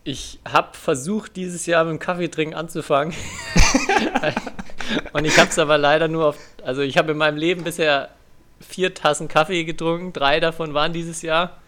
Ich 0.04 0.38
habe 0.46 0.68
versucht, 0.72 1.36
dieses 1.36 1.66
Jahr 1.66 1.84
mit 1.84 1.92
dem 1.92 1.98
Kaffeetrinken 1.98 2.56
anzufangen. 2.56 3.12
Und 5.12 5.24
ich 5.24 5.38
habe 5.38 5.50
es 5.50 5.58
aber 5.58 5.78
leider 5.78 6.08
nur 6.08 6.28
auf. 6.28 6.38
Also, 6.62 6.82
ich 6.82 6.96
habe 6.98 7.12
in 7.12 7.18
meinem 7.18 7.36
Leben 7.36 7.64
bisher 7.64 8.10
vier 8.60 8.94
Tassen 8.94 9.28
Kaffee 9.28 9.64
getrunken. 9.64 10.12
Drei 10.12 10.40
davon 10.40 10.74
waren 10.74 10.92
dieses 10.92 11.22
Jahr. 11.22 11.58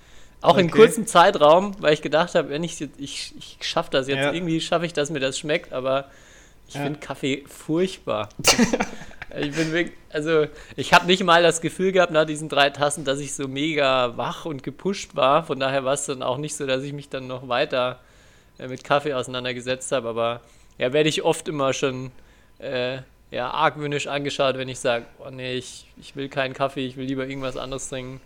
Auch 0.42 0.56
in 0.58 0.66
Okay. 0.66 0.76
kurzem 0.78 1.06
Zeitraum, 1.06 1.74
weil 1.80 1.94
ich 1.94 2.02
gedacht 2.02 2.34
habe, 2.34 2.50
wenn 2.50 2.62
ich 2.62 2.80
ich, 2.98 3.34
ich 3.36 3.58
schaffe 3.62 3.90
das 3.90 4.06
jetzt, 4.08 4.18
Ja. 4.18 4.32
irgendwie 4.32 4.60
schaffe 4.60 4.86
ich, 4.86 4.92
dass 4.92 5.10
mir 5.10 5.20
das 5.20 5.38
schmeckt, 5.38 5.72
aber 5.72 6.08
ich 6.68 6.74
Ja. 6.74 6.82
finde 6.82 7.00
Kaffee 7.00 7.44
furchtbar. 7.48 8.28
ich 9.40 9.54
bin 9.54 9.72
wirklich, 9.72 9.96
also 10.10 10.46
ich 10.76 10.92
habe 10.92 11.06
nicht 11.06 11.24
mal 11.24 11.42
das 11.42 11.60
Gefühl 11.60 11.92
gehabt 11.92 12.12
nach 12.12 12.26
diesen 12.26 12.48
drei 12.48 12.70
Tassen, 12.70 13.04
dass 13.04 13.18
ich 13.18 13.34
so 13.34 13.48
mega 13.48 14.16
wach 14.16 14.44
und 14.44 14.62
gepusht 14.62 15.16
war. 15.16 15.44
Von 15.44 15.58
daher 15.58 15.84
war 15.84 15.94
es 15.94 16.04
dann 16.06 16.22
auch 16.22 16.38
nicht 16.38 16.54
so, 16.54 16.66
dass 16.66 16.82
ich 16.82 16.92
mich 16.92 17.08
dann 17.08 17.26
noch 17.26 17.48
weiter 17.48 17.98
äh, 18.58 18.68
mit 18.68 18.84
Kaffee 18.84 19.14
auseinandergesetzt 19.14 19.90
habe. 19.92 20.08
Aber 20.08 20.40
ja, 20.78 20.92
werde 20.92 21.08
ich 21.08 21.22
oft 21.22 21.48
immer 21.48 21.72
schon 21.72 22.10
äh, 22.58 22.98
ja, 23.30 23.50
argwöhnisch 23.50 24.06
angeschaut, 24.06 24.56
wenn 24.56 24.68
ich 24.68 24.78
sage, 24.78 25.06
oh 25.18 25.30
nee, 25.30 25.54
ich, 25.54 25.86
ich 25.98 26.14
will 26.16 26.28
keinen 26.28 26.54
Kaffee, 26.54 26.86
ich 26.86 26.96
will 26.96 27.06
lieber 27.06 27.26
irgendwas 27.26 27.56
anderes 27.56 27.88
trinken. 27.88 28.20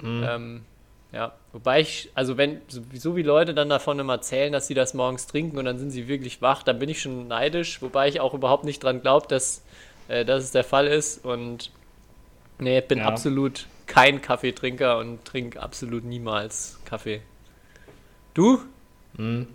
Mhm. 0.00 0.24
Ähm, 0.28 0.64
ja, 1.12 1.32
wobei 1.52 1.80
ich, 1.80 2.10
also 2.14 2.38
wenn, 2.38 2.62
so, 2.68 3.16
wie 3.16 3.22
Leute 3.22 3.54
dann 3.54 3.68
davon 3.68 3.98
immer 3.98 4.14
erzählen, 4.14 4.52
dass 4.52 4.66
sie 4.66 4.74
das 4.74 4.94
morgens 4.94 5.26
trinken 5.26 5.58
und 5.58 5.66
dann 5.66 5.78
sind 5.78 5.90
sie 5.90 6.08
wirklich 6.08 6.40
wach, 6.40 6.62
dann 6.62 6.78
bin 6.78 6.88
ich 6.88 7.02
schon 7.02 7.28
neidisch, 7.28 7.82
wobei 7.82 8.08
ich 8.08 8.20
auch 8.20 8.32
überhaupt 8.32 8.64
nicht 8.64 8.82
dran 8.82 9.02
glaube, 9.02 9.28
dass, 9.28 9.62
äh, 10.08 10.24
dass 10.24 10.42
es 10.44 10.52
der 10.52 10.64
Fall 10.64 10.86
ist 10.86 11.24
und 11.24 11.70
nee, 12.58 12.80
bin 12.80 12.98
Ja. 12.98 13.06
absolut 13.06 13.66
kein 13.86 14.22
Kaffeetrinker 14.22 14.98
und 14.98 15.24
trinke 15.26 15.62
absolut 15.62 16.04
niemals 16.04 16.78
Kaffee. 16.86 17.20
Du? 18.32 18.62
Mhm. 19.18 19.48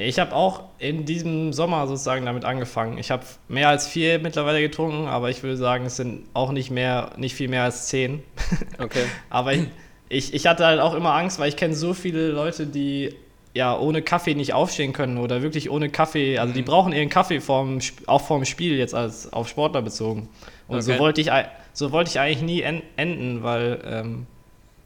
Ich 0.00 0.20
habe 0.20 0.32
auch 0.32 0.62
in 0.78 1.04
diesem 1.06 1.52
Sommer 1.52 1.88
sozusagen 1.88 2.24
damit 2.24 2.44
angefangen. 2.44 2.98
Ich 2.98 3.10
habe 3.10 3.24
mehr 3.48 3.68
als 3.68 3.88
vier 3.88 4.20
mittlerweile 4.20 4.60
getrunken, 4.60 5.08
aber 5.08 5.28
ich 5.28 5.42
würde 5.42 5.56
sagen, 5.56 5.84
es 5.86 5.96
sind 5.96 6.22
auch 6.34 6.52
nicht 6.52 6.70
mehr, 6.70 7.10
nicht 7.16 7.34
viel 7.34 7.48
mehr 7.48 7.64
als 7.64 7.88
zehn. 7.88 8.22
Okay. 8.78 9.04
Aber 9.28 9.52
ich, 9.54 9.64
ich, 10.08 10.34
ich 10.34 10.46
hatte 10.46 10.64
halt 10.64 10.78
auch 10.80 10.94
immer 10.94 11.14
Angst, 11.14 11.40
weil 11.40 11.48
ich 11.48 11.56
kenne 11.56 11.74
so 11.74 11.94
viele 11.94 12.28
Leute, 12.28 12.66
die 12.66 13.12
ja 13.54 13.76
ohne 13.76 14.00
Kaffee 14.02 14.34
nicht 14.34 14.52
aufstehen 14.54 14.92
können 14.92 15.18
oder 15.18 15.42
wirklich 15.42 15.68
ohne 15.68 15.90
Kaffee, 15.90 16.38
also 16.38 16.52
Mhm. 16.52 16.54
die 16.54 16.62
brauchen 16.62 16.92
ihren 16.92 17.08
Kaffee 17.08 17.40
vorm, 17.40 17.80
auch 18.06 18.20
vorm 18.20 18.44
Spiel 18.44 18.76
jetzt 18.78 18.94
als 18.94 19.32
auf 19.32 19.48
Sportler 19.48 19.82
bezogen. 19.82 20.28
Und 20.68 20.82
so 20.82 20.92
Okay. 20.92 21.00
wollte 21.00 21.20
ich 21.22 21.30
so 21.72 21.90
wollte 21.90 22.10
ich 22.10 22.20
eigentlich 22.20 22.42
nie 22.42 22.62
en 22.62 22.82
enden, 22.96 23.42
weil 23.42 23.80
ähm, 23.84 24.26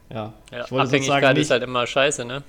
ja, 0.09 0.33
Ja, 0.51 0.65
ich 0.65 0.73
wollte 0.73 0.87
Abhängigkeit 0.87 1.37
ist 1.37 1.51
halt 1.51 1.63
immer 1.63 1.87
scheiße, 1.87 2.25
ne? 2.25 2.43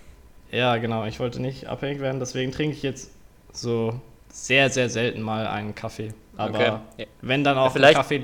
Ja 0.53 0.77
genau, 0.77 1.05
ich 1.05 1.19
wollte 1.19 1.41
nicht 1.41 1.67
abhängig 1.67 1.99
werden, 1.99 2.19
deswegen 2.19 2.51
trinke 2.51 2.75
ich 2.75 2.83
jetzt 2.83 3.11
so 3.51 3.99
sehr 4.29 4.69
sehr 4.69 4.89
selten 4.89 5.21
mal 5.21 5.47
einen 5.47 5.75
Kaffee, 5.75 6.13
aber 6.37 6.57
Okay. 6.57 6.77
Ja. 6.97 7.05
wenn 7.21 7.43
dann 7.43 7.57
auch 7.57 7.73
vielleicht- 7.73 7.97
ein 7.97 8.01
Kaffee 8.03 8.21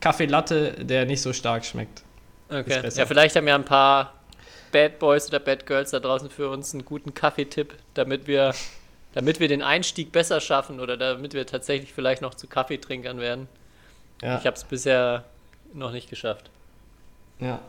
Kaffee 0.00 0.26
Latte, 0.26 0.72
der 0.84 1.06
nicht 1.06 1.22
so 1.22 1.32
stark 1.32 1.64
schmeckt. 1.64 2.02
Okay. 2.50 2.82
Ja, 2.94 3.06
vielleicht 3.06 3.36
haben 3.36 3.48
ja 3.48 3.54
ein 3.54 3.64
paar 3.64 4.12
Bad 4.72 4.98
Boys 4.98 5.28
oder 5.28 5.38
Bad 5.38 5.66
Girls 5.66 5.92
da 5.92 6.00
draußen 6.00 6.28
für 6.30 6.50
uns 6.50 6.74
einen 6.74 6.84
guten 6.84 7.14
Kaffeetipp, 7.14 7.74
damit 7.94 8.26
wir, 8.26 8.54
damit 9.14 9.38
wir 9.40 9.48
den 9.48 9.62
Einstieg 9.62 10.10
besser 10.12 10.40
schaffen 10.40 10.80
oder 10.80 10.96
damit 10.96 11.32
wir 11.32 11.46
tatsächlich 11.46 11.92
vielleicht 11.94 12.20
noch 12.22 12.34
zu 12.34 12.48
Kaffeetrinkern 12.48 13.18
werden. 13.18 13.48
Ja. 14.20 14.38
Ich 14.38 14.46
habe 14.46 14.56
es 14.56 14.64
bisher 14.64 15.24
noch 15.72 15.92
nicht 15.92 16.10
geschafft. 16.10 16.50
Ja. 17.40 17.60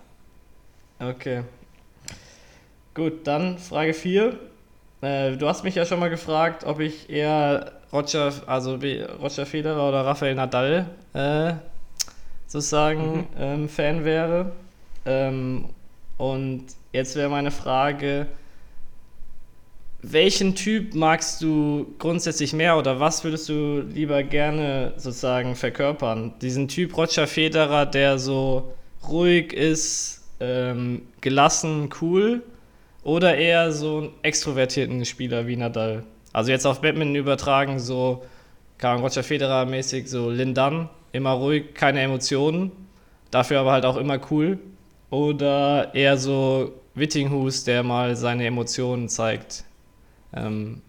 Okay. 1.00 1.44
Gut, 2.96 3.28
dann 3.28 3.58
Frage 3.58 3.94
4. 3.94 4.40
Äh, 5.02 5.36
du 5.36 5.50
hast 5.50 5.66
mich 5.66 5.76
ja 5.76 5.86
schon 5.86 6.00
mal 6.00 6.10
gefragt, 6.10 6.64
ob 6.64 6.80
ich 6.80 7.10
eher 7.10 7.74
Roger, 7.92 8.32
also 8.48 8.80
Roger 9.22 9.46
Federer 9.46 9.90
oder 9.90 10.06
Rafael 10.06 10.34
Nadal 10.34 10.86
äh, 11.14 11.56
sozusagen 12.48 13.28
ähm, 13.38 13.68
Fan 13.68 14.06
wäre. 14.06 14.54
Ähm, 15.06 15.66
und 16.18 16.68
jetzt 16.94 17.18
wäre 17.18 17.28
meine 17.28 17.52
Frage, 17.52 18.28
welchen 20.02 20.56
Typ 20.56 20.96
magst 20.96 21.42
du 21.42 21.94
grundsätzlich 22.00 22.54
mehr 22.54 22.78
oder 22.78 23.02
was 23.02 23.26
würdest 23.26 23.50
du 23.50 23.82
lieber 23.82 24.24
gerne 24.24 24.94
sozusagen 24.96 25.58
verkörpern? 25.58 26.32
Diesen 26.42 26.70
Typ 26.70 26.96
Roger 26.96 27.28
Federer, 27.28 27.86
der 27.88 28.18
so 28.20 28.74
ruhig 29.06 29.52
ist, 29.52 30.24
ähm, 30.40 31.02
gelassen, 31.20 31.90
cool 32.00 32.42
oder 33.06 33.38
eher 33.38 33.72
so 33.72 34.00
einen 34.00 34.14
extrovertierten 34.24 35.06
Spieler 35.06 35.48
wie 35.48 35.56
Nadal? 35.56 36.04
Also 36.34 36.52
jetzt 36.52 36.66
auf 36.66 36.82
Badminton 36.82 37.16
übertragen, 37.16 37.80
so 37.80 38.26
kann 38.78 39.00
Roger 39.00 39.24
Federer 39.24 39.66
mäßig, 39.66 40.10
so 40.10 40.30
Lindan, 40.30 40.90
immer 41.14 41.32
ruhig, 41.32 41.74
keine 41.76 42.02
Emotionen, 42.02 42.72
dafür 43.32 43.62
aber 43.62 43.72
halt 43.72 43.86
auch 43.86 43.96
immer 43.96 44.20
cool. 44.32 44.60
Oder 45.12 45.94
eher 45.94 46.18
so 46.18 46.74
Wittinghus, 46.96 47.64
der 47.64 47.84
mal 47.84 48.16
seine 48.16 48.48
Emotionen 48.48 49.08
zeigt. 49.08 49.64
Ähm, 50.36 50.82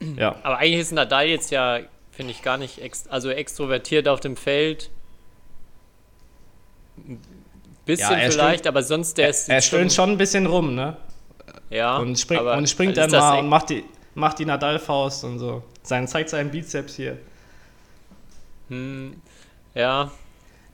ja. 0.16 0.36
Aber 0.42 0.58
eigentlich 0.58 0.80
ist 0.80 0.92
Nadal 0.92 1.26
jetzt 1.26 1.50
ja, 1.50 1.80
finde 2.10 2.32
ich, 2.32 2.42
gar 2.42 2.56
nicht 2.56 2.80
ex 2.80 3.06
also 3.06 3.28
extrovertiert 3.28 4.08
auf 4.08 4.20
dem 4.20 4.36
Feld. 4.36 4.90
Ein 6.96 7.20
bisschen 7.84 8.18
Ja, 8.18 8.30
vielleicht, 8.30 8.66
aber 8.66 8.82
sonst 8.82 9.18
der 9.18 9.28
ist. 9.28 9.50
Er 9.50 9.60
stöhnt 9.60 9.92
schon 9.92 10.12
ein 10.12 10.18
bisschen 10.18 10.46
rum, 10.46 10.74
ne? 10.74 10.96
Ja, 11.70 11.96
Und 11.98 12.18
springt, 12.18 12.40
aber 12.40 12.56
und 12.56 12.68
springt 12.68 12.96
ist 12.96 13.12
dann 13.12 13.20
mal 13.20 13.34
ex- 13.34 13.42
und 13.42 13.48
macht 13.48 13.70
die, 13.70 13.84
macht 14.14 14.38
die 14.38 14.44
Nadal-Faust 14.44 15.24
und 15.24 15.38
so. 15.38 15.62
Sein, 15.82 16.06
zeigt 16.08 16.30
seinen 16.30 16.50
Bizeps 16.50 16.94
hier. 16.96 17.18
Hm, 18.68 19.14
ja, 19.74 20.10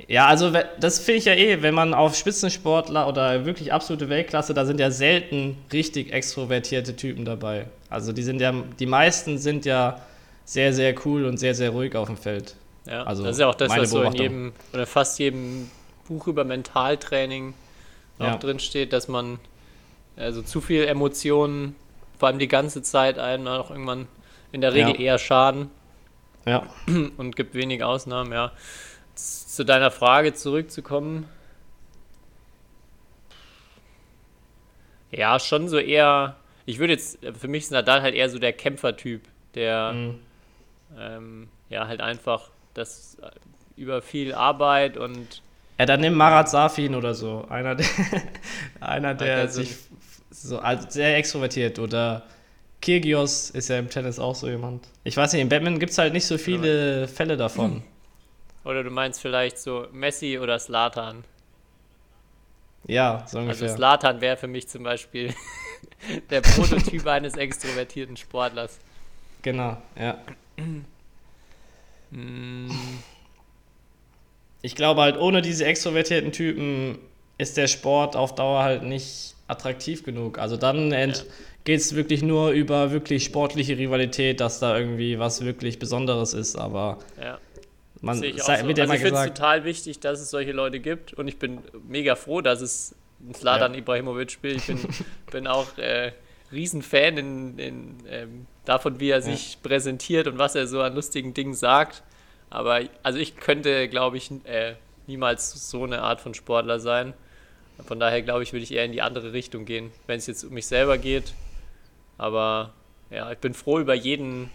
Ja, 0.09 0.27
also 0.27 0.53
das 0.79 0.99
finde 0.99 1.19
ich 1.19 1.25
ja 1.27 1.35
eh, 1.35 1.61
wenn 1.63 1.75
man 1.75 1.93
auf 1.95 2.15
Spitzensportler 2.15 3.07
oder 3.09 3.45
wirklich 3.45 3.73
absolute 3.73 4.09
Weltklasse, 4.09 4.55
da 4.55 4.65
sind 4.65 4.81
ja 4.81 4.91
selten 4.91 5.57
richtig 5.73 6.13
extrovertierte 6.13 6.97
Typen 6.97 7.25
dabei. 7.25 7.67
Also 7.89 8.13
die 8.13 8.23
sind 8.23 8.41
ja, 8.41 8.53
die 8.79 8.87
meisten 8.87 9.39
sind 9.39 9.65
ja 9.67 10.01
sehr, 10.45 10.73
sehr 10.73 10.95
cool 11.05 11.25
und 11.27 11.39
sehr, 11.39 11.55
sehr 11.55 11.71
ruhig 11.71 11.95
auf 11.97 12.07
dem 12.09 12.17
Feld. 12.17 12.55
ja. 12.87 13.03
Also, 13.05 13.23
das 13.25 13.33
ist 13.37 13.41
ja 13.41 13.49
auch 13.49 13.55
das, 13.55 13.71
was 13.77 13.91
so 13.91 14.03
in 14.03 14.13
jedem 14.15 14.53
oder 14.73 14.87
fast 14.87 15.19
jedem 15.19 15.71
Buch 16.09 16.27
über 16.27 16.45
Mentaltraining 16.45 17.55
Ja. 18.19 18.35
auch 18.35 18.39
drin 18.39 18.59
steht, 18.59 18.93
dass 18.93 19.07
man 19.09 19.39
also 20.21 20.43
zu 20.43 20.61
viel 20.61 20.85
Emotionen, 20.85 21.75
vor 22.19 22.29
allem 22.29 22.39
die 22.39 22.49
ganze 22.49 22.83
Zeit, 22.83 23.19
einem 23.19 23.47
auch 23.47 23.71
irgendwann 23.71 24.07
in 24.53 24.61
der 24.61 24.73
Regel 24.75 24.95
Ja. 24.95 25.01
eher 25.01 25.19
schaden. 25.19 25.71
Ja. 26.47 26.63
und 27.17 27.37
gibt 27.37 27.55
wenige 27.55 27.87
Ausnahmen, 27.87 28.33
ja. 28.33 28.53
Zu 29.15 29.65
deiner 29.65 29.91
Frage 29.91 30.33
zurückzukommen. 30.35 31.29
Ja, 35.11 35.39
schon 35.41 35.69
so 35.69 35.79
eher. 35.79 36.37
Ich 36.67 36.79
würde 36.79 36.93
jetzt, 36.93 37.19
für 37.39 37.49
mich 37.49 37.65
ist 37.65 37.73
Nadal 37.73 38.03
halt 38.03 38.15
eher 38.15 38.29
so 38.31 38.39
der 38.39 38.53
Kämpfertyp, 38.53 39.23
der 39.55 39.93
Mhm. 39.93 40.19
ähm, 40.99 41.49
ja 41.69 41.87
halt 41.89 42.01
einfach 42.01 42.51
das 42.75 43.17
äh, 43.23 43.31
über 43.77 44.03
viel 44.03 44.35
Arbeit 44.35 44.97
und 44.97 45.43
Ja, 45.79 45.87
dann 45.87 46.01
nimm 46.01 46.15
Marat 46.15 46.49
Safin 46.49 46.95
oder 46.95 47.15
so. 47.15 47.45
Einer, 47.49 47.75
der, 47.75 47.87
einer, 48.81 49.15
der 49.15 49.49
sich 49.49 49.77
so 50.31 50.59
als 50.59 50.95
sehr 50.95 51.17
extrovertiert 51.17 51.79
oder 51.79 52.27
Kyrgios 52.83 53.51
ist 53.51 53.69
ja 53.69 53.79
im 53.79 53.91
Tennis 53.91 54.19
auch 54.19 54.35
so 54.35 54.49
jemand. 54.49 54.87
Ich 55.05 55.17
weiß 55.17 55.33
nicht, 55.33 55.43
im 55.43 55.49
Badminton 55.49 55.81
gibt 55.81 55.93
es 55.93 55.99
halt 55.99 56.13
nicht 56.13 56.25
so 56.27 56.39
viele 56.39 57.09
Fälle 57.09 57.37
davon. 57.37 57.83
oder 58.65 58.83
du 58.83 58.91
meinst 58.91 59.21
vielleicht 59.21 59.59
so 59.59 59.87
Messi 59.93 60.39
oder 60.39 60.59
Slatan. 60.59 61.25
Ja, 62.87 63.19
so 63.27 63.39
Also 63.39 63.39
ungefähr. 63.41 63.69
Slatan 63.69 64.21
wäre 64.21 64.37
für 64.39 64.47
mich 64.47 64.67
zum 64.69 64.83
Beispiel 64.85 65.35
der 66.31 66.41
Prototyp 66.41 67.07
eines 67.07 67.37
extrovertierten 67.37 68.17
Sportlers. 68.17 68.79
genau, 69.43 69.77
ja. 69.99 70.19
Mm, 72.13 72.69
Ich 74.63 74.75
glaube 74.75 75.01
halt, 75.03 75.17
ohne 75.17 75.43
diese 75.43 75.65
extrovertierten 75.65 76.33
Typen 76.33 76.99
ist 77.39 77.57
der 77.57 77.69
Sport 77.69 78.17
auf 78.17 78.35
Dauer 78.35 78.63
halt 78.63 78.83
nicht 78.83 79.35
attraktiv 79.51 80.03
genug. 80.05 80.39
Also 80.39 80.57
dann 80.57 80.93
ent 80.93 81.27
geht 81.65 81.81
es 81.81 81.95
wirklich 81.95 82.23
nur 82.23 82.51
über 82.51 82.91
wirklich 82.91 83.25
sportliche 83.25 83.77
Rivalität, 83.77 84.41
dass 84.41 84.61
da 84.61 84.79
irgendwie 84.79 85.19
was 85.19 85.45
wirklich 85.45 85.79
Besonderes 85.79 86.33
ist. 86.33 86.57
Aber 86.57 86.99
ja. 87.21 87.39
man 88.01 88.19
sei- 88.19 88.33
so. 88.33 88.39
ja 88.39 88.45
Also 88.45 88.69
ich 88.69 89.01
finde 89.01 89.19
es 89.19 89.27
total 89.27 89.65
wichtig, 89.65 90.01
dass 90.01 90.21
es 90.21 90.31
solche 90.31 90.53
Leute 90.53 90.81
gibt 90.81 91.13
und 91.15 91.29
ich 91.29 91.39
bin 91.39 91.59
mega 91.87 92.15
froh, 92.15 92.41
dass 92.41 92.61
es 92.61 92.95
ein 93.21 93.35
Slatan 93.35 93.75
Ja. 93.75 93.81
Ibrahimovic 93.81 94.31
spielt. 94.31 94.57
Ich 94.57 94.67
bin, 94.67 94.79
bin 95.31 95.47
auch 95.47 95.77
äh, 95.77 96.13
Riesenfan 96.53 97.19
in, 97.19 97.59
in, 97.59 97.97
ähm, 98.09 98.47
davon, 98.65 98.99
wie 99.01 99.11
er 99.11 99.23
sich 99.23 99.59
präsentiert 99.63 100.27
und 100.27 100.39
was 100.39 100.55
er 100.55 100.67
so 100.67 100.81
an 100.81 100.95
lustigen 100.95 101.35
Dingen 101.35 101.55
sagt. 101.55 102.03
Aber 102.49 102.81
also 103.03 103.19
ich 103.19 103.37
könnte, 103.37 103.89
glaube 103.89 104.17
ich, 104.17 104.31
äh, 104.45 104.75
niemals 105.07 105.71
so 105.71 105.85
eine 105.85 106.03
Art 106.03 106.21
von 106.21 106.35
Sportler 106.35 106.81
sein. 106.81 107.15
Von 107.83 108.01
daher 108.01 108.23
glaube 108.23 108.43
ich, 108.43 108.53
würde 108.53 108.63
ich 108.65 108.73
eher 108.73 108.85
in 108.85 108.93
die 108.93 109.03
andere 109.03 109.33
Richtung 109.33 109.65
gehen, 109.65 109.93
wenn 110.07 110.19
es 110.19 110.27
jetzt 110.27 110.45
um 110.45 110.53
mich 110.55 110.67
selber 110.67 110.99
geht. 110.99 111.35
Aber 112.19 112.75
ja, 113.11 113.31
ich 113.33 113.39
bin 113.39 113.55
froh 113.55 113.79
über 113.81 113.95
jeden 113.95 114.51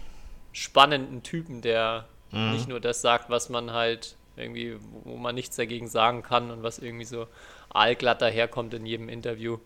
spannenden 0.52 1.22
Typen, 1.22 1.62
der 1.62 2.08
Mhm. 2.32 2.50
nicht 2.52 2.68
nur 2.68 2.80
das 2.80 3.00
sagt, 3.02 3.30
was 3.30 3.48
man 3.48 3.72
halt 3.72 4.16
irgendwie, 4.36 4.76
wo 5.04 5.16
man 5.16 5.34
nichts 5.34 5.56
dagegen 5.56 5.88
sagen 5.88 6.22
kann 6.22 6.50
und 6.50 6.62
was 6.62 6.78
irgendwie 6.78 7.04
so 7.04 7.26
aalglatt 7.70 8.22
daherkommt 8.22 8.74
in 8.74 8.86
jedem 8.86 9.08
Interview. 9.08 9.58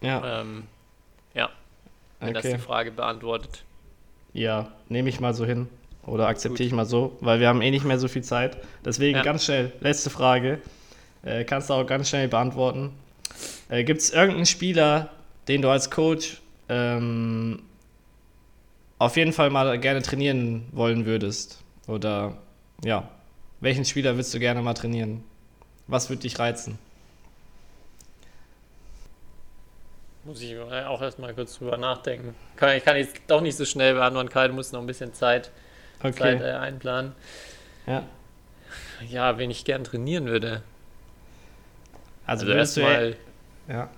ja, 0.00 0.40
Ähm, 0.40 0.68
ja, 1.34 1.50
wenn 2.20 2.34
das 2.34 2.50
die 2.50 2.50
okay. 2.50 2.58
Frage 2.58 2.92
beantwortet. 2.92 3.64
Ja, 4.32 4.72
nehme 4.88 5.08
ich 5.08 5.20
mal 5.20 5.34
so 5.34 5.44
hin. 5.44 5.68
Oder 6.06 6.26
akzeptiere 6.28 6.66
ich 6.66 6.72
mal 6.72 6.86
so, 6.86 7.16
weil 7.20 7.40
wir 7.40 7.48
haben 7.48 7.60
eh 7.60 7.70
nicht 7.70 7.84
mehr 7.84 7.98
so 7.98 8.08
viel 8.08 8.22
Zeit. 8.24 8.56
Deswegen 8.84 9.18
Ja. 9.18 9.22
ganz 9.22 9.44
schnell, 9.44 9.72
letzte 9.80 10.10
Frage. 10.10 10.60
Äh, 11.28 11.44
kannst 11.44 11.68
du 11.68 11.74
auch 11.74 11.84
ganz 11.84 12.08
schnell 12.08 12.26
beantworten. 12.28 12.92
Äh, 13.68 13.84
Gibt 13.84 14.00
es 14.00 14.10
irgendeinen 14.10 14.46
Spieler, 14.46 15.10
den 15.46 15.60
du 15.60 15.68
als 15.68 15.90
Coach 15.90 16.40
ähm, 16.70 17.62
auf 18.98 19.16
jeden 19.16 19.32
Fall 19.32 19.50
mal 19.50 19.78
gerne 19.78 20.00
trainieren 20.00 20.66
wollen 20.72 21.04
würdest? 21.04 21.62
Oder 21.86 22.38
ja, 22.82 23.08
welchen 23.60 23.84
Spieler 23.84 24.14
würdest 24.14 24.32
du 24.32 24.38
gerne 24.38 24.62
mal 24.62 24.74
trainieren? 24.74 25.22
Was 25.86 26.08
würde 26.08 26.22
dich 26.22 26.38
reizen? 26.38 26.78
Muss 30.24 30.40
ich 30.42 30.58
auch 30.58 31.00
erstmal 31.00 31.34
kurz 31.34 31.58
drüber 31.58 31.76
nachdenken. 31.76 32.34
Kann, 32.56 32.76
ich 32.76 32.84
kann 32.84 32.96
jetzt 32.96 33.16
doch 33.28 33.40
nicht 33.40 33.56
so 33.56 33.64
schnell 33.64 33.94
beantworten, 33.94 34.28
Kai, 34.28 34.48
du 34.48 34.54
musst 34.54 34.72
noch 34.72 34.80
ein 34.80 34.86
bisschen 34.86 35.14
Zeit, 35.14 35.50
Zeit 36.00 36.14
Okay. 36.14 36.34
äh, 36.42 36.52
einplanen. 36.52 37.12
Ja. 37.86 38.04
Ja, 39.08 39.38
wen 39.38 39.50
ich 39.50 39.64
gern 39.64 39.84
trainieren 39.84 40.26
würde. 40.26 40.62
Also, 42.28 42.46
Also 42.46 42.56
erstmal, 42.58 43.16
ja. 43.68 43.88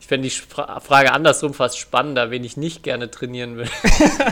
ich 0.00 0.06
fände 0.06 0.28
die 0.28 0.34
Fra 0.34 0.80
Frage 0.80 1.12
andersrum 1.12 1.54
fast 1.54 1.78
spannender, 1.78 2.30
wen 2.30 2.44
ich 2.44 2.56
nicht 2.56 2.82
gerne 2.82 3.10
trainieren 3.10 3.56
würde. 3.56 3.70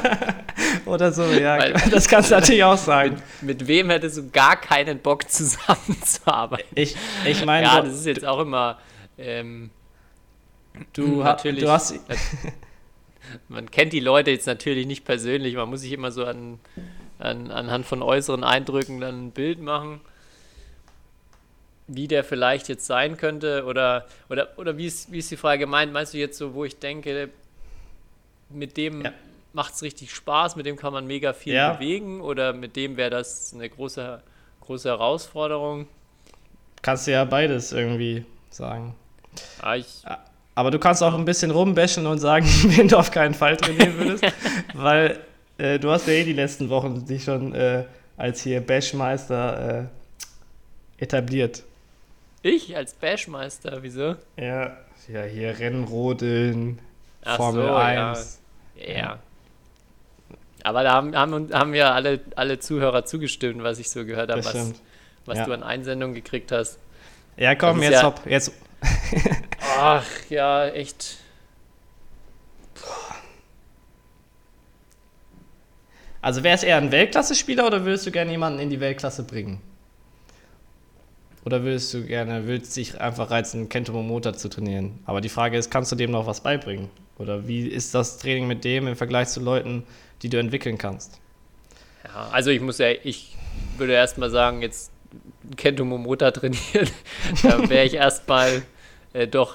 Oder 0.86 1.12
so, 1.12 1.24
ja. 1.24 1.58
Weil- 1.58 1.72
das 1.90 2.06
kannst 2.08 2.30
du 2.30 2.34
natürlich 2.34 2.62
auch 2.64 2.76
sagen. 2.76 3.20
Mit 3.40 3.66
wem 3.66 3.90
hättest 3.90 4.18
du 4.18 4.30
gar 4.30 4.56
keinen 4.60 4.98
Bock 4.98 5.28
zusammenzuarbeiten? 5.30 6.68
Ich, 6.74 6.94
ich 7.24 7.44
meine, 7.44 7.66
Ja, 7.66 7.80
das 7.80 7.94
ist 7.94 8.06
jetzt 8.06 8.24
auch 8.24 8.40
immer. 8.40 8.78
Ähm, 9.18 9.70
Du, 10.92 11.24
ha 11.24 11.30
natürlich. 11.30 11.64
du 11.64 11.70
hast. 11.70 11.94
Man 13.48 13.70
kennt 13.70 13.94
die 13.94 14.00
Leute 14.00 14.30
jetzt 14.30 14.46
natürlich 14.46 14.86
nicht 14.86 15.04
persönlich, 15.06 15.54
man 15.56 15.68
muss 15.70 15.80
sich 15.80 15.90
immer 15.92 16.12
so 16.12 16.24
an, 16.26 16.60
an, 17.18 17.50
anhand 17.50 17.84
von 17.86 18.02
äußeren 18.02 18.44
Eindrücken 18.44 19.00
dann 19.00 19.26
ein 19.26 19.30
Bild 19.32 19.58
machen, 19.60 20.00
wie 21.88 22.08
der 22.08 22.24
vielleicht 22.24 22.68
jetzt 22.68 22.86
sein 22.86 23.16
könnte 23.16 23.64
oder, 23.64 24.06
oder, 24.28 24.48
oder 24.58 24.76
wie, 24.76 24.86
ist, 24.86 25.10
wie 25.12 25.18
ist 25.18 25.30
die 25.30 25.36
Frage 25.36 25.60
gemeint? 25.60 25.92
Meinst 25.92 26.14
du 26.14 26.18
jetzt 26.18 26.36
so, 26.38 26.54
wo 26.54 26.64
ich 26.64 26.78
denke, 26.78 27.28
mit 28.50 28.76
dem 28.76 29.02
Ja. 29.02 29.12
macht 29.52 29.74
es 29.74 29.82
richtig 29.82 30.12
Spaß, 30.14 30.56
mit 30.56 30.66
dem 30.66 30.76
kann 30.76 30.92
man 30.92 31.06
mega 31.06 31.32
viel 31.32 31.54
Ja. 31.54 31.72
bewegen 31.74 32.20
oder 32.20 32.52
mit 32.52 32.76
dem 32.76 32.96
wäre 32.96 33.10
das 33.10 33.52
eine 33.54 33.68
große, 33.68 34.20
große 34.62 34.88
Herausforderung? 34.88 35.86
Kannst 36.82 37.06
du 37.06 37.12
ja 37.12 37.24
beides 37.24 37.72
irgendwie 37.72 38.24
sagen. 38.50 38.94
Ah, 39.60 39.76
ich, 39.76 40.02
Aber 40.54 40.70
du 40.70 40.78
kannst 40.78 41.02
auch 41.02 41.14
ein 41.14 41.24
bisschen 41.24 41.50
rumbashen 41.50 42.06
und 42.06 42.18
sagen, 42.18 42.46
wen 42.76 42.88
du 42.88 42.96
auf 42.98 43.10
keinen 43.10 43.34
Fall 43.34 43.56
trainieren 43.56 43.96
würdest. 43.96 44.24
weil 44.74 45.20
äh, 45.58 45.78
du 45.78 45.90
hast 45.90 46.06
ja 46.06 46.14
eh 46.14 46.24
die 46.24 46.32
letzten 46.32 46.68
Wochen 46.68 47.04
dich 47.06 47.24
schon 47.24 47.54
äh, 47.54 47.84
als 48.16 48.42
hier 48.42 48.60
Bashmeister 48.60 49.88
äh, 50.98 51.02
etabliert. 51.02 51.62
Ich 52.48 52.76
als 52.76 52.94
Bashmeister, 52.94 53.78
wieso? 53.82 54.16
Ja, 54.36 54.76
ja 55.08 55.22
hier 55.22 55.58
Rennrodeln, 55.58 56.78
Ach 57.24 57.36
Formel 57.36 57.62
so, 57.66 57.68
ja. 57.68 58.10
1. 58.12 58.40
Ja. 58.76 59.18
Aber 60.62 60.82
da 60.82 60.92
haben, 60.92 61.16
haben, 61.16 61.52
haben 61.52 61.74
ja 61.74 61.92
alle, 61.92 62.20
alle 62.34 62.58
Zuhörer 62.58 63.04
zugestimmt, 63.04 63.62
was 63.62 63.78
ich 63.78 63.88
so 63.90 64.04
gehört 64.04 64.30
habe, 64.30 64.44
was, 64.44 64.72
was 65.24 65.38
Ja. 65.38 65.44
du 65.44 65.52
an 65.52 65.62
Einsendungen 65.62 66.14
gekriegt 66.14 66.50
hast. 66.52 66.78
Ja, 67.36 67.54
komm, 67.54 67.82
jetzt 67.82 67.92
ja- 67.92 68.02
hopp. 68.02 68.20
Jetzt, 68.26 68.52
Ach, 69.78 70.04
ja, 70.28 70.66
echt. 70.68 71.18
also 76.22 76.42
wäre 76.42 76.54
es 76.54 76.62
eher 76.62 76.76
ein 76.78 76.90
Weltklasse-Spieler 76.90 77.66
oder 77.66 77.84
würdest 77.84 78.06
du 78.06 78.10
gerne 78.10 78.30
jemanden 78.30 78.58
in 78.58 78.70
die 78.70 78.80
Weltklasse 78.80 79.24
bringen? 79.24 79.60
Oder 81.46 81.62
würdest 81.62 81.94
du 81.94 82.02
gerne, 82.02 82.48
würdest 82.48 82.76
dich 82.76 83.00
einfach 83.00 83.30
reizen, 83.30 83.68
Kento 83.68 83.92
Momota 83.92 84.34
zu 84.34 84.48
trainieren? 84.48 84.98
Aber 85.04 85.20
die 85.20 85.28
Frage 85.28 85.56
ist, 85.56 85.70
kannst 85.70 85.92
du 85.92 85.96
dem 85.96 86.10
noch 86.10 86.26
was 86.26 86.40
beibringen? 86.40 86.90
Oder 87.18 87.46
wie 87.46 87.68
ist 87.68 87.94
das 87.94 88.18
Training 88.18 88.48
mit 88.48 88.64
dem 88.64 88.88
im 88.88 88.96
Vergleich 88.96 89.28
zu 89.28 89.38
Leuten, 89.38 89.84
die 90.22 90.28
du 90.28 90.40
entwickeln 90.40 90.76
kannst? 90.76 91.20
Ja, 92.02 92.30
also 92.32 92.50
ich 92.50 92.60
muss 92.60 92.78
ja, 92.78 92.88
ich 92.90 93.36
würde 93.78 93.92
erstmal 93.92 94.28
sagen, 94.28 94.60
jetzt 94.60 94.90
Kento 95.56 95.84
Momota 95.84 96.32
trainieren, 96.32 96.90
da 97.44 97.68
wäre 97.68 97.84
ich 97.84 97.94
erstmal 97.94 98.62
äh, 99.12 99.28
doch 99.28 99.54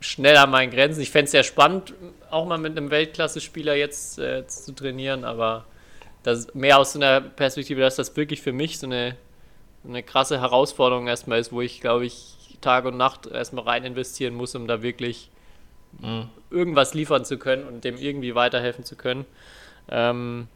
schnell 0.00 0.38
an 0.38 0.48
meinen 0.48 0.70
Grenzen. 0.70 1.02
Ich 1.02 1.10
fände 1.10 1.26
es 1.26 1.32
sehr 1.32 1.44
spannend, 1.44 1.92
auch 2.30 2.46
mal 2.46 2.56
mit 2.56 2.74
einem 2.74 2.90
Weltklasse-Spieler 2.90 3.74
jetzt 3.74 4.18
äh, 4.18 4.46
zu 4.46 4.72
trainieren, 4.72 5.24
aber 5.24 5.66
das 6.22 6.54
mehr 6.54 6.78
aus 6.78 6.94
so 6.94 6.98
einer 6.98 7.20
Perspektive, 7.20 7.82
dass 7.82 7.96
das 7.96 8.16
wirklich 8.16 8.40
für 8.40 8.52
mich 8.52 8.78
so 8.78 8.86
eine, 8.86 9.16
eine 9.88 10.02
krasse 10.02 10.40
Herausforderung 10.40 11.08
erstmal 11.08 11.40
ist, 11.40 11.52
wo 11.52 11.60
ich, 11.60 11.80
glaube 11.80 12.06
ich, 12.06 12.36
Tag 12.60 12.84
und 12.84 12.96
Nacht 12.96 13.26
erstmal 13.26 13.64
rein 13.64 13.84
investieren 13.84 14.34
muss, 14.34 14.54
um 14.54 14.66
da 14.66 14.82
wirklich 14.82 15.30
Mhm. 16.00 16.28
irgendwas 16.50 16.94
liefern 16.94 17.24
zu 17.24 17.38
können 17.38 17.66
und 17.66 17.84
dem 17.84 17.96
irgendwie 17.96 18.34
weiterhelfen 18.34 18.84
zu 18.84 18.96
können. 18.96 19.24
Ähm, 19.90 20.48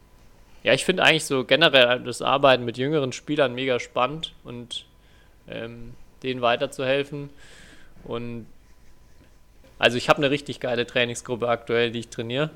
ja, 0.63 0.73
ich 0.73 0.85
finde 0.85 1.03
eigentlich 1.03 1.25
so 1.25 1.43
generell 1.43 1.99
das 2.01 2.21
Arbeiten 2.21 2.65
mit 2.65 2.77
jüngeren 2.77 3.11
Spielern 3.11 3.53
mega 3.55 3.79
spannend 3.79 4.33
und 4.43 4.85
ähm, 5.47 5.93
denen 6.23 6.41
weiterzuhelfen. 6.41 7.29
Und 8.03 8.45
also 9.79 9.97
ich 9.97 10.09
habe 10.09 10.17
eine 10.19 10.29
richtig 10.31 10.59
geile 10.59 10.85
Trainingsgruppe 10.87 11.47
aktuell, 11.49 11.91
die 11.91 11.99
ich 11.99 12.09
trainiere. 12.09 12.49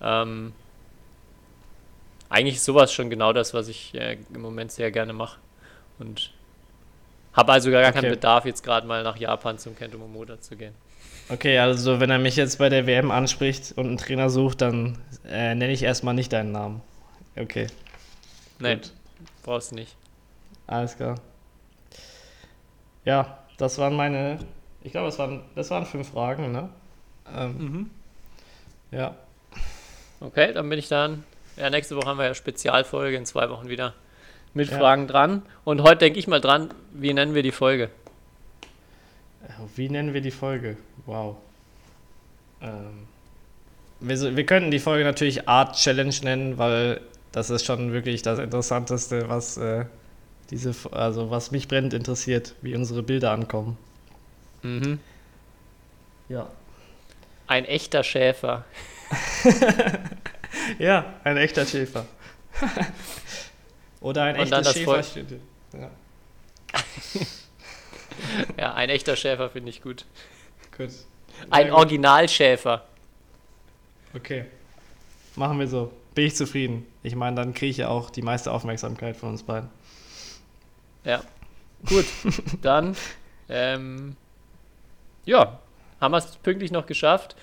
Ähm, 0.00 0.52
eigentlich 2.28 2.56
ist 2.56 2.64
sowas 2.64 2.92
schon 2.92 3.10
genau 3.10 3.32
das, 3.32 3.54
was 3.54 3.68
ich 3.68 3.94
äh, 3.94 4.18
im 4.34 4.40
Moment 4.42 4.72
sehr 4.72 4.90
gerne 4.90 5.12
mache. 5.12 5.38
Und 5.98 6.32
habe 7.32 7.52
also 7.52 7.70
gar 7.70 7.82
Okay. 7.82 7.92
keinen 7.92 8.10
Bedarf, 8.10 8.44
jetzt 8.44 8.62
gerade 8.62 8.86
mal 8.86 9.02
nach 9.02 9.16
Japan 9.16 9.58
zum 9.58 9.76
Kento 9.76 9.98
Momota 9.98 10.40
zu 10.40 10.56
gehen. 10.56 10.74
Okay, 11.28 11.58
also 11.58 12.00
wenn 12.00 12.10
er 12.10 12.18
mich 12.18 12.36
jetzt 12.36 12.58
bei 12.58 12.68
der 12.68 12.86
WM 12.86 13.10
anspricht 13.10 13.72
und 13.76 13.86
einen 13.86 13.96
Trainer 13.96 14.28
sucht, 14.30 14.60
dann 14.60 14.98
äh, 15.24 15.54
nenne 15.54 15.72
ich 15.72 15.82
erstmal 15.82 16.14
nicht 16.14 16.32
deinen 16.32 16.52
Namen. 16.52 16.82
Okay, 17.36 17.68
Nein, 18.58 18.80
Gut. 18.80 18.92
brauchst 19.42 19.70
du 19.72 19.76
nicht. 19.76 19.96
alles 20.66 20.96
klar. 20.96 21.16
Ja, 23.04 23.38
das 23.58 23.78
waren 23.78 23.94
meine, 23.96 24.38
ich 24.82 24.92
glaube, 24.92 25.06
das 25.06 25.18
waren, 25.18 25.42
das 25.54 25.70
waren 25.70 25.86
fünf 25.86 26.10
Fragen, 26.10 26.52
ne? 26.52 26.68
Ähm, 27.34 27.90
Ja, 28.90 29.16
Okay, 30.20 30.52
dann 30.52 30.68
bin 30.68 30.78
ich 30.78 30.88
dann. 30.88 31.24
Ja, 31.56 31.68
nächste 31.68 31.96
Woche 31.96 32.06
haben 32.06 32.18
wir 32.18 32.26
ja 32.26 32.34
Spezialfolge, 32.34 33.16
in 33.16 33.26
zwei 33.26 33.50
Wochen 33.50 33.68
wieder 33.68 33.94
mit 34.54 34.70
Ja. 34.70 34.78
Fragen 34.78 35.06
dran. 35.06 35.42
Und 35.64 35.82
heute 35.82 35.98
denke 35.98 36.18
ich 36.18 36.26
mal 36.26 36.40
dran, 36.40 36.70
wie 36.92 37.12
nennen 37.12 37.34
wir 37.34 37.42
die 37.42 37.52
Folge? 37.52 37.90
wie 39.76 39.88
nennen 39.88 40.12
wir 40.12 40.20
die 40.20 40.30
Folge? 40.30 40.76
Wow. 41.06 41.36
Ähm, 42.60 43.06
wir, 44.00 44.36
wir 44.36 44.46
könnten 44.46 44.70
die 44.70 44.78
Folge 44.78 45.04
natürlich 45.04 45.48
Art 45.48 45.76
Challenge 45.76 46.14
nennen, 46.22 46.58
weil 46.58 47.00
das 47.32 47.50
ist 47.50 47.64
schon 47.64 47.92
wirklich 47.92 48.22
das 48.22 48.38
Interessanteste, 48.38 49.28
was 49.28 49.56
äh, 49.56 49.84
diese, 50.50 50.74
also 50.90 51.30
was 51.30 51.50
mich 51.50 51.68
brennend 51.68 51.94
interessiert, 51.94 52.54
wie 52.60 52.74
unsere 52.74 53.02
Bilder 53.02 53.30
ankommen. 53.30 53.76
Mhm. 54.62 54.98
Ja. 56.28 56.48
Ein 57.46 57.64
echter 57.64 58.02
Schäfer. 58.02 58.64
Ja, 60.78 61.14
ein 61.24 61.36
echter 61.36 61.66
Schäfer. 61.66 62.06
Oder 64.02 64.24
ein 64.24 64.36
Und 64.36 64.52
echtes. 64.52 64.72
Schäferstündchen. 64.74 65.40
Ja, 65.72 65.90
Ja, 68.58 68.74
ein 68.74 68.90
echter 68.90 69.16
Schäfer 69.16 69.48
finde 69.48 69.70
ich 69.70 69.80
gut. 69.80 70.04
gut. 70.76 70.90
Ein 71.50 71.68
gut. 71.68 71.76
Originalschäfer. 71.78 72.84
Okay. 74.14 74.44
Machen 75.36 75.58
wir 75.58 75.66
so. 75.68 75.92
Bin 76.14 76.26
ich 76.26 76.36
zufrieden. 76.36 76.86
Ich 77.02 77.16
meine, 77.16 77.36
dann 77.36 77.54
kriege 77.54 77.70
ich 77.70 77.78
ja 77.78 77.88
auch 77.88 78.10
die 78.10 78.20
meiste 78.22 78.52
Aufmerksamkeit 78.52 79.16
von 79.16 79.30
uns 79.30 79.42
beiden. 79.44 79.70
Ja. 81.04 81.22
Gut, 81.86 82.04
dann 82.62 82.96
ähm, 83.48 84.16
ja, 85.24 85.58
haben 86.00 86.12
wir 86.12 86.18
es 86.18 86.36
pünktlich 86.36 86.70
noch 86.70 86.86
geschafft. 86.86 87.34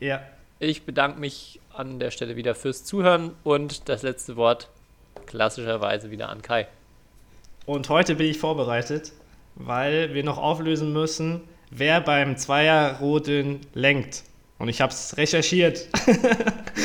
Ja. 0.00 0.22
Ich 0.58 0.84
bedanke 0.84 1.20
mich 1.20 1.60
an 1.72 2.00
der 2.00 2.10
Stelle 2.10 2.34
wieder 2.36 2.54
fürs 2.54 2.84
Zuhören 2.84 3.34
und 3.44 3.88
das 3.88 4.02
letzte 4.02 4.36
Wort 4.36 4.68
klassischerweise 5.28 6.10
wieder 6.10 6.28
an 6.28 6.42
Kai. 6.42 6.66
Und 7.66 7.88
heute 7.88 8.16
bin 8.16 8.26
ich 8.26 8.38
vorbereitet, 8.38 9.12
weil 9.54 10.14
wir 10.14 10.24
noch 10.24 10.38
auflösen 10.38 10.92
müssen, 10.92 11.42
wer 11.70 12.00
beim 12.00 12.36
Zweierrodeln 12.36 13.60
lenkt. 13.74 14.24
Und 14.58 14.68
ich 14.68 14.80
habe 14.80 14.92
es 14.92 15.16
recherchiert. 15.16 15.86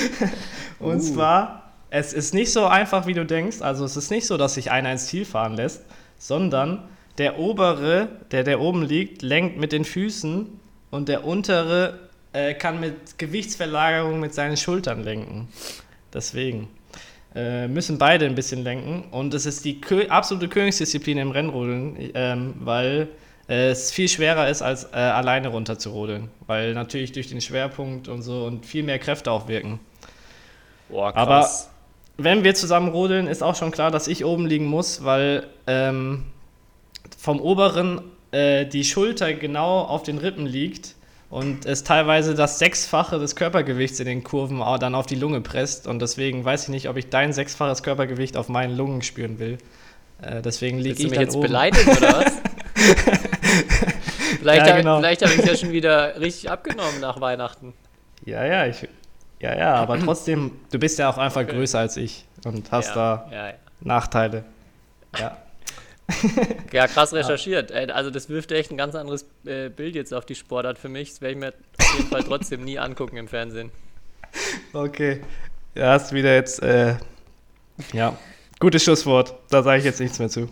Und 0.80 1.00
zwar, 1.02 1.72
es 1.90 2.14
ist 2.14 2.34
nicht 2.34 2.52
so 2.52 2.66
einfach, 2.66 3.08
wie 3.08 3.14
du 3.14 3.26
denkst. 3.26 3.62
Also 3.62 3.86
es 3.86 3.96
ist 3.98 4.12
nicht 4.12 4.28
so, 4.28 4.38
dass 4.38 4.56
sich 4.56 4.70
einer 4.70 4.92
ins 4.92 5.08
Ziel 5.08 5.26
fahren 5.26 5.56
lässt, 5.56 5.82
sondern 6.18 6.84
der 7.18 7.40
obere, 7.40 8.10
der 8.32 8.44
der 8.44 8.60
oben 8.60 8.84
liegt, 8.84 9.22
lenkt 9.22 9.58
mit 9.58 9.72
den 9.72 9.86
Füßen 9.86 10.60
und 10.92 11.10
der 11.10 11.26
untere 11.26 12.00
äh, 12.34 12.54
kann 12.54 12.80
mit 12.80 13.18
Gewichtsverlagerung 13.18 14.20
mit 14.20 14.34
seinen 14.34 14.58
Schultern 14.58 15.04
lenken. 15.04 15.48
Deswegen 16.14 16.68
äh, 17.36 17.68
müssen 17.68 17.98
beide 17.98 18.26
ein 18.26 18.36
bisschen 18.36 18.64
lenken. 18.64 19.06
Und 19.12 19.34
es 19.34 19.46
ist 19.46 19.66
die 19.66 19.82
Kö 19.82 20.08
absolute 20.08 20.48
Königsdisziplin 20.48 21.18
im 21.18 21.32
Rennrodeln, 21.32 22.12
ähm, 22.14 22.54
weil 22.60 23.10
äh, 23.50 23.70
es 23.70 23.92
viel 23.92 24.08
schwerer 24.08 24.50
ist, 24.50 24.62
als 24.62 24.86
äh, 24.86 24.98
alleine 24.98 25.50
runter 25.50 25.80
zu 25.80 25.90
rodeln. 25.90 26.30
Weil 26.48 26.74
natürlich 26.74 27.12
durch 27.12 27.30
den 27.30 27.42
Schwerpunkt 27.42 28.08
und 28.08 28.22
so 28.22 28.46
und 28.46 28.66
viel 28.66 28.84
mehr 28.84 29.00
Kräfte 29.00 29.32
auch 29.32 29.48
wirken. 29.48 29.80
Boah, 30.90 31.16
Aber-. 31.16 31.50
Wenn 32.16 32.44
wir 32.44 32.54
zusammen 32.54 32.90
rodeln, 32.90 33.26
ist 33.26 33.42
auch 33.42 33.56
schon 33.56 33.72
klar, 33.72 33.90
dass 33.90 34.08
ich 34.08 34.24
oben 34.24 34.46
liegen 34.46 34.66
muss, 34.66 35.04
weil 35.04 35.48
ähm, 35.66 36.26
vom 37.18 37.42
oberen 37.42 38.02
äh, 38.30 38.68
die 38.68 38.84
Schulter 38.84 39.34
genau 39.34 39.80
auf 39.82 40.04
den 40.04 40.20
Rippen 40.20 40.46
liegt 40.46 40.94
und 41.34 41.66
es 41.66 41.84
teilweise 41.84 42.36
das 42.36 42.60
Sechsfache 42.60 43.18
des 43.18 43.36
Körpergewichts 43.36 44.00
in 44.00 44.06
den 44.06 44.24
Kurven 44.24 44.60
dann 44.80 44.94
auf 44.94 45.08
die 45.08 45.16
Lunge 45.16 45.42
presst. 45.42 45.88
Und 45.88 46.00
deswegen 46.00 46.46
weiß 46.46 46.64
ich 46.64 46.70
nicht, 46.70 46.90
ob 46.90 46.96
ich 46.96 47.10
dein 47.10 47.34
sechsfaches 47.34 47.82
Körpergewicht 47.82 48.38
auf 48.38 48.50
meinen 48.50 48.78
Lungen 48.78 49.02
spüren 49.02 49.40
will. 49.40 49.58
Äh, 50.22 50.44
deswegen 50.44 50.78
liege 50.78 50.90
Willst 50.90 51.02
du 51.02 51.06
ich 51.06 51.10
mich 51.10 51.20
jetzt 51.20 51.36
oben. 51.36 51.48
beleidigen 51.48 51.90
oder 51.90 52.14
was? 52.20 52.34
vielleicht 54.38 54.68
Ja, 54.68 54.74
hab- 54.74 54.78
genau. 54.80 55.02
habe 55.02 55.12
ich 55.12 55.46
ja 55.46 55.56
schon 55.58 55.72
wieder 55.72 56.20
richtig 56.20 56.52
abgenommen 56.52 57.00
nach 57.02 57.20
Weihnachten. 57.20 57.74
Ja, 58.26 58.46
ja, 58.46 58.68
ich, 58.68 58.88
ja, 59.40 59.58
ja, 59.58 59.74
aber 59.74 59.98
trotzdem, 60.06 60.52
du 60.72 60.78
bist 60.78 61.00
ja 61.00 61.10
auch 61.10 61.18
einfach 61.18 61.42
Okay. 61.42 61.54
größer 61.54 61.80
als 61.80 61.98
ich 61.98 62.26
und 62.46 62.72
hast 62.72 62.90
ja, 62.90 63.26
da 63.32 63.36
ja. 63.36 63.54
Nachteile. 63.82 64.44
Ja. 65.20 65.36
ja, 66.74 66.88
krass 66.88 67.14
recherchiert. 67.14 67.72
Ey, 67.72 67.90
Also 67.92 68.10
das 68.10 68.30
wirft 68.30 68.52
echt 68.52 68.72
ein 68.72 68.78
ganz 68.78 68.96
anderes 68.96 69.26
äh, 69.46 69.70
Bild 69.70 69.96
jetzt 69.96 70.14
auf 70.14 70.26
die 70.26 70.36
Sportart 70.36 70.78
für 70.78 70.90
mich. 70.90 71.10
Das 71.12 71.22
werde 71.22 71.34
ich 71.34 71.40
mir 71.40 71.54
auf 71.80 71.98
jeden 71.98 72.10
Fall 72.10 72.24
trotzdem 72.24 72.64
nie 72.64 72.78
angucken 72.80 73.18
im 73.18 73.28
Fernsehen. 73.28 73.72
Okay. 74.74 75.22
Ja, 75.76 75.92
hast 75.94 76.12
wieder 76.14 76.34
jetzt, 76.36 76.62
äh, 76.62 76.96
ja, 77.94 78.18
gutes 78.60 78.84
Schlusswort. 78.84 79.36
Da 79.50 79.64
sage 79.64 79.80
ich 79.80 79.86
jetzt 79.86 80.00
nichts 80.00 80.20
mehr 80.20 80.30
zu. 80.30 80.50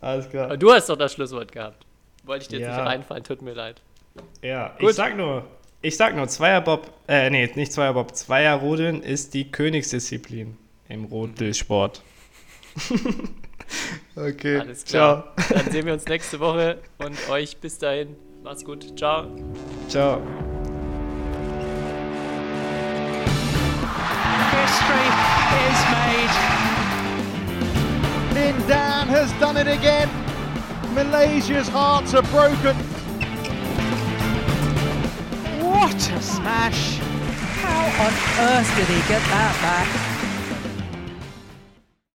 Alles 0.00 0.28
klar. 0.28 0.46
Aber 0.46 0.56
du 0.56 0.72
hast 0.72 0.88
doch 0.88 0.96
das 0.96 1.12
Schlusswort 1.12 1.52
gehabt. 1.52 1.84
Wollte 2.24 2.42
ich 2.42 2.48
dir 2.48 2.58
jetzt 2.58 2.68
Ja. 2.68 2.76
nicht 2.76 2.86
reinfallen, 2.86 3.24
tut 3.24 3.42
mir 3.42 3.54
leid. 3.54 3.80
Ja, 4.42 4.74
Gut. 4.78 4.90
ich 4.90 4.96
sag 4.96 5.16
nur, 5.16 5.44
ich 5.82 5.96
sag 5.96 6.16
nur, 6.16 6.26
Zweierbob, 6.28 6.90
äh, 7.06 7.28
nee, 7.30 7.48
nicht 7.54 7.72
Zweierbob, 7.72 8.14
Zweierrodeln 8.16 9.02
ist 9.02 9.34
die 9.34 9.50
Königsdisziplin 9.50 10.56
im 10.88 11.04
Rodelsport. 11.04 12.02
okay, 14.16 14.58
Alles 14.58 14.84
klar. 14.84 15.34
Dann 15.50 15.70
sehen 15.70 15.86
wir 15.86 15.92
uns 15.92 16.06
nächste 16.06 16.40
Woche 16.40 16.78
und 16.98 17.16
euch 17.30 17.56
bis 17.58 17.78
dahin. 17.78 18.16
Macht's 18.42 18.64
gut. 18.64 18.96
Ciao. 18.96 19.26
Ciao. 19.88 20.20
History 24.52 25.08
is 25.66 25.78
made. 25.92 26.66
Lin 28.34 28.68
Dan 28.68 29.08
has 29.08 29.32
done 29.40 29.56
it 29.56 29.66
again. 29.66 30.08
Malaysia's 30.94 31.68
hearts 31.68 32.14
are 32.14 32.22
broken. 32.22 32.76
What 35.60 35.94
a 36.10 36.22
smash! 36.22 36.98
How 37.62 37.84
on 38.04 38.12
earth 38.48 38.76
did 38.76 38.88
he 38.88 39.08
get 39.08 39.22
that 39.22 39.54
back? 39.60 40.05